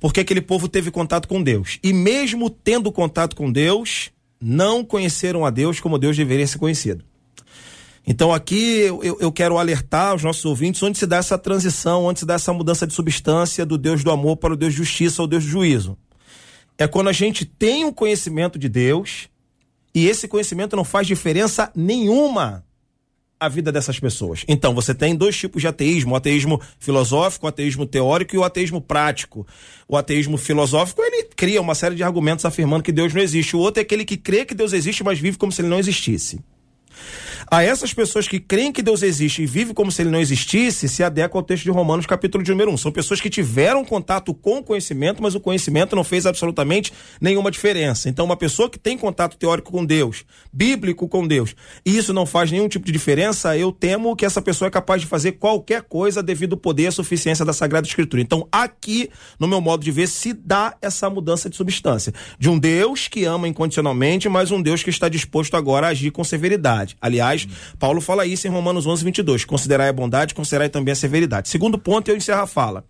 porque 0.00 0.20
aquele 0.20 0.40
povo 0.40 0.68
teve 0.68 0.90
contato 0.90 1.28
com 1.28 1.42
Deus. 1.42 1.78
E 1.82 1.92
mesmo 1.92 2.48
tendo 2.50 2.90
contato 2.90 3.36
com 3.36 3.50
Deus, 3.52 4.10
não 4.40 4.84
conheceram 4.84 5.44
a 5.44 5.50
Deus 5.50 5.80
como 5.80 5.98
Deus 5.98 6.16
deveria 6.16 6.46
ser 6.46 6.58
conhecido. 6.58 7.04
Então 8.06 8.32
aqui 8.32 8.80
eu, 8.80 9.18
eu- 9.20 9.32
quero 9.32 9.58
alertar 9.58 10.14
os 10.14 10.22
nossos 10.22 10.44
ouvintes 10.44 10.82
onde 10.82 10.96
se 10.96 11.06
dá 11.06 11.18
essa 11.18 11.36
transição, 11.36 12.04
onde 12.04 12.20
se 12.20 12.26
dá 12.26 12.34
essa 12.34 12.52
mudança 12.52 12.86
de 12.86 12.94
substância 12.94 13.66
do 13.66 13.76
Deus 13.76 14.02
do 14.02 14.10
amor 14.10 14.36
para 14.38 14.54
o 14.54 14.56
Deus 14.56 14.72
de 14.72 14.78
justiça 14.78 15.20
ou 15.20 15.28
Deus 15.28 15.44
do 15.44 15.50
juízo. 15.50 15.96
É 16.78 16.86
quando 16.88 17.08
a 17.08 17.12
gente 17.12 17.44
tem 17.44 17.84
um 17.84 17.92
conhecimento 17.92 18.58
de 18.58 18.68
Deus 18.68 19.28
e 19.94 20.06
esse 20.06 20.26
conhecimento 20.26 20.74
não 20.76 20.84
faz 20.84 21.06
diferença 21.06 21.70
nenhuma 21.74 22.64
à 23.40 23.48
vida 23.48 23.70
dessas 23.70 23.98
pessoas. 23.98 24.44
Então, 24.48 24.74
você 24.74 24.94
tem 24.94 25.14
dois 25.14 25.36
tipos 25.36 25.62
de 25.62 25.68
ateísmo: 25.68 26.12
o 26.12 26.16
ateísmo 26.16 26.60
filosófico, 26.78 27.46
o 27.46 27.48
ateísmo 27.48 27.86
teórico 27.86 28.34
e 28.34 28.38
o 28.38 28.44
ateísmo 28.44 28.80
prático. 28.80 29.46
O 29.88 29.96
ateísmo 29.96 30.36
filosófico, 30.36 31.02
ele 31.02 31.24
cria 31.36 31.60
uma 31.60 31.74
série 31.74 31.94
de 31.94 32.02
argumentos 32.02 32.44
afirmando 32.44 32.82
que 32.82 32.92
Deus 32.92 33.14
não 33.14 33.22
existe. 33.22 33.56
O 33.56 33.60
outro 33.60 33.80
é 33.80 33.82
aquele 33.82 34.04
que 34.04 34.16
crê 34.16 34.44
que 34.44 34.54
Deus 34.54 34.72
existe, 34.72 35.02
mas 35.04 35.18
vive 35.18 35.38
como 35.38 35.52
se 35.52 35.62
ele 35.62 35.68
não 35.68 35.78
existisse. 35.78 36.40
A 37.50 37.62
essas 37.62 37.94
pessoas 37.94 38.28
que 38.28 38.38
creem 38.38 38.70
que 38.70 38.82
Deus 38.82 39.02
existe 39.02 39.42
e 39.42 39.46
vivem 39.46 39.72
como 39.72 39.90
se 39.90 40.02
ele 40.02 40.10
não 40.10 40.20
existisse, 40.20 40.86
se 40.86 41.02
adequa 41.02 41.38
ao 41.38 41.42
texto 41.42 41.64
de 41.64 41.70
Romanos, 41.70 42.04
capítulo 42.04 42.44
de 42.44 42.50
número 42.50 42.70
1. 42.72 42.76
São 42.76 42.92
pessoas 42.92 43.22
que 43.22 43.30
tiveram 43.30 43.82
contato 43.86 44.34
com 44.34 44.58
o 44.58 44.62
conhecimento, 44.62 45.22
mas 45.22 45.34
o 45.34 45.40
conhecimento 45.40 45.96
não 45.96 46.04
fez 46.04 46.26
absolutamente 46.26 46.92
nenhuma 47.18 47.50
diferença. 47.50 48.06
Então, 48.10 48.26
uma 48.26 48.36
pessoa 48.36 48.68
que 48.68 48.78
tem 48.78 48.98
contato 48.98 49.38
teórico 49.38 49.72
com 49.72 49.82
Deus, 49.82 50.26
bíblico 50.52 51.08
com 51.08 51.26
Deus, 51.26 51.54
e 51.86 51.96
isso 51.96 52.12
não 52.12 52.26
faz 52.26 52.52
nenhum 52.52 52.68
tipo 52.68 52.84
de 52.84 52.92
diferença, 52.92 53.56
eu 53.56 53.72
temo 53.72 54.14
que 54.14 54.26
essa 54.26 54.42
pessoa 54.42 54.68
é 54.68 54.70
capaz 54.70 55.00
de 55.00 55.06
fazer 55.06 55.32
qualquer 55.32 55.80
coisa 55.80 56.22
devido 56.22 56.52
ao 56.52 56.58
poder 56.58 56.82
e 56.82 56.86
à 56.88 56.92
suficiência 56.92 57.46
da 57.46 57.54
Sagrada 57.54 57.86
Escritura. 57.86 58.20
Então, 58.20 58.46
aqui, 58.52 59.08
no 59.40 59.48
meu 59.48 59.62
modo 59.62 59.82
de 59.82 59.90
ver, 59.90 60.08
se 60.08 60.34
dá 60.34 60.76
essa 60.82 61.08
mudança 61.08 61.48
de 61.48 61.56
substância. 61.56 62.12
De 62.38 62.50
um 62.50 62.58
Deus 62.58 63.08
que 63.08 63.24
ama 63.24 63.48
incondicionalmente, 63.48 64.28
mas 64.28 64.50
um 64.50 64.60
Deus 64.60 64.82
que 64.82 64.90
está 64.90 65.08
disposto 65.08 65.56
agora 65.56 65.86
a 65.86 65.90
agir 65.90 66.10
com 66.10 66.22
severidade. 66.22 66.94
Aliás, 67.00 67.37
Paulo 67.78 68.00
fala 68.00 68.26
isso 68.26 68.46
em 68.46 68.50
Romanos 68.50 68.86
11, 68.86 69.04
22. 69.04 69.44
Considerai 69.44 69.88
a 69.88 69.92
bondade, 69.92 70.34
considerai 70.34 70.68
também 70.68 70.92
a 70.92 70.96
severidade. 70.96 71.48
Segundo 71.48 71.78
ponto, 71.78 72.08
eu 72.10 72.16
encerro 72.16 72.42
a 72.42 72.46
fala. 72.46 72.84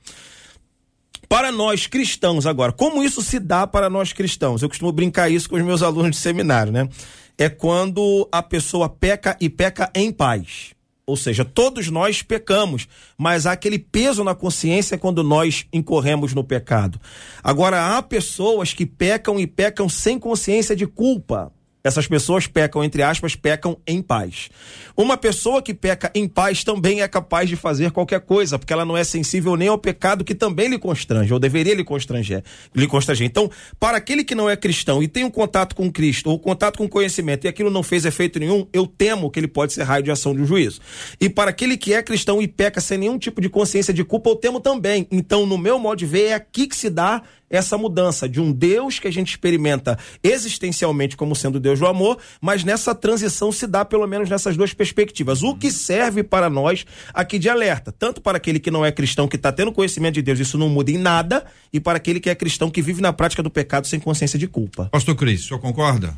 Para 1.29 1.53
nós 1.53 1.87
cristãos 1.87 2.47
agora, 2.47 2.73
como 2.73 3.03
isso 3.03 3.21
se 3.21 3.39
dá 3.39 3.67
para 3.67 3.91
nós 3.91 4.13
cristãos? 4.13 4.63
Eu 4.63 4.69
costumo 4.69 4.91
brincar 4.91 5.31
isso 5.31 5.49
com 5.51 5.57
os 5.57 5.63
meus 5.63 5.83
alunos 5.83 6.13
de 6.13 6.17
seminário, 6.17 6.73
né? 6.73 6.89
É 7.37 7.49
quando 7.49 8.27
a 8.33 8.43
pessoa 8.43 8.89
peca 8.89 9.37
e 9.39 9.49
peca 9.49 9.91
em 9.95 10.11
paz. 10.11 10.75
Ou 11.09 11.17
seja, 11.17 11.43
todos 11.43 11.89
nós 11.89 12.21
pecamos, 12.21 12.87
mas 13.17 13.47
há 13.47 13.53
aquele 13.53 13.79
peso 13.79 14.23
na 14.23 14.35
consciência 14.35 14.99
quando 14.99 15.23
nós 15.23 15.67
incorremos 15.73 16.35
no 16.35 16.45
pecado. 16.45 17.01
Agora, 17.43 17.97
há 17.97 18.03
pessoas 18.03 18.75
que 18.75 18.85
pecam 18.85 19.41
e 19.41 19.47
pecam 19.47 19.89
sem 19.89 20.19
consciência 20.19 20.77
de 20.77 20.87
culpa. 20.87 21.51
Essas 21.89 22.07
pessoas 22.07 22.47
pecam, 22.47 22.85
entre 22.85 23.03
aspas, 23.03 23.35
pecam 23.35 23.79
em 23.87 24.03
paz. 24.03 24.51
Uma 24.97 25.17
pessoa 25.17 25.63
que 25.63 25.73
peca 25.73 26.11
em 26.15 26.29
paz 26.29 26.63
também 26.63 27.01
é 27.01 27.09
capaz 27.09 27.49
de 27.49 27.57
fazer 27.57 27.91
qualquer 27.91 28.21
coisa, 28.21 28.59
porque 28.59 28.73
ela 28.73 28.85
não 28.85 28.97
é 28.97 29.03
sensível 29.03 29.57
nem 29.57 29.69
ao 29.69 29.79
pecado 29.79 30.25
que 30.25 30.35
também 30.35 30.69
lhe 30.69 30.79
constrange, 30.79 31.33
ou 31.33 31.41
deveria 31.41 31.75
lhe 31.75 31.85
constranger. 31.85 32.43
Lhe 32.75 32.87
constranger. 32.87 33.27
Então, 33.27 33.51
para 33.81 33.97
aquele 33.97 34.23
que 34.23 34.35
não 34.35 34.51
é 34.51 34.57
cristão 34.57 35.03
e 35.03 35.09
tem 35.09 35.25
um 35.25 35.31
contato 35.31 35.75
com 35.75 35.91
Cristo, 35.91 36.31
ou 36.31 36.39
contato 36.39 36.77
com 36.77 36.89
conhecimento, 36.89 37.47
e 37.47 37.49
aquilo 37.49 37.71
não 37.71 37.83
fez 37.83 38.05
efeito 38.05 38.39
nenhum, 38.39 38.67
eu 38.73 38.87
temo 38.87 39.31
que 39.31 39.41
ele 39.41 39.49
pode 39.49 39.73
ser 39.73 39.85
raio 39.85 40.03
de 40.03 40.11
ação 40.11 40.35
de 40.35 40.43
um 40.43 40.47
juízo. 40.47 40.81
E 41.19 41.29
para 41.29 41.51
aquele 41.51 41.77
que 41.77 41.95
é 41.95 42.03
cristão 42.03 42.43
e 42.43 42.47
peca 42.47 42.81
sem 42.81 42.99
nenhum 42.99 43.19
tipo 43.19 43.41
de 43.41 43.49
consciência 43.49 43.95
de 43.95 44.05
culpa, 44.05 44.29
eu 44.29 44.37
temo 44.37 44.61
também. 44.61 45.07
Então, 45.11 45.47
no 45.47 45.57
meu 45.57 45.79
modo 45.79 45.99
de 45.99 46.07
ver, 46.07 46.27
é 46.27 46.35
aqui 46.35 46.67
que 46.67 46.77
se 46.77 46.91
dá 46.91 47.23
essa 47.51 47.79
mudança 47.79 48.29
de 48.29 48.41
um 48.41 48.53
Deus 48.53 48.99
que 48.99 49.09
a 49.09 49.13
gente 49.13 49.31
experimenta 49.31 49.99
existencialmente 50.23 51.17
como 51.17 51.35
sendo 51.35 51.61
Deus 51.61 51.79
do 51.79 51.87
amor, 51.87 52.19
mas 52.41 52.65
nessa 52.65 52.95
transição 52.95 53.51
se 53.51 53.67
dá 53.67 53.85
pelo 53.85 54.07
menos 54.07 54.29
nessas 54.29 54.57
duas 54.57 54.73
perspectivas. 54.73 55.43
O 55.43 55.55
que 55.55 55.71
serve 55.71 56.23
para 56.23 56.51
nós 56.51 56.85
aqui 57.13 57.39
de 57.39 57.49
alerta, 57.49 57.93
tanto 57.93 58.21
para 58.21 58.37
aquele 58.37 58.59
que 58.59 58.71
não 58.71 58.85
é 58.85 58.93
cristão, 58.93 59.29
que 59.29 59.37
está 59.37 59.53
tendo 59.53 59.73
conhecimento 59.73 60.15
de 60.15 60.23
Deus, 60.23 60.39
isso 60.39 60.59
não 60.59 60.69
muda 60.69 60.91
em 60.91 60.99
nada, 60.99 61.45
e 61.73 61.81
para 61.81 61.97
aquele 61.97 62.21
que 62.21 62.31
é 62.31 62.35
cristão, 62.35 62.71
que 62.71 62.83
vive 62.83 63.01
na 63.01 63.13
prática 63.13 63.43
do 63.43 63.51
pecado 63.51 63.87
sem 63.87 64.01
consciência 64.01 64.39
de 64.39 64.47
culpa. 64.47 64.89
Pastor 64.91 65.15
Cris, 65.15 65.45
o 65.45 65.49
senhor 65.49 65.61
concorda? 65.61 66.17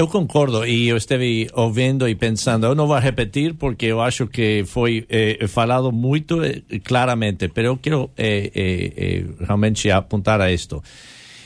Eu 0.00 0.08
concordo 0.08 0.64
e 0.64 0.88
eu 0.88 0.96
esteve 0.96 1.50
ouvindo 1.52 2.08
e 2.08 2.14
pensando, 2.14 2.64
eu 2.64 2.74
não 2.74 2.86
vou 2.86 2.98
repetir 2.98 3.52
porque 3.52 3.84
eu 3.84 4.00
acho 4.00 4.28
que 4.28 4.64
foi 4.64 5.04
eh, 5.10 5.46
falado 5.46 5.92
muito 5.92 6.42
eh, 6.42 6.62
claramente, 6.82 7.50
mas 7.54 7.64
eu 7.66 7.76
quero 7.76 8.10
eh, 8.16 9.26
realmente 9.46 9.90
apontar 9.90 10.40
a 10.40 10.50
isto. 10.50 10.82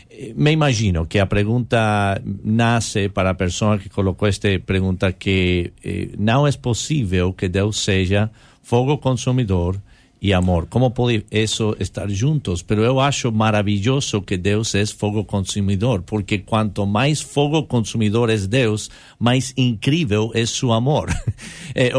Eh, 0.08 0.32
Me 0.36 0.52
imagino 0.52 1.06
que 1.08 1.18
a 1.18 1.26
pergunta 1.26 2.22
nasce 2.44 3.08
para 3.08 3.30
a 3.30 3.34
pessoa 3.34 3.76
que 3.76 3.88
colocou 3.88 4.28
esta 4.28 4.48
pergunta 4.64 5.12
que 5.14 5.72
eh, 5.82 6.10
não 6.16 6.46
é 6.46 6.52
possível 6.52 7.32
que 7.32 7.48
Deus 7.48 7.78
seja 7.82 8.30
fogo 8.62 8.98
consumidor 8.98 9.80
e 10.24 10.32
amor. 10.32 10.66
Como 10.70 10.90
pode 10.90 11.26
isso 11.30 11.76
estar 11.78 12.08
juntos? 12.08 12.62
Pero 12.62 12.82
eu 12.82 12.98
acho 12.98 13.30
maravilhoso 13.30 14.22
que 14.22 14.38
Deus 14.38 14.74
é 14.74 14.86
fogo 14.86 15.22
consumidor, 15.22 16.00
porque 16.00 16.38
quanto 16.38 16.86
mais 16.86 17.20
fogo 17.20 17.64
consumidor 17.64 18.30
é 18.30 18.36
Deus, 18.38 18.88
mais 19.18 19.52
incrível 19.54 20.30
é 20.34 20.46
seu 20.46 20.72
amor. 20.72 21.10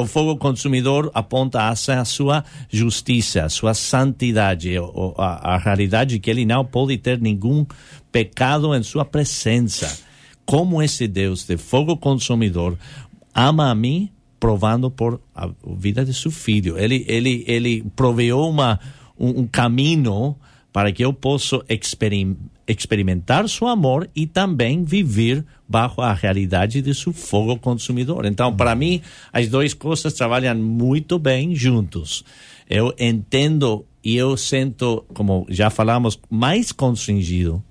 O 0.02 0.08
fogo 0.08 0.38
consumidor 0.38 1.12
aponta 1.14 1.70
a 1.70 2.06
sua 2.06 2.44
justiça, 2.68 3.48
sua 3.48 3.76
santidade, 3.76 4.74
a, 5.18 5.54
a 5.54 5.58
realidade 5.58 6.18
que 6.18 6.32
ele 6.32 6.46
não 6.46 6.66
pode 6.66 6.98
ter 6.98 7.20
nenhum 7.22 7.64
pecado 8.12 8.74
em 8.74 8.82
sua 8.82 9.06
presença. 9.06 10.00
Como 10.46 10.82
esse 10.82 11.08
Deus 11.08 11.46
de 11.46 11.58
fogo 11.58 11.96
consumidor 11.96 12.76
ama 13.36 13.70
a 13.70 13.76
mim, 13.76 14.10
provando 14.46 14.92
por 14.92 15.20
a 15.34 15.50
vida 15.76 16.06
de 16.06 16.14
seu 16.14 16.30
filho. 16.30 16.78
Ele, 16.78 17.04
ele, 17.08 17.44
ele 17.48 17.84
proveeu 17.96 18.42
uma, 18.42 18.80
um, 19.18 19.42
um 19.42 19.48
caminho 19.48 20.36
para 20.72 20.92
que 20.92 21.04
eu 21.04 21.12
possa 21.12 21.66
experim, 21.68 22.38
experimentar 22.68 23.50
seu 23.50 23.68
amor 23.68 24.08
e 24.16 24.28
também 24.28 24.84
viver 24.84 25.44
bajo 25.68 26.00
a 26.00 26.14
realidade 26.14 26.80
de 26.80 26.94
seu 26.94 27.12
fogo 27.12 27.58
consumidor. 27.58 28.24
Então, 28.24 28.56
para 28.56 28.76
mim, 28.76 29.02
as 29.34 29.50
duas 29.50 29.74
coisas 29.74 30.14
trabalham 30.14 30.56
muito 30.56 31.18
bem 31.18 31.56
juntos. 31.56 32.24
Eu 32.70 32.94
entendo 33.00 33.84
e 34.04 34.16
eu 34.16 34.38
sinto, 34.38 35.04
como 35.16 35.48
já 35.50 35.72
falamos, 35.72 36.20
mais 36.30 36.72
constrangido, 36.72 37.64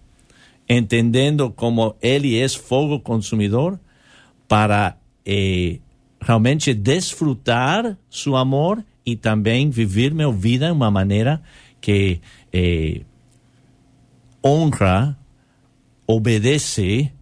entendendo 0.68 1.52
como 1.52 1.94
ele 2.02 2.36
é 2.36 2.48
fogo 2.48 2.98
consumidor 2.98 3.78
para 4.48 4.96
eh, 5.24 5.78
realmente 6.24 6.72
desfrutar 6.72 7.96
seu 8.10 8.34
amor 8.36 8.82
e 9.04 9.14
também 9.14 9.70
viver 9.70 10.14
minha 10.14 10.32
vida 10.32 10.66
de 10.66 10.72
uma 10.72 10.90
maneira 10.90 11.42
que 11.80 12.20
eh, 12.52 13.02
honra, 14.44 15.18
obedece 16.06 17.12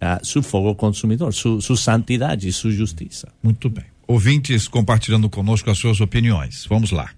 a 0.00 0.18
seu 0.24 0.42
fogo 0.42 0.74
consumidor, 0.74 1.32
sua, 1.32 1.60
sua 1.60 1.76
santidade 1.76 2.48
e 2.48 2.52
sua 2.52 2.72
justiça. 2.72 3.28
Muito 3.42 3.70
bem. 3.70 3.84
Ouvintes 4.06 4.66
compartilhando 4.66 5.30
conosco 5.30 5.70
as 5.70 5.78
suas 5.78 6.00
opiniões. 6.00 6.66
Vamos 6.68 6.90
lá. 6.90 7.10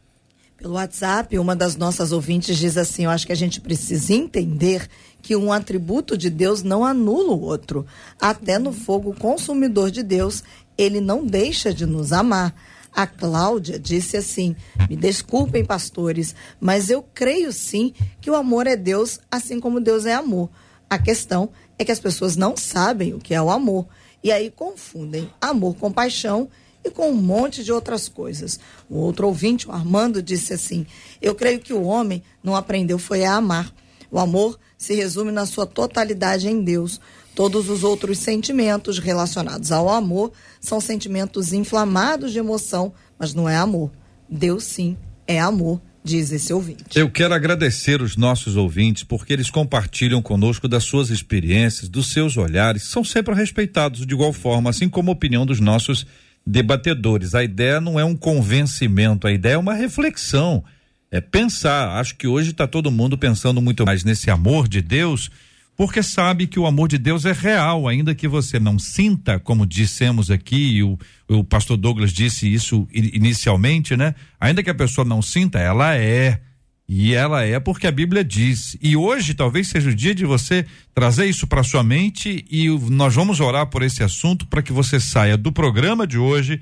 Pelo 0.59 0.75
WhatsApp, 0.75 1.39
uma 1.39 1.57
das 1.57 1.77
nossas 1.77 2.12
ouvintes 2.12 2.57
diz 2.57 2.77
assim: 2.79 3.05
Eu 3.05 3.11
acho 3.11 3.27
que 3.27 3.33
a 3.33 3.37
gente 3.37 3.61
precisa 3.61 4.14
entender 4.14 4.89
que 5.20 5.35
um 5.35 5.53
atributo 5.53 6.16
de 6.16 6.31
Deus 6.31 6.62
não 6.62 6.85
anula 6.85 7.33
o 7.33 7.41
outro. 7.41 7.85
Até 8.20 8.59
no 8.59 8.72
fogo 8.72 9.14
consumidor 9.14 9.91
de 9.91 10.03
Deus, 10.03 10.45
ele 10.77 11.01
não 11.01 11.25
deixa 11.25 11.72
de 11.72 11.87
nos 11.87 12.12
amar. 12.12 12.55
A 12.95 13.07
Cláudia 13.07 13.79
disse 13.79 14.16
assim: 14.16 14.55
Me 14.89 14.97
desculpem, 14.97 15.64
pastores, 15.64 16.35
mas 16.61 16.91
eu 16.91 17.03
creio 17.03 17.53
sim 17.53 17.93
que 18.20 18.31
o 18.31 18.35
amor 18.35 18.66
é 18.66 18.77
Deus, 18.77 19.18
assim 19.31 19.59
como 19.59 19.81
Deus 19.81 20.07
é 20.07 20.14
amor. 20.14 20.49
A 20.89 20.99
questão 20.99 21.51
é 21.79 21.85
que 21.85 21.93
as 21.93 21.99
pessoas 21.99 22.37
não 22.37 22.57
sabem 22.57 23.14
o 23.14 23.18
que 23.18 23.35
é 23.35 23.43
o 23.43 23.51
amor 23.51 23.87
e 24.22 24.31
aí 24.33 24.51
confundem 24.51 25.31
amor 25.41 25.77
com 25.77 25.93
paixão 25.93 26.49
e 26.85 26.91
com 26.91 27.11
um 27.11 27.14
monte 27.14 27.64
de 27.64 27.72
outras 27.72 28.09
coisas. 28.09 28.61
O 28.89 28.99
outro 28.99 29.27
ouvinte, 29.27 29.68
o 29.68 29.72
Armando, 29.72 30.22
disse 30.22 30.53
assim: 30.53 30.87
Eu 31.20 31.35
creio 31.35 31.61
que 31.61 31.72
o 31.72 31.83
homem 31.85 32.22
não 32.43 32.55
aprendeu 32.55 32.99
foi 32.99 33.25
a 33.25 33.35
amar. 33.35 33.72
O 34.11 34.18
amor 34.18 34.59
se 34.79 34.95
resume 34.95 35.33
na 35.33 35.47
sua 35.47 35.66
totalidade 35.66 36.49
em 36.49 36.62
Deus. 36.62 37.01
Todos 37.35 37.68
os 37.68 37.82
outros 37.82 38.18
sentimentos 38.18 38.99
relacionados 38.99 39.72
ao 39.72 39.89
amor 39.89 40.32
são 40.61 40.80
sentimentos 40.80 41.53
inflamados 41.53 42.32
de 42.32 42.39
emoção, 42.39 42.93
mas 43.18 43.35
não 43.35 43.49
é 43.49 43.57
amor. 43.57 43.91
Deus 44.30 44.62
sim 44.64 44.97
é 45.26 45.41
amor, 45.41 45.80
diz 46.03 46.30
esse 46.30 46.53
ouvinte. 46.53 46.97
Eu 46.97 47.11
quero 47.11 47.35
agradecer 47.35 48.01
os 48.01 48.16
nossos 48.16 48.57
ouvintes 48.57 49.03
porque 49.03 49.32
eles 49.32 49.51
compartilham 49.51 50.22
conosco 50.22 50.68
das 50.68 50.85
suas 50.85 51.11
experiências, 51.11 51.89
dos 51.89 52.12
seus 52.12 52.37
olhares, 52.37 52.85
são 52.85 53.03
sempre 53.03 53.35
respeitados 53.35 54.07
de 54.07 54.14
igual 54.14 54.32
forma, 54.32 54.70
assim 54.70 54.89
como 54.89 55.11
a 55.11 55.14
opinião 55.14 55.45
dos 55.45 55.59
nossos 55.59 56.07
debatedores. 56.47 57.35
A 57.35 57.43
ideia 57.43 57.80
não 57.80 57.99
é 57.99 58.05
um 58.05 58.14
convencimento, 58.14 59.26
a 59.26 59.32
ideia 59.32 59.55
é 59.55 59.59
uma 59.59 59.74
reflexão, 59.74 60.62
é 61.11 61.20
pensar. 61.20 61.99
Acho 61.99 62.14
que 62.14 62.28
hoje 62.28 62.53
está 62.53 62.68
todo 62.68 62.93
mundo 62.93 63.18
pensando 63.18 63.61
muito 63.61 63.85
mais 63.85 64.05
nesse 64.05 64.30
amor 64.30 64.68
de 64.68 64.80
Deus 64.80 65.30
porque 65.77 66.03
sabe 66.03 66.47
que 66.47 66.59
o 66.59 66.66
amor 66.66 66.89
de 66.89 66.99
Deus 66.99 67.25
é 67.25 67.33
real, 67.33 67.89
ainda 67.89 68.14
que 68.14 68.29
você 68.29 68.61
não 68.61 68.79
sinta, 68.79 69.41
como 69.41 69.66
dissemos 69.66 70.31
aqui, 70.31 70.83
o, 70.83 70.99
o 71.29 71.43
pastor 71.43 71.77
Douglas 71.77 72.12
disse 72.12 72.53
isso 72.53 72.87
inicialmente, 72.93 73.97
né? 73.97 74.14
Ainda 74.41 74.62
que 74.62 74.70
a 74.70 74.75
pessoa 74.75 75.05
não 75.05 75.20
sinta, 75.20 75.59
ela 75.59 75.97
é. 75.97 76.41
E 76.87 77.14
ela 77.14 77.43
é 77.43 77.59
porque 77.59 77.87
a 77.87 77.93
Bíblia 77.93 78.22
diz. 78.22 78.77
E 78.81 78.95
hoje 78.95 79.33
talvez 79.35 79.68
seja 79.68 79.91
o 79.91 79.95
dia 79.95 80.14
de 80.14 80.25
você 80.25 80.66
trazer 80.95 81.25
isso 81.27 81.47
para 81.47 81.62
sua 81.62 81.83
mente 81.83 82.45
e 82.51 82.68
nós 82.91 83.14
vamos 83.14 83.41
orar 83.41 83.66
por 83.66 83.83
esse 83.83 84.03
assunto 84.03 84.47
para 84.47 84.62
que 84.62 84.72
você 84.72 85.01
saia 85.01 85.37
do 85.37 85.51
programa 85.51 86.07
de 86.07 86.18
hoje 86.18 86.61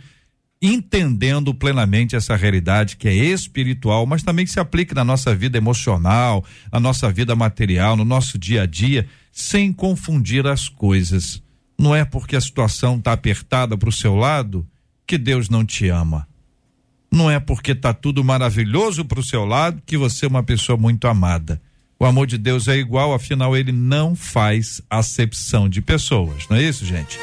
entendendo 0.63 1.53
plenamente 1.53 2.15
essa 2.15 2.37
realidade 2.37 2.97
que 2.97 3.09
é 3.09 3.15
espiritual, 3.15 4.07
mas 4.07 4.23
também 4.23 4.45
que 4.45 4.53
se 4.53 4.61
aplique 4.61 4.95
na 4.95 5.03
nossa 5.03 5.35
vida 5.35 5.59
emocional, 5.59 6.45
na 6.73 6.79
nossa 6.79 7.11
vida 7.11 7.35
material, 7.35 7.97
no 7.97 8.05
nosso 8.05 8.39
dia 8.39 8.63
a 8.63 8.67
dia, 8.67 9.09
sem 9.33 9.73
confundir 9.73 10.47
as 10.47 10.69
coisas. 10.69 11.43
Não 11.77 11.97
é 11.97 12.05
porque 12.05 12.37
a 12.37 12.41
situação 12.41 12.97
está 12.97 13.13
apertada 13.13 13.77
para 13.77 13.89
o 13.89 13.93
seu 13.93 14.15
lado 14.15 14.65
que 15.05 15.19
Deus 15.19 15.49
não 15.49 15.65
te 15.65 15.89
ama. 15.89 16.29
Não 17.11 17.29
é 17.29 17.41
porque 17.41 17.73
está 17.73 17.93
tudo 17.93 18.23
maravilhoso 18.23 19.05
para 19.05 19.19
o 19.19 19.25
seu 19.25 19.45
lado 19.45 19.83
que 19.85 19.99
você 19.99 20.27
é 20.27 20.29
uma 20.29 20.45
pessoa 20.45 20.79
muito 20.79 21.09
amada. 21.09 21.61
O 21.99 22.07
amor 22.07 22.27
de 22.27 22.39
Deus 22.39 22.69
é 22.69 22.77
igual, 22.77 23.13
afinal, 23.13 23.57
ele 23.57 23.73
não 23.73 24.15
faz 24.15 24.81
acepção 24.89 25.69
de 25.69 25.81
pessoas, 25.81 26.49
não 26.49 26.57
é 26.57 26.63
isso, 26.63 26.85
gente? 26.85 27.19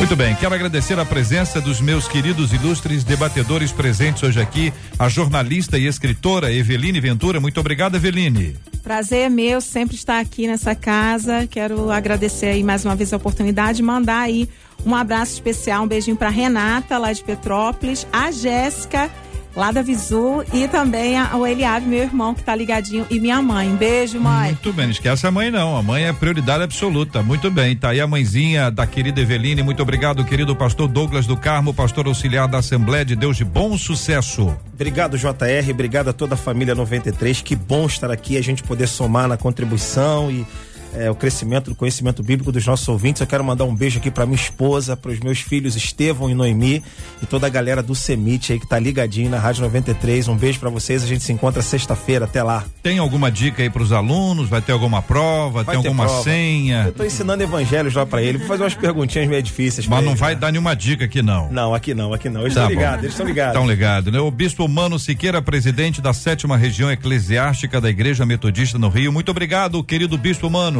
Muito 0.00 0.16
bem, 0.16 0.34
quero 0.34 0.54
agradecer 0.54 0.98
a 0.98 1.04
presença 1.04 1.60
dos 1.60 1.78
meus 1.78 2.08
queridos 2.08 2.54
ilustres 2.54 3.04
debatedores 3.04 3.70
presentes 3.70 4.22
hoje 4.22 4.40
aqui, 4.40 4.72
a 4.98 5.10
jornalista 5.10 5.78
e 5.78 5.86
escritora 5.86 6.50
Eveline 6.50 6.98
Ventura. 6.98 7.38
Muito 7.38 7.60
obrigado, 7.60 7.96
Eveline. 7.96 8.56
Prazer 8.82 9.26
é 9.26 9.28
meu 9.28 9.60
sempre 9.60 9.96
estar 9.96 10.18
aqui 10.18 10.46
nessa 10.46 10.74
casa. 10.74 11.46
Quero 11.46 11.90
agradecer 11.90 12.46
aí 12.46 12.64
mais 12.64 12.82
uma 12.82 12.96
vez 12.96 13.12
a 13.12 13.18
oportunidade, 13.18 13.82
mandar 13.82 14.20
aí 14.20 14.48
um 14.86 14.94
abraço 14.94 15.34
especial, 15.34 15.84
um 15.84 15.86
beijinho 15.86 16.16
para 16.16 16.30
Renata 16.30 16.96
lá 16.96 17.12
de 17.12 17.22
Petrópolis, 17.22 18.06
a 18.10 18.30
Jéssica 18.30 19.10
lá 19.54 19.72
da 19.72 19.82
Visu 19.82 20.44
e 20.52 20.68
também 20.68 21.18
a, 21.18 21.36
o 21.36 21.46
Eliave, 21.46 21.86
meu 21.86 22.00
irmão, 22.00 22.34
que 22.34 22.42
tá 22.42 22.54
ligadinho, 22.54 23.06
e 23.10 23.18
minha 23.18 23.40
mãe. 23.42 23.74
Beijo, 23.74 24.20
mãe. 24.20 24.50
Muito 24.50 24.72
bem, 24.72 24.86
não 24.86 24.92
esquece 24.92 25.26
a 25.26 25.30
mãe 25.30 25.50
não, 25.50 25.76
a 25.76 25.82
mãe 25.82 26.04
é 26.04 26.12
prioridade 26.12 26.62
absoluta. 26.62 27.22
Muito 27.22 27.50
bem, 27.50 27.76
tá 27.76 27.90
aí 27.90 28.00
a 28.00 28.06
mãezinha 28.06 28.70
da 28.70 28.86
querida 28.86 29.20
Eveline, 29.20 29.62
muito 29.62 29.82
obrigado, 29.82 30.24
querido 30.24 30.54
pastor 30.54 30.88
Douglas 30.88 31.26
do 31.26 31.36
Carmo, 31.36 31.74
pastor 31.74 32.06
auxiliar 32.06 32.48
da 32.48 32.58
Assembleia 32.58 33.04
de 33.04 33.16
Deus 33.16 33.36
de 33.36 33.44
bom 33.44 33.76
sucesso. 33.76 34.56
Obrigado, 34.72 35.18
JR, 35.18 35.70
obrigado 35.70 36.08
a 36.08 36.12
toda 36.12 36.34
a 36.34 36.38
família 36.38 36.74
93, 36.74 37.42
que 37.42 37.54
bom 37.54 37.86
estar 37.86 38.10
aqui, 38.10 38.36
a 38.36 38.42
gente 38.42 38.62
poder 38.62 38.86
somar 38.86 39.28
na 39.28 39.36
contribuição 39.36 40.30
e 40.30 40.46
é, 40.94 41.10
o 41.10 41.14
crescimento 41.14 41.70
do 41.70 41.76
conhecimento 41.76 42.22
bíblico 42.22 42.50
dos 42.50 42.66
nossos 42.66 42.86
ouvintes. 42.88 43.20
Eu 43.20 43.26
quero 43.26 43.44
mandar 43.44 43.64
um 43.64 43.74
beijo 43.74 43.98
aqui 43.98 44.10
para 44.10 44.26
minha 44.26 44.36
esposa, 44.36 44.96
para 44.96 45.10
os 45.10 45.20
meus 45.20 45.40
filhos 45.40 45.76
Estevão 45.76 46.30
e 46.30 46.34
Noemi 46.34 46.82
e 47.22 47.26
toda 47.26 47.46
a 47.46 47.50
galera 47.50 47.82
do 47.82 47.94
Semite 47.94 48.52
aí 48.52 48.60
que 48.60 48.66
tá 48.66 48.78
ligadinho 48.78 49.30
na 49.30 49.38
Rádio 49.38 49.62
93. 49.62 50.28
Um 50.28 50.36
beijo 50.36 50.58
para 50.58 50.70
vocês. 50.70 51.02
A 51.02 51.06
gente 51.06 51.22
se 51.22 51.32
encontra 51.32 51.62
sexta-feira. 51.62 52.24
Até 52.24 52.42
lá. 52.42 52.64
Tem 52.82 52.98
alguma 52.98 53.30
dica 53.30 53.62
aí 53.62 53.70
para 53.70 53.82
os 53.82 53.92
alunos? 53.92 54.48
Vai 54.48 54.60
ter 54.60 54.72
alguma 54.72 55.02
prova? 55.02 55.62
vai 55.62 55.76
tem 55.76 55.76
alguma 55.76 56.06
prova. 56.06 56.22
senha? 56.22 56.84
Eu 56.86 56.92
tô 56.92 57.04
ensinando 57.04 57.42
evangelhos 57.42 57.94
lá 57.94 58.04
para 58.04 58.22
ele. 58.22 58.38
Vou 58.38 58.46
fazer 58.46 58.62
umas 58.62 58.74
perguntinhas 58.74 59.28
meio 59.28 59.42
difíceis. 59.42 59.86
Mas 59.86 60.04
não 60.04 60.12
ele, 60.12 60.20
vai 60.20 60.34
né? 60.34 60.40
dar 60.40 60.52
nenhuma 60.52 60.74
dica 60.74 61.04
aqui 61.04 61.22
não. 61.22 61.50
Não, 61.50 61.74
aqui 61.74 61.94
não, 61.94 62.12
aqui 62.12 62.28
não. 62.28 62.42
Eles 62.42 62.52
estão 62.52 62.64
tá 62.64 62.70
ligados, 62.70 62.98
eles 63.04 63.12
estão 63.12 63.26
ligados. 63.26 63.54
Estão 63.54 63.70
ligados, 63.70 64.12
né? 64.12 64.20
O 64.20 64.30
bispo 64.30 64.68
Mano 64.68 64.98
Siqueira, 64.98 65.40
presidente 65.40 66.00
da 66.00 66.12
sétima 66.12 66.56
região 66.56 66.90
eclesiástica 66.90 67.80
da 67.80 67.88
Igreja 67.88 68.26
Metodista 68.26 68.78
no 68.78 68.88
Rio. 68.88 69.12
Muito 69.12 69.30
obrigado, 69.30 69.82
querido 69.84 70.16
bispo 70.18 70.48
Mano 70.50 70.79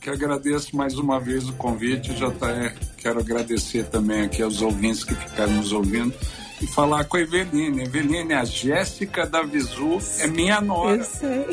que 0.00 0.08
agradeço 0.08 0.74
mais 0.74 0.96
uma 0.96 1.20
vez 1.20 1.48
o 1.48 1.52
convite, 1.52 2.14
JR. 2.14 2.74
Quero 2.96 3.20
agradecer 3.20 3.84
também 3.86 4.22
aqui 4.22 4.42
aos 4.42 4.62
ouvintes 4.62 5.04
que 5.04 5.14
ficaram 5.14 5.52
nos 5.52 5.72
ouvindo 5.72 6.14
e 6.60 6.66
falar 6.66 7.04
com 7.04 7.18
a 7.18 7.20
Eveline. 7.20 7.82
Eveline, 7.82 8.32
a 8.32 8.44
Jéssica 8.44 9.26
da 9.26 9.42
Visu 9.42 9.98
é 10.18 10.26
minha 10.26 10.60
nora. 10.60 10.96
Eu 10.96 11.04
sei. 11.04 11.44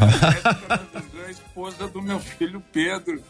A 0.00 0.06
Jéssica 0.06 0.68
da 0.68 0.76
Visu 0.76 1.22
é 1.22 1.26
a 1.26 1.30
esposa 1.30 1.88
do 1.88 2.02
meu 2.02 2.20
filho 2.20 2.62
Pedro. 2.72 3.22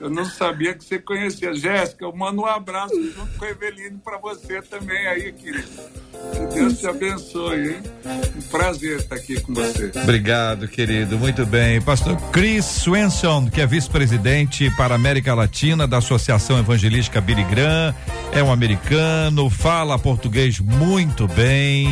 Eu 0.00 0.08
não 0.08 0.24
sabia 0.24 0.72
que 0.74 0.82
você 0.82 0.98
conhecia. 0.98 1.54
Jéssica, 1.54 2.06
eu 2.06 2.16
mando 2.16 2.40
um 2.40 2.46
abraço 2.46 2.94
junto 3.14 3.38
com 3.38 3.44
a 3.44 3.50
Eveline 3.50 3.98
para 4.02 4.16
você 4.16 4.62
também 4.62 5.06
aí, 5.06 5.30
querido. 5.30 5.68
Que 6.32 6.54
Deus 6.54 6.78
te 6.78 6.86
abençoe, 6.86 7.74
hein? 7.74 7.82
Um 8.36 8.42
prazer 8.48 8.98
estar 8.98 9.16
aqui 9.16 9.38
com 9.40 9.52
você. 9.52 9.92
Obrigado, 10.02 10.66
querido. 10.68 11.18
Muito 11.18 11.44
bem. 11.44 11.82
Pastor 11.82 12.16
Chris 12.30 12.64
Swenson, 12.64 13.50
que 13.50 13.60
é 13.60 13.66
vice-presidente 13.66 14.70
para 14.74 14.94
a 14.94 14.96
América 14.96 15.34
Latina 15.34 15.86
da 15.86 15.98
Associação 15.98 16.58
Evangelística 16.58 17.20
Billy 17.20 17.44
Graham, 17.44 17.94
é 18.32 18.42
um 18.42 18.50
americano, 18.50 19.50
fala 19.50 19.98
português 19.98 20.60
muito 20.60 21.28
bem, 21.28 21.90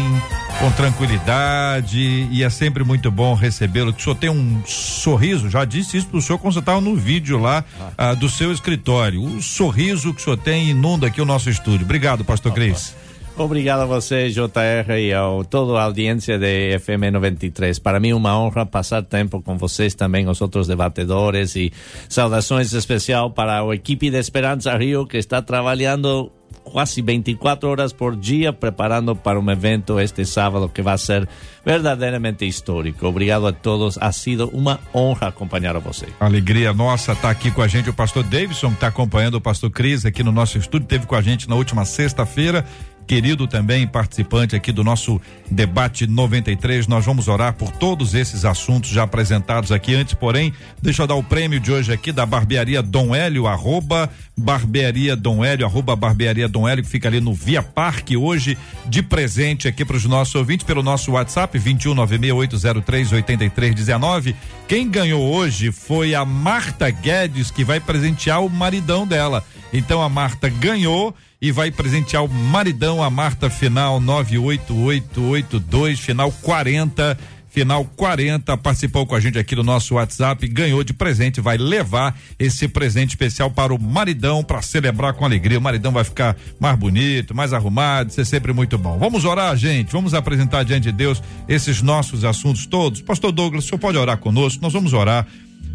com 0.61 0.71
tranquilidade 0.73 1.99
e 2.31 2.43
é 2.43 2.51
sempre 2.51 2.85
muito 2.85 3.11
bom 3.11 3.35
recebê-lo. 3.35 3.91
O 3.91 4.01
senhor 4.01 4.17
tem 4.17 4.31
um 4.31 4.63
sorriso, 4.65 5.51
já 5.51 5.65
disse 5.65 5.99
isso 5.99 6.07
pro 6.07 6.23
senhor 6.23 6.39
quando 6.39 6.55
você 6.55 6.61
estava 6.61 6.81
no 6.81 6.97
vídeo 6.97 7.39
lá 7.39 7.65
ah. 7.81 7.93
Do 8.19 8.29
seu 8.29 8.53
escritório. 8.53 9.23
O 9.23 9.43
sorriso 9.43 10.15
que 10.15 10.21
o 10.21 10.25
senhor 10.25 10.37
tem 10.37 10.71
inunda 10.71 11.07
aqui 11.07 11.21
o 11.21 11.25
nosso 11.25 11.51
estúdio. 11.51 11.85
Obrigado, 11.85 12.25
pastor 12.25 12.53
Cris. 12.53 12.95
Obrigado 13.37 13.83
a 13.83 13.87
você, 13.87 14.31
JR, 14.31 14.99
e 14.99 15.13
a 15.13 15.23
toda 15.49 15.79
a 15.79 15.85
audiência 15.85 16.37
de 16.37 16.77
FM 16.81 17.13
93. 17.13 17.79
Para 17.79 18.01
mim, 18.01 18.13
uma 18.13 18.37
honra 18.37 18.67
passar 18.67 19.01
tempo 19.05 19.41
com 19.41 19.57
vocês 19.57 19.95
também, 19.95 20.29
os 20.29 20.41
outros 20.41 20.67
debatedores, 20.67 21.55
e 21.55 21.73
saudações 22.09 22.73
especial 22.73 23.31
para 23.31 23.61
a 23.63 23.75
equipe 23.75 24.11
de 24.11 24.19
Esperança 24.19 24.77
Rio, 24.77 25.07
que 25.07 25.19
está 25.19 25.41
trabalhando 25.41 26.33
quase 26.69 27.03
24 27.03 27.69
horas 27.69 27.93
por 27.93 28.17
dia 28.17 28.53
preparando 28.53 29.15
para 29.15 29.39
um 29.39 29.51
evento 29.51 29.99
este 29.99 30.25
sábado 30.25 30.69
que 30.69 30.83
vai 30.83 30.99
ser 30.99 31.29
verdadeiramente 31.65 32.47
histórico. 32.47 33.07
Obrigado 33.07 33.47
a 33.47 33.53
todos, 33.53 33.99
ha 34.01 34.11
sido 34.13 34.49
uma 34.49 34.81
honra 34.95 35.29
acompanhar 35.29 35.77
a 35.77 35.79
você. 35.79 36.07
Alegria 36.21 36.73
nossa 36.73 37.15
tá 37.15 37.31
aqui 37.31 37.51
com 37.51 37.63
a 37.63 37.69
gente 37.69 37.91
o 37.91 37.95
pastor 37.95 38.25
Davidson, 38.25 38.69
que 38.69 38.75
está 38.75 38.87
acompanhando 38.89 39.35
o 39.35 39.41
pastor 39.41 39.71
Cris 39.71 40.05
aqui 40.05 40.23
no 40.23 40.33
nosso 40.33 40.59
estúdio, 40.59 40.87
teve 40.87 41.07
com 41.07 41.15
a 41.15 41.23
gente 41.23 41.49
na 41.49 41.55
última 41.55 41.85
sexta-feira 41.85 42.65
querido 43.09 43.49
também 43.49 43.87
participante 43.87 44.55
aqui 44.55 44.71
do 44.71 44.85
nosso 44.85 45.19
debate 45.51 46.07
93. 46.07 46.87
Nós 46.87 47.07
vamos 47.07 47.27
orar 47.27 47.55
por 47.55 47.73
todos 47.73 48.15
esses 48.15 48.45
assuntos 48.45 48.91
já 48.91 49.05
apresentados 49.05 49.73
aqui 49.73 49.95
antes, 49.95 50.13
porém, 50.13 50.53
deixa 50.83 51.03
eu 51.03 51.07
dar 51.07 51.15
o 51.15 51.23
prêmio 51.23 51.59
de 51.59 51.73
hoje 51.73 51.91
aqui 51.91 52.13
da 52.13 52.27
Barbearia 52.27 52.83
Dom 52.83 53.15
Hélio, 53.15 53.47
arroba 53.47 54.11
Barbearia 54.37 55.17
Dom 55.17 55.43
Hélio, 55.43 55.65
arroba 55.65 55.97
Barbearia 55.97 56.47
Dom 56.47 56.69
Hélio, 56.69 56.85
que 56.85 56.91
fica 56.91 57.09
ali 57.09 57.19
no 57.19 57.33
Via 57.33 57.63
Parque 57.63 58.15
hoje, 58.15 58.59
de 58.85 59.03
presente 59.03 59.67
aqui 59.67 59.87
para 59.87 59.97
os 59.97 60.05
nossos 60.05 60.35
ouvintes 60.35 60.67
pelo 60.67 60.83
nosso 60.83 61.13
WhatsApp 61.13 61.59
21968038319. 61.59 64.35
Quem 64.69 64.91
ganhou 64.91 65.35
hoje 65.35 65.73
foi 65.73 66.15
a 66.15 66.27
Marta 66.27 66.91
Guedes, 66.91 67.51
que 67.51 67.65
vai 67.65 67.81
presentear 67.81 68.45
o 68.45 68.51
maridão 68.51 69.07
dela. 69.07 69.43
Então 69.73 70.03
a 70.03 70.11
Marta 70.11 70.51
ganhou 70.51 71.17
e 71.41 71.53
vai 71.53 71.71
presentear 71.71 72.25
o 72.25 72.29
maridão, 72.29 73.01
a 73.03 73.11
Marta 73.11 73.49
final 73.49 74.01
98882, 74.01 76.01
final 76.01 76.33
40 76.33 77.17
final 77.59 77.85
40, 77.85 78.57
participou 78.59 79.07
com 79.07 79.17
a 79.17 79.21
gente 79.21 79.37
aqui 79.37 79.57
no 79.57 79.65
nosso 79.65 79.95
WhatsApp, 79.95 80.47
ganhou 80.47 80.85
de 80.85 80.93
presente, 80.93 81.41
vai 81.41 81.57
levar 81.57 82.17
esse 82.39 82.69
presente 82.69 83.11
especial 83.11 83.51
para 83.51 83.75
o 83.75 83.83
maridão 83.83 84.45
para 84.45 84.63
celebrar 84.63 85.15
com 85.15 85.25
alegria. 85.25 85.59
O 85.59 85.63
maridão 85.63 85.91
vai 85.91 86.05
ficar 86.05 86.37
mais 86.61 86.79
bonito, 86.79 87.35
mais 87.35 87.53
arrumado, 87.53 88.13
é 88.17 88.25
sempre 88.25 88.53
muito 88.53 88.79
bom. 88.79 88.97
Vamos 88.99 89.25
orar, 89.25 89.57
gente, 89.57 89.91
vamos 89.91 90.15
apresentar 90.15 90.63
diante 90.63 90.85
de 90.85 90.93
Deus 90.93 91.21
esses 91.49 91.83
nossos 91.83 92.25
assuntos 92.25 92.67
todos. 92.67 93.01
Pastor 93.01 93.33
Douglas, 93.33 93.65
o 93.65 93.69
senhor 93.69 93.81
pode 93.81 93.99
orar 93.99 94.19
conosco? 94.19 94.63
Nós 94.63 94.73
vamos 94.73 94.93
orar. 94.93 95.27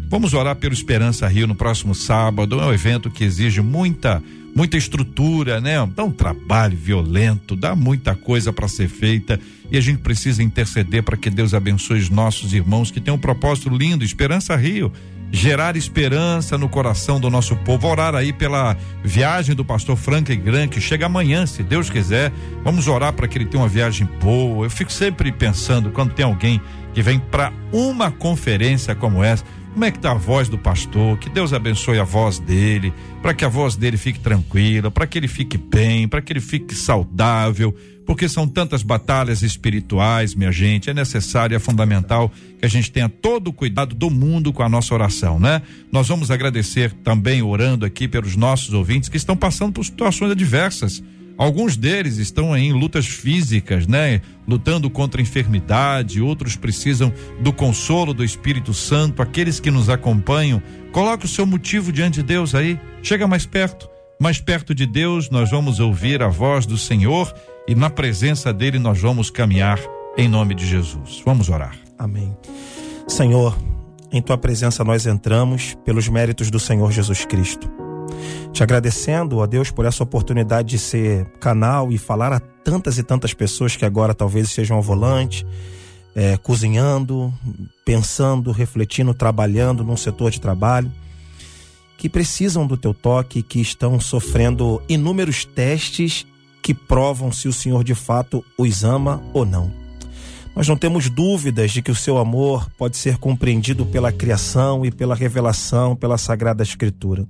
Vamos 0.08 0.32
orar 0.32 0.54
pelo 0.56 0.72
Esperança 0.72 1.26
Rio 1.26 1.46
no 1.46 1.54
próximo 1.54 1.94
sábado. 1.94 2.60
É 2.60 2.66
um 2.66 2.72
evento 2.72 3.10
que 3.10 3.24
exige 3.24 3.60
muita 3.60 4.22
muita 4.54 4.76
estrutura, 4.76 5.60
né? 5.60 5.74
Dá 5.94 6.04
um 6.04 6.12
trabalho 6.12 6.76
violento, 6.76 7.56
dá 7.56 7.74
muita 7.74 8.14
coisa 8.14 8.52
para 8.52 8.68
ser 8.68 8.88
feita 8.88 9.38
e 9.70 9.76
a 9.76 9.80
gente 9.80 9.98
precisa 9.98 10.42
interceder 10.42 11.02
para 11.02 11.16
que 11.16 11.28
Deus 11.28 11.54
abençoe 11.54 11.98
os 11.98 12.10
nossos 12.10 12.52
irmãos 12.52 12.90
que 12.90 13.00
têm 13.00 13.12
um 13.12 13.18
propósito 13.18 13.68
lindo, 13.68 14.04
Esperança 14.04 14.54
Rio, 14.54 14.92
gerar 15.34 15.76
esperança 15.76 16.56
no 16.56 16.68
coração 16.68 17.18
do 17.18 17.28
nosso 17.28 17.56
povo, 17.56 17.88
orar 17.88 18.14
aí 18.14 18.32
pela 18.32 18.76
viagem 19.02 19.54
do 19.54 19.64
pastor 19.64 19.96
Frank 19.96 20.34
Gran 20.36 20.68
que 20.68 20.80
chega 20.80 21.06
amanhã, 21.06 21.44
se 21.44 21.62
Deus 21.62 21.90
quiser. 21.90 22.32
Vamos 22.62 22.86
orar 22.86 23.12
para 23.12 23.26
que 23.26 23.36
ele 23.36 23.46
tenha 23.46 23.62
uma 23.62 23.68
viagem 23.68 24.08
boa. 24.20 24.64
Eu 24.66 24.70
fico 24.70 24.92
sempre 24.92 25.32
pensando 25.32 25.90
quando 25.90 26.14
tem 26.14 26.24
alguém 26.24 26.60
que 26.92 27.02
vem 27.02 27.18
para 27.18 27.52
uma 27.72 28.12
conferência 28.12 28.94
como 28.94 29.24
essa, 29.24 29.44
como 29.74 29.84
é 29.84 29.90
que 29.90 29.98
tá 29.98 30.12
a 30.12 30.14
voz 30.14 30.48
do 30.48 30.56
pastor? 30.56 31.18
Que 31.18 31.28
Deus 31.28 31.52
abençoe 31.52 31.98
a 31.98 32.04
voz 32.04 32.38
dele, 32.38 32.94
para 33.20 33.34
que 33.34 33.44
a 33.44 33.48
voz 33.48 33.74
dele 33.74 33.96
fique 33.96 34.20
tranquila, 34.20 34.88
para 34.88 35.04
que 35.04 35.18
ele 35.18 35.26
fique 35.26 35.58
bem, 35.58 36.06
para 36.06 36.22
que 36.22 36.32
ele 36.32 36.40
fique 36.40 36.76
saudável, 36.76 37.74
porque 38.06 38.28
são 38.28 38.46
tantas 38.46 38.84
batalhas 38.84 39.42
espirituais, 39.42 40.32
minha 40.32 40.52
gente, 40.52 40.90
é 40.90 40.94
necessário, 40.94 41.56
é 41.56 41.58
fundamental 41.58 42.30
que 42.56 42.64
a 42.64 42.68
gente 42.68 42.92
tenha 42.92 43.08
todo 43.08 43.48
o 43.48 43.52
cuidado 43.52 43.96
do 43.96 44.10
mundo 44.10 44.52
com 44.52 44.62
a 44.62 44.68
nossa 44.68 44.94
oração, 44.94 45.40
né? 45.40 45.60
Nós 45.90 46.06
vamos 46.06 46.30
agradecer 46.30 46.92
também 47.02 47.42
orando 47.42 47.84
aqui 47.84 48.06
pelos 48.06 48.36
nossos 48.36 48.72
ouvintes 48.72 49.08
que 49.08 49.16
estão 49.16 49.36
passando 49.36 49.72
por 49.72 49.84
situações 49.84 50.30
adversas 50.30 51.02
Alguns 51.36 51.76
deles 51.76 52.18
estão 52.18 52.56
em 52.56 52.72
lutas 52.72 53.06
físicas, 53.06 53.86
né? 53.86 54.20
Lutando 54.46 54.88
contra 54.88 55.20
a 55.20 55.22
enfermidade, 55.22 56.20
outros 56.20 56.54
precisam 56.54 57.12
do 57.40 57.52
consolo 57.52 58.14
do 58.14 58.24
Espírito 58.24 58.72
Santo. 58.72 59.20
Aqueles 59.20 59.58
que 59.58 59.70
nos 59.70 59.88
acompanham, 59.88 60.62
coloque 60.92 61.26
o 61.26 61.28
seu 61.28 61.44
motivo 61.44 61.92
diante 61.92 62.16
de 62.16 62.22
Deus 62.22 62.54
aí. 62.54 62.78
Chega 63.02 63.26
mais 63.26 63.46
perto. 63.46 63.88
Mais 64.20 64.40
perto 64.40 64.74
de 64.74 64.86
Deus, 64.86 65.28
nós 65.28 65.50
vamos 65.50 65.80
ouvir 65.80 66.22
a 66.22 66.28
voz 66.28 66.66
do 66.66 66.78
Senhor 66.78 67.34
e 67.66 67.74
na 67.74 67.90
presença 67.90 68.52
dele 68.52 68.78
nós 68.78 69.00
vamos 69.00 69.28
caminhar 69.28 69.80
em 70.16 70.28
nome 70.28 70.54
de 70.54 70.64
Jesus. 70.66 71.20
Vamos 71.24 71.48
orar. 71.48 71.76
Amém. 71.98 72.36
Senhor, 73.08 73.58
em 74.12 74.22
tua 74.22 74.38
presença 74.38 74.84
nós 74.84 75.04
entramos 75.04 75.76
pelos 75.84 76.08
méritos 76.08 76.48
do 76.48 76.60
Senhor 76.60 76.92
Jesus 76.92 77.24
Cristo. 77.24 77.83
Te 78.54 78.62
agradecendo, 78.62 79.38
ó 79.38 79.46
Deus, 79.46 79.72
por 79.72 79.84
essa 79.84 80.04
oportunidade 80.04 80.68
de 80.68 80.78
ser 80.78 81.26
canal 81.40 81.90
e 81.90 81.98
falar 81.98 82.32
a 82.32 82.38
tantas 82.38 82.98
e 82.98 83.02
tantas 83.02 83.34
pessoas 83.34 83.74
que 83.74 83.84
agora 83.84 84.14
talvez 84.14 84.46
estejam 84.46 84.76
ao 84.76 84.82
volante, 84.82 85.44
é, 86.14 86.36
cozinhando, 86.36 87.34
pensando, 87.84 88.52
refletindo, 88.52 89.12
trabalhando 89.12 89.82
num 89.82 89.96
setor 89.96 90.30
de 90.30 90.40
trabalho, 90.40 90.90
que 91.98 92.08
precisam 92.08 92.64
do 92.64 92.76
teu 92.76 92.94
toque, 92.94 93.42
que 93.42 93.60
estão 93.60 93.98
sofrendo 93.98 94.80
inúmeros 94.88 95.44
testes 95.44 96.24
que 96.62 96.72
provam 96.72 97.32
se 97.32 97.48
o 97.48 97.52
Senhor 97.52 97.82
de 97.82 97.96
fato 97.96 98.44
os 98.56 98.84
ama 98.84 99.20
ou 99.32 99.44
não. 99.44 99.70
Nós 100.54 100.68
não 100.68 100.76
temos 100.76 101.10
dúvidas 101.10 101.72
de 101.72 101.82
que 101.82 101.90
o 101.90 101.94
seu 101.96 102.18
amor 102.18 102.70
pode 102.78 102.96
ser 102.96 103.18
compreendido 103.18 103.84
pela 103.84 104.12
criação 104.12 104.86
e 104.86 104.92
pela 104.92 105.16
revelação, 105.16 105.96
pela 105.96 106.16
Sagrada 106.16 106.62
Escritura 106.62 107.26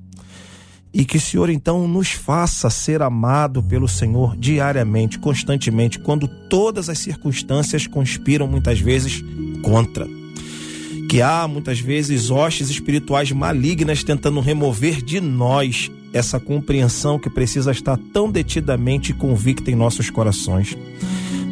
e 0.94 1.04
que 1.04 1.16
o 1.16 1.20
Senhor 1.20 1.50
então 1.50 1.88
nos 1.88 2.12
faça 2.12 2.70
ser 2.70 3.02
amado 3.02 3.60
pelo 3.60 3.88
Senhor 3.88 4.36
diariamente, 4.36 5.18
constantemente, 5.18 5.98
quando 5.98 6.28
todas 6.28 6.88
as 6.88 7.00
circunstâncias 7.00 7.88
conspiram 7.88 8.46
muitas 8.46 8.78
vezes 8.78 9.20
contra. 9.60 10.06
Que 11.10 11.20
há 11.20 11.48
muitas 11.48 11.80
vezes 11.80 12.30
hostes 12.30 12.70
espirituais 12.70 13.32
malignas 13.32 14.04
tentando 14.04 14.40
remover 14.40 15.02
de 15.02 15.20
nós 15.20 15.90
essa 16.12 16.38
compreensão 16.38 17.18
que 17.18 17.28
precisa 17.28 17.72
estar 17.72 17.98
tão 18.12 18.30
detidamente 18.30 19.12
convicta 19.12 19.72
em 19.72 19.74
nossos 19.74 20.10
corações 20.10 20.76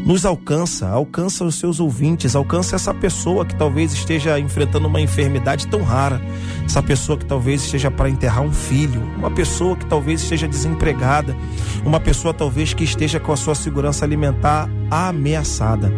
nos 0.05 0.27
alcança, 0.27 0.89
alcança 0.89 1.45
os 1.45 1.55
seus 1.55 1.79
ouvintes, 1.79 2.35
alcança 2.35 2.75
essa 2.75 2.93
pessoa 2.93 3.47
que 3.47 3.55
talvez 3.55 3.93
esteja 3.93 4.39
enfrentando 4.39 4.89
uma 4.89 5.01
enfermidade 5.01 5.67
tão 5.69 5.83
rara, 5.83 6.21
essa 6.65 6.83
pessoa 6.83 7.17
que 7.17 7.25
talvez 7.25 7.63
esteja 7.63 7.91
para 7.91 8.09
enterrar 8.09 8.43
um 8.43 8.53
filho, 8.53 9.01
uma 9.17 9.31
pessoa 9.31 9.77
que 9.77 9.87
talvez 9.87 10.23
esteja 10.23 10.49
desempregada, 10.49 11.37
uma 11.85 12.01
pessoa 12.01 12.35
talvez 12.35 12.75
que 12.75 12.85
esteja 12.85 13.21
com 13.21 13.33
a 13.33 13.37
sua 13.37 13.55
segurança 13.55 14.05
alimentar 14.05 14.69
ameaçada. 14.91 15.93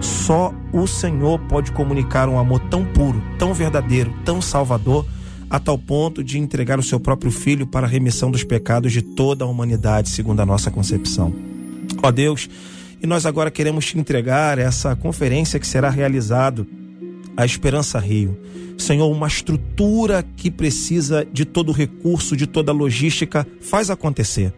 Só 0.00 0.52
o 0.72 0.86
Senhor 0.86 1.38
pode 1.48 1.72
comunicar 1.72 2.28
um 2.28 2.38
amor 2.38 2.60
tão 2.68 2.84
puro, 2.84 3.22
tão 3.38 3.54
verdadeiro, 3.54 4.12
tão 4.24 4.42
salvador 4.42 5.06
a 5.48 5.58
tal 5.58 5.78
ponto 5.78 6.22
de 6.22 6.38
entregar 6.38 6.78
o 6.78 6.82
seu 6.82 6.98
próprio 6.98 7.30
filho 7.30 7.66
para 7.66 7.86
a 7.86 7.90
remissão 7.90 8.30
dos 8.30 8.44
pecados 8.44 8.92
de 8.92 9.00
toda 9.00 9.44
a 9.44 9.48
humanidade, 9.48 10.10
segundo 10.10 10.40
a 10.40 10.46
nossa 10.46 10.70
concepção. 10.70 11.32
Ó 12.02 12.10
Deus, 12.10 12.48
nós 13.06 13.26
agora 13.26 13.50
queremos 13.50 13.86
te 13.86 13.98
entregar 13.98 14.58
essa 14.58 14.94
conferência 14.96 15.58
que 15.60 15.66
será 15.66 15.88
realizado 15.88 16.66
a 17.36 17.44
Esperança 17.44 17.98
Rio. 17.98 18.38
Senhor, 18.76 19.10
uma 19.10 19.26
estrutura 19.26 20.22
que 20.36 20.50
precisa 20.50 21.26
de 21.32 21.44
todo 21.44 21.72
recurso, 21.72 22.36
de 22.36 22.46
toda 22.46 22.72
logística, 22.72 23.46
faz 23.60 23.90
acontecer 23.90 24.52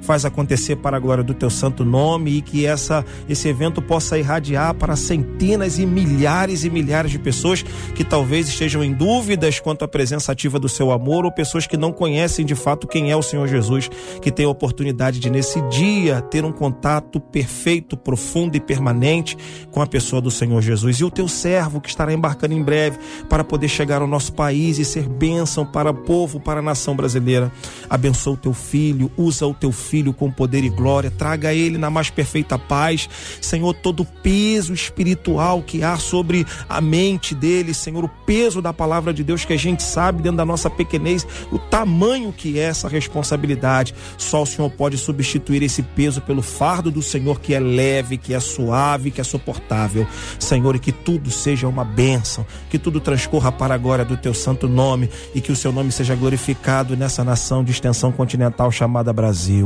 faz 0.00 0.24
acontecer 0.24 0.76
para 0.76 0.96
a 0.96 1.00
glória 1.00 1.24
do 1.24 1.34
teu 1.34 1.50
santo 1.50 1.84
nome 1.84 2.38
e 2.38 2.40
que 2.40 2.64
essa 2.64 3.04
esse 3.28 3.48
evento 3.48 3.82
possa 3.82 4.18
irradiar 4.18 4.74
para 4.74 4.94
centenas 4.94 5.78
e 5.78 5.86
milhares 5.86 6.64
e 6.64 6.70
milhares 6.70 7.10
de 7.10 7.18
pessoas 7.18 7.62
que 7.94 8.04
talvez 8.04 8.48
estejam 8.48 8.84
em 8.84 8.92
dúvidas 8.92 9.58
quanto 9.58 9.84
à 9.84 9.88
presença 9.88 10.32
ativa 10.32 10.58
do 10.58 10.68
seu 10.68 10.92
amor 10.92 11.24
ou 11.24 11.32
pessoas 11.32 11.66
que 11.66 11.76
não 11.76 11.92
conhecem 11.92 12.46
de 12.46 12.54
fato 12.54 12.86
quem 12.86 13.10
é 13.10 13.16
o 13.16 13.22
Senhor 13.22 13.48
Jesus, 13.48 13.90
que 14.22 14.30
tem 14.30 14.46
a 14.46 14.48
oportunidade 14.48 15.18
de 15.18 15.30
nesse 15.30 15.60
dia 15.62 16.20
ter 16.22 16.44
um 16.44 16.52
contato 16.52 17.18
perfeito, 17.18 17.96
profundo 17.96 18.56
e 18.56 18.60
permanente 18.60 19.36
com 19.70 19.82
a 19.82 19.86
pessoa 19.86 20.20
do 20.20 20.30
Senhor 20.30 20.60
Jesus 20.62 20.96
e 21.00 21.04
o 21.04 21.10
teu 21.10 21.26
servo 21.26 21.80
que 21.80 21.88
estará 21.88 22.12
embarcando 22.12 22.54
em 22.54 22.62
breve 22.62 22.98
para 23.28 23.42
poder 23.42 23.68
chegar 23.68 24.02
ao 24.02 24.06
nosso 24.06 24.32
país 24.32 24.78
e 24.78 24.84
ser 24.84 25.08
bênção 25.08 25.66
para 25.66 25.90
o 25.90 25.94
povo, 25.94 26.38
para 26.38 26.60
a 26.60 26.62
nação 26.62 26.94
brasileira. 26.94 27.50
Abençoa 27.90 28.34
o 28.34 28.36
teu 28.36 28.52
filho, 28.52 29.10
usa 29.16 29.46
o 29.46 29.54
teu 29.54 29.64
teu 29.64 29.72
filho 29.74 30.14
com 30.14 30.30
poder 30.30 30.64
e 30.64 30.70
glória. 30.70 31.10
Traga 31.10 31.52
ele 31.52 31.76
na 31.76 31.90
mais 31.90 32.08
perfeita 32.08 32.58
paz. 32.58 33.08
Senhor, 33.40 33.74
todo 33.74 34.00
o 34.00 34.06
peso 34.06 34.72
espiritual 34.72 35.62
que 35.62 35.82
há 35.82 35.96
sobre 35.96 36.46
a 36.68 36.80
mente 36.80 37.34
dele, 37.34 37.74
Senhor, 37.74 38.04
o 38.04 38.08
peso 38.08 38.62
da 38.62 38.72
palavra 38.72 39.12
de 39.12 39.22
Deus 39.22 39.44
que 39.44 39.52
a 39.52 39.58
gente 39.58 39.82
sabe 39.82 40.22
dentro 40.22 40.38
da 40.38 40.44
nossa 40.44 40.70
pequenez, 40.70 41.26
o 41.52 41.58
tamanho 41.58 42.32
que 42.32 42.58
é 42.58 42.64
essa 42.64 42.88
responsabilidade. 42.88 43.94
Só 44.16 44.42
o 44.42 44.46
Senhor 44.46 44.70
pode 44.70 44.96
substituir 44.96 45.62
esse 45.62 45.82
peso 45.82 46.20
pelo 46.20 46.42
fardo 46.42 46.90
do 46.90 47.02
Senhor 47.02 47.40
que 47.40 47.54
é 47.54 47.60
leve, 47.60 48.16
que 48.16 48.34
é 48.34 48.40
suave, 48.40 49.10
que 49.10 49.20
é 49.20 49.24
suportável. 49.24 50.06
Senhor, 50.38 50.76
e 50.76 50.78
que 50.78 50.92
tudo 50.92 51.30
seja 51.30 51.68
uma 51.68 51.84
bênção, 51.84 52.46
que 52.70 52.78
tudo 52.78 53.00
transcorra 53.00 53.52
para 53.52 53.74
a 53.74 53.78
glória 53.78 54.04
do 54.04 54.16
teu 54.16 54.34
santo 54.34 54.68
nome 54.68 55.10
e 55.34 55.40
que 55.40 55.52
o 55.52 55.56
seu 55.56 55.72
nome 55.72 55.92
seja 55.92 56.14
glorificado 56.14 56.96
nessa 56.96 57.22
nação 57.22 57.62
de 57.62 57.70
extensão 57.70 58.10
continental 58.10 58.70
chamada 58.70 59.12
Brasil. 59.12 59.63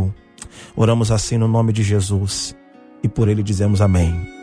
Oramos 0.77 1.11
assim 1.11 1.39
no 1.39 1.49
nome 1.49 1.73
de 1.73 1.83
Jesus 1.83 2.57
e 3.03 3.09
por 3.09 3.29
ele 3.29 3.43
dizemos 3.43 3.81
amém. 3.81 4.38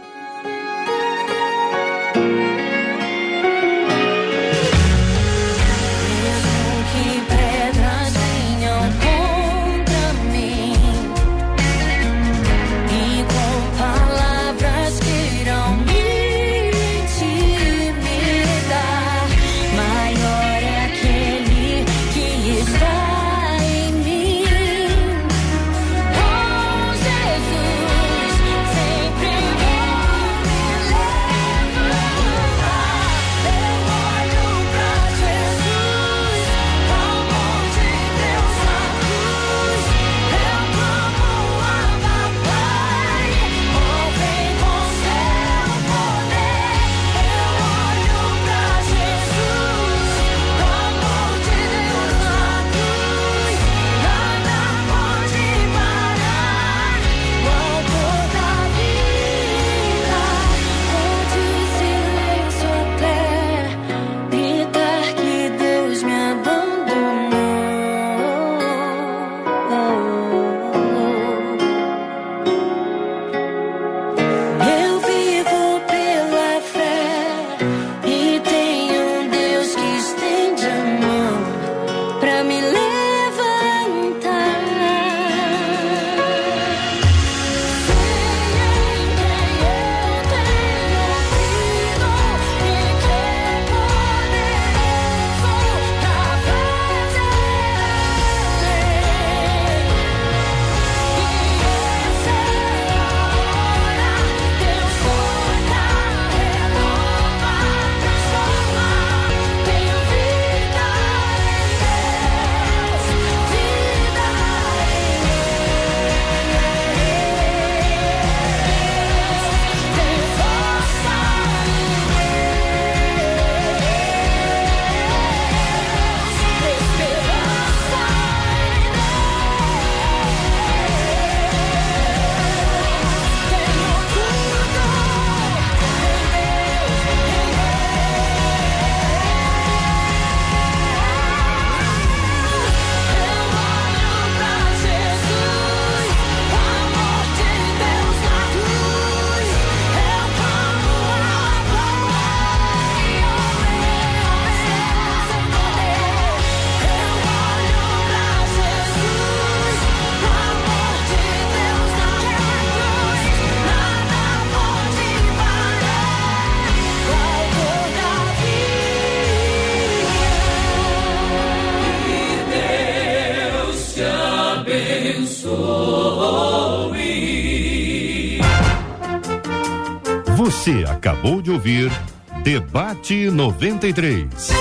93. 183.36 184.55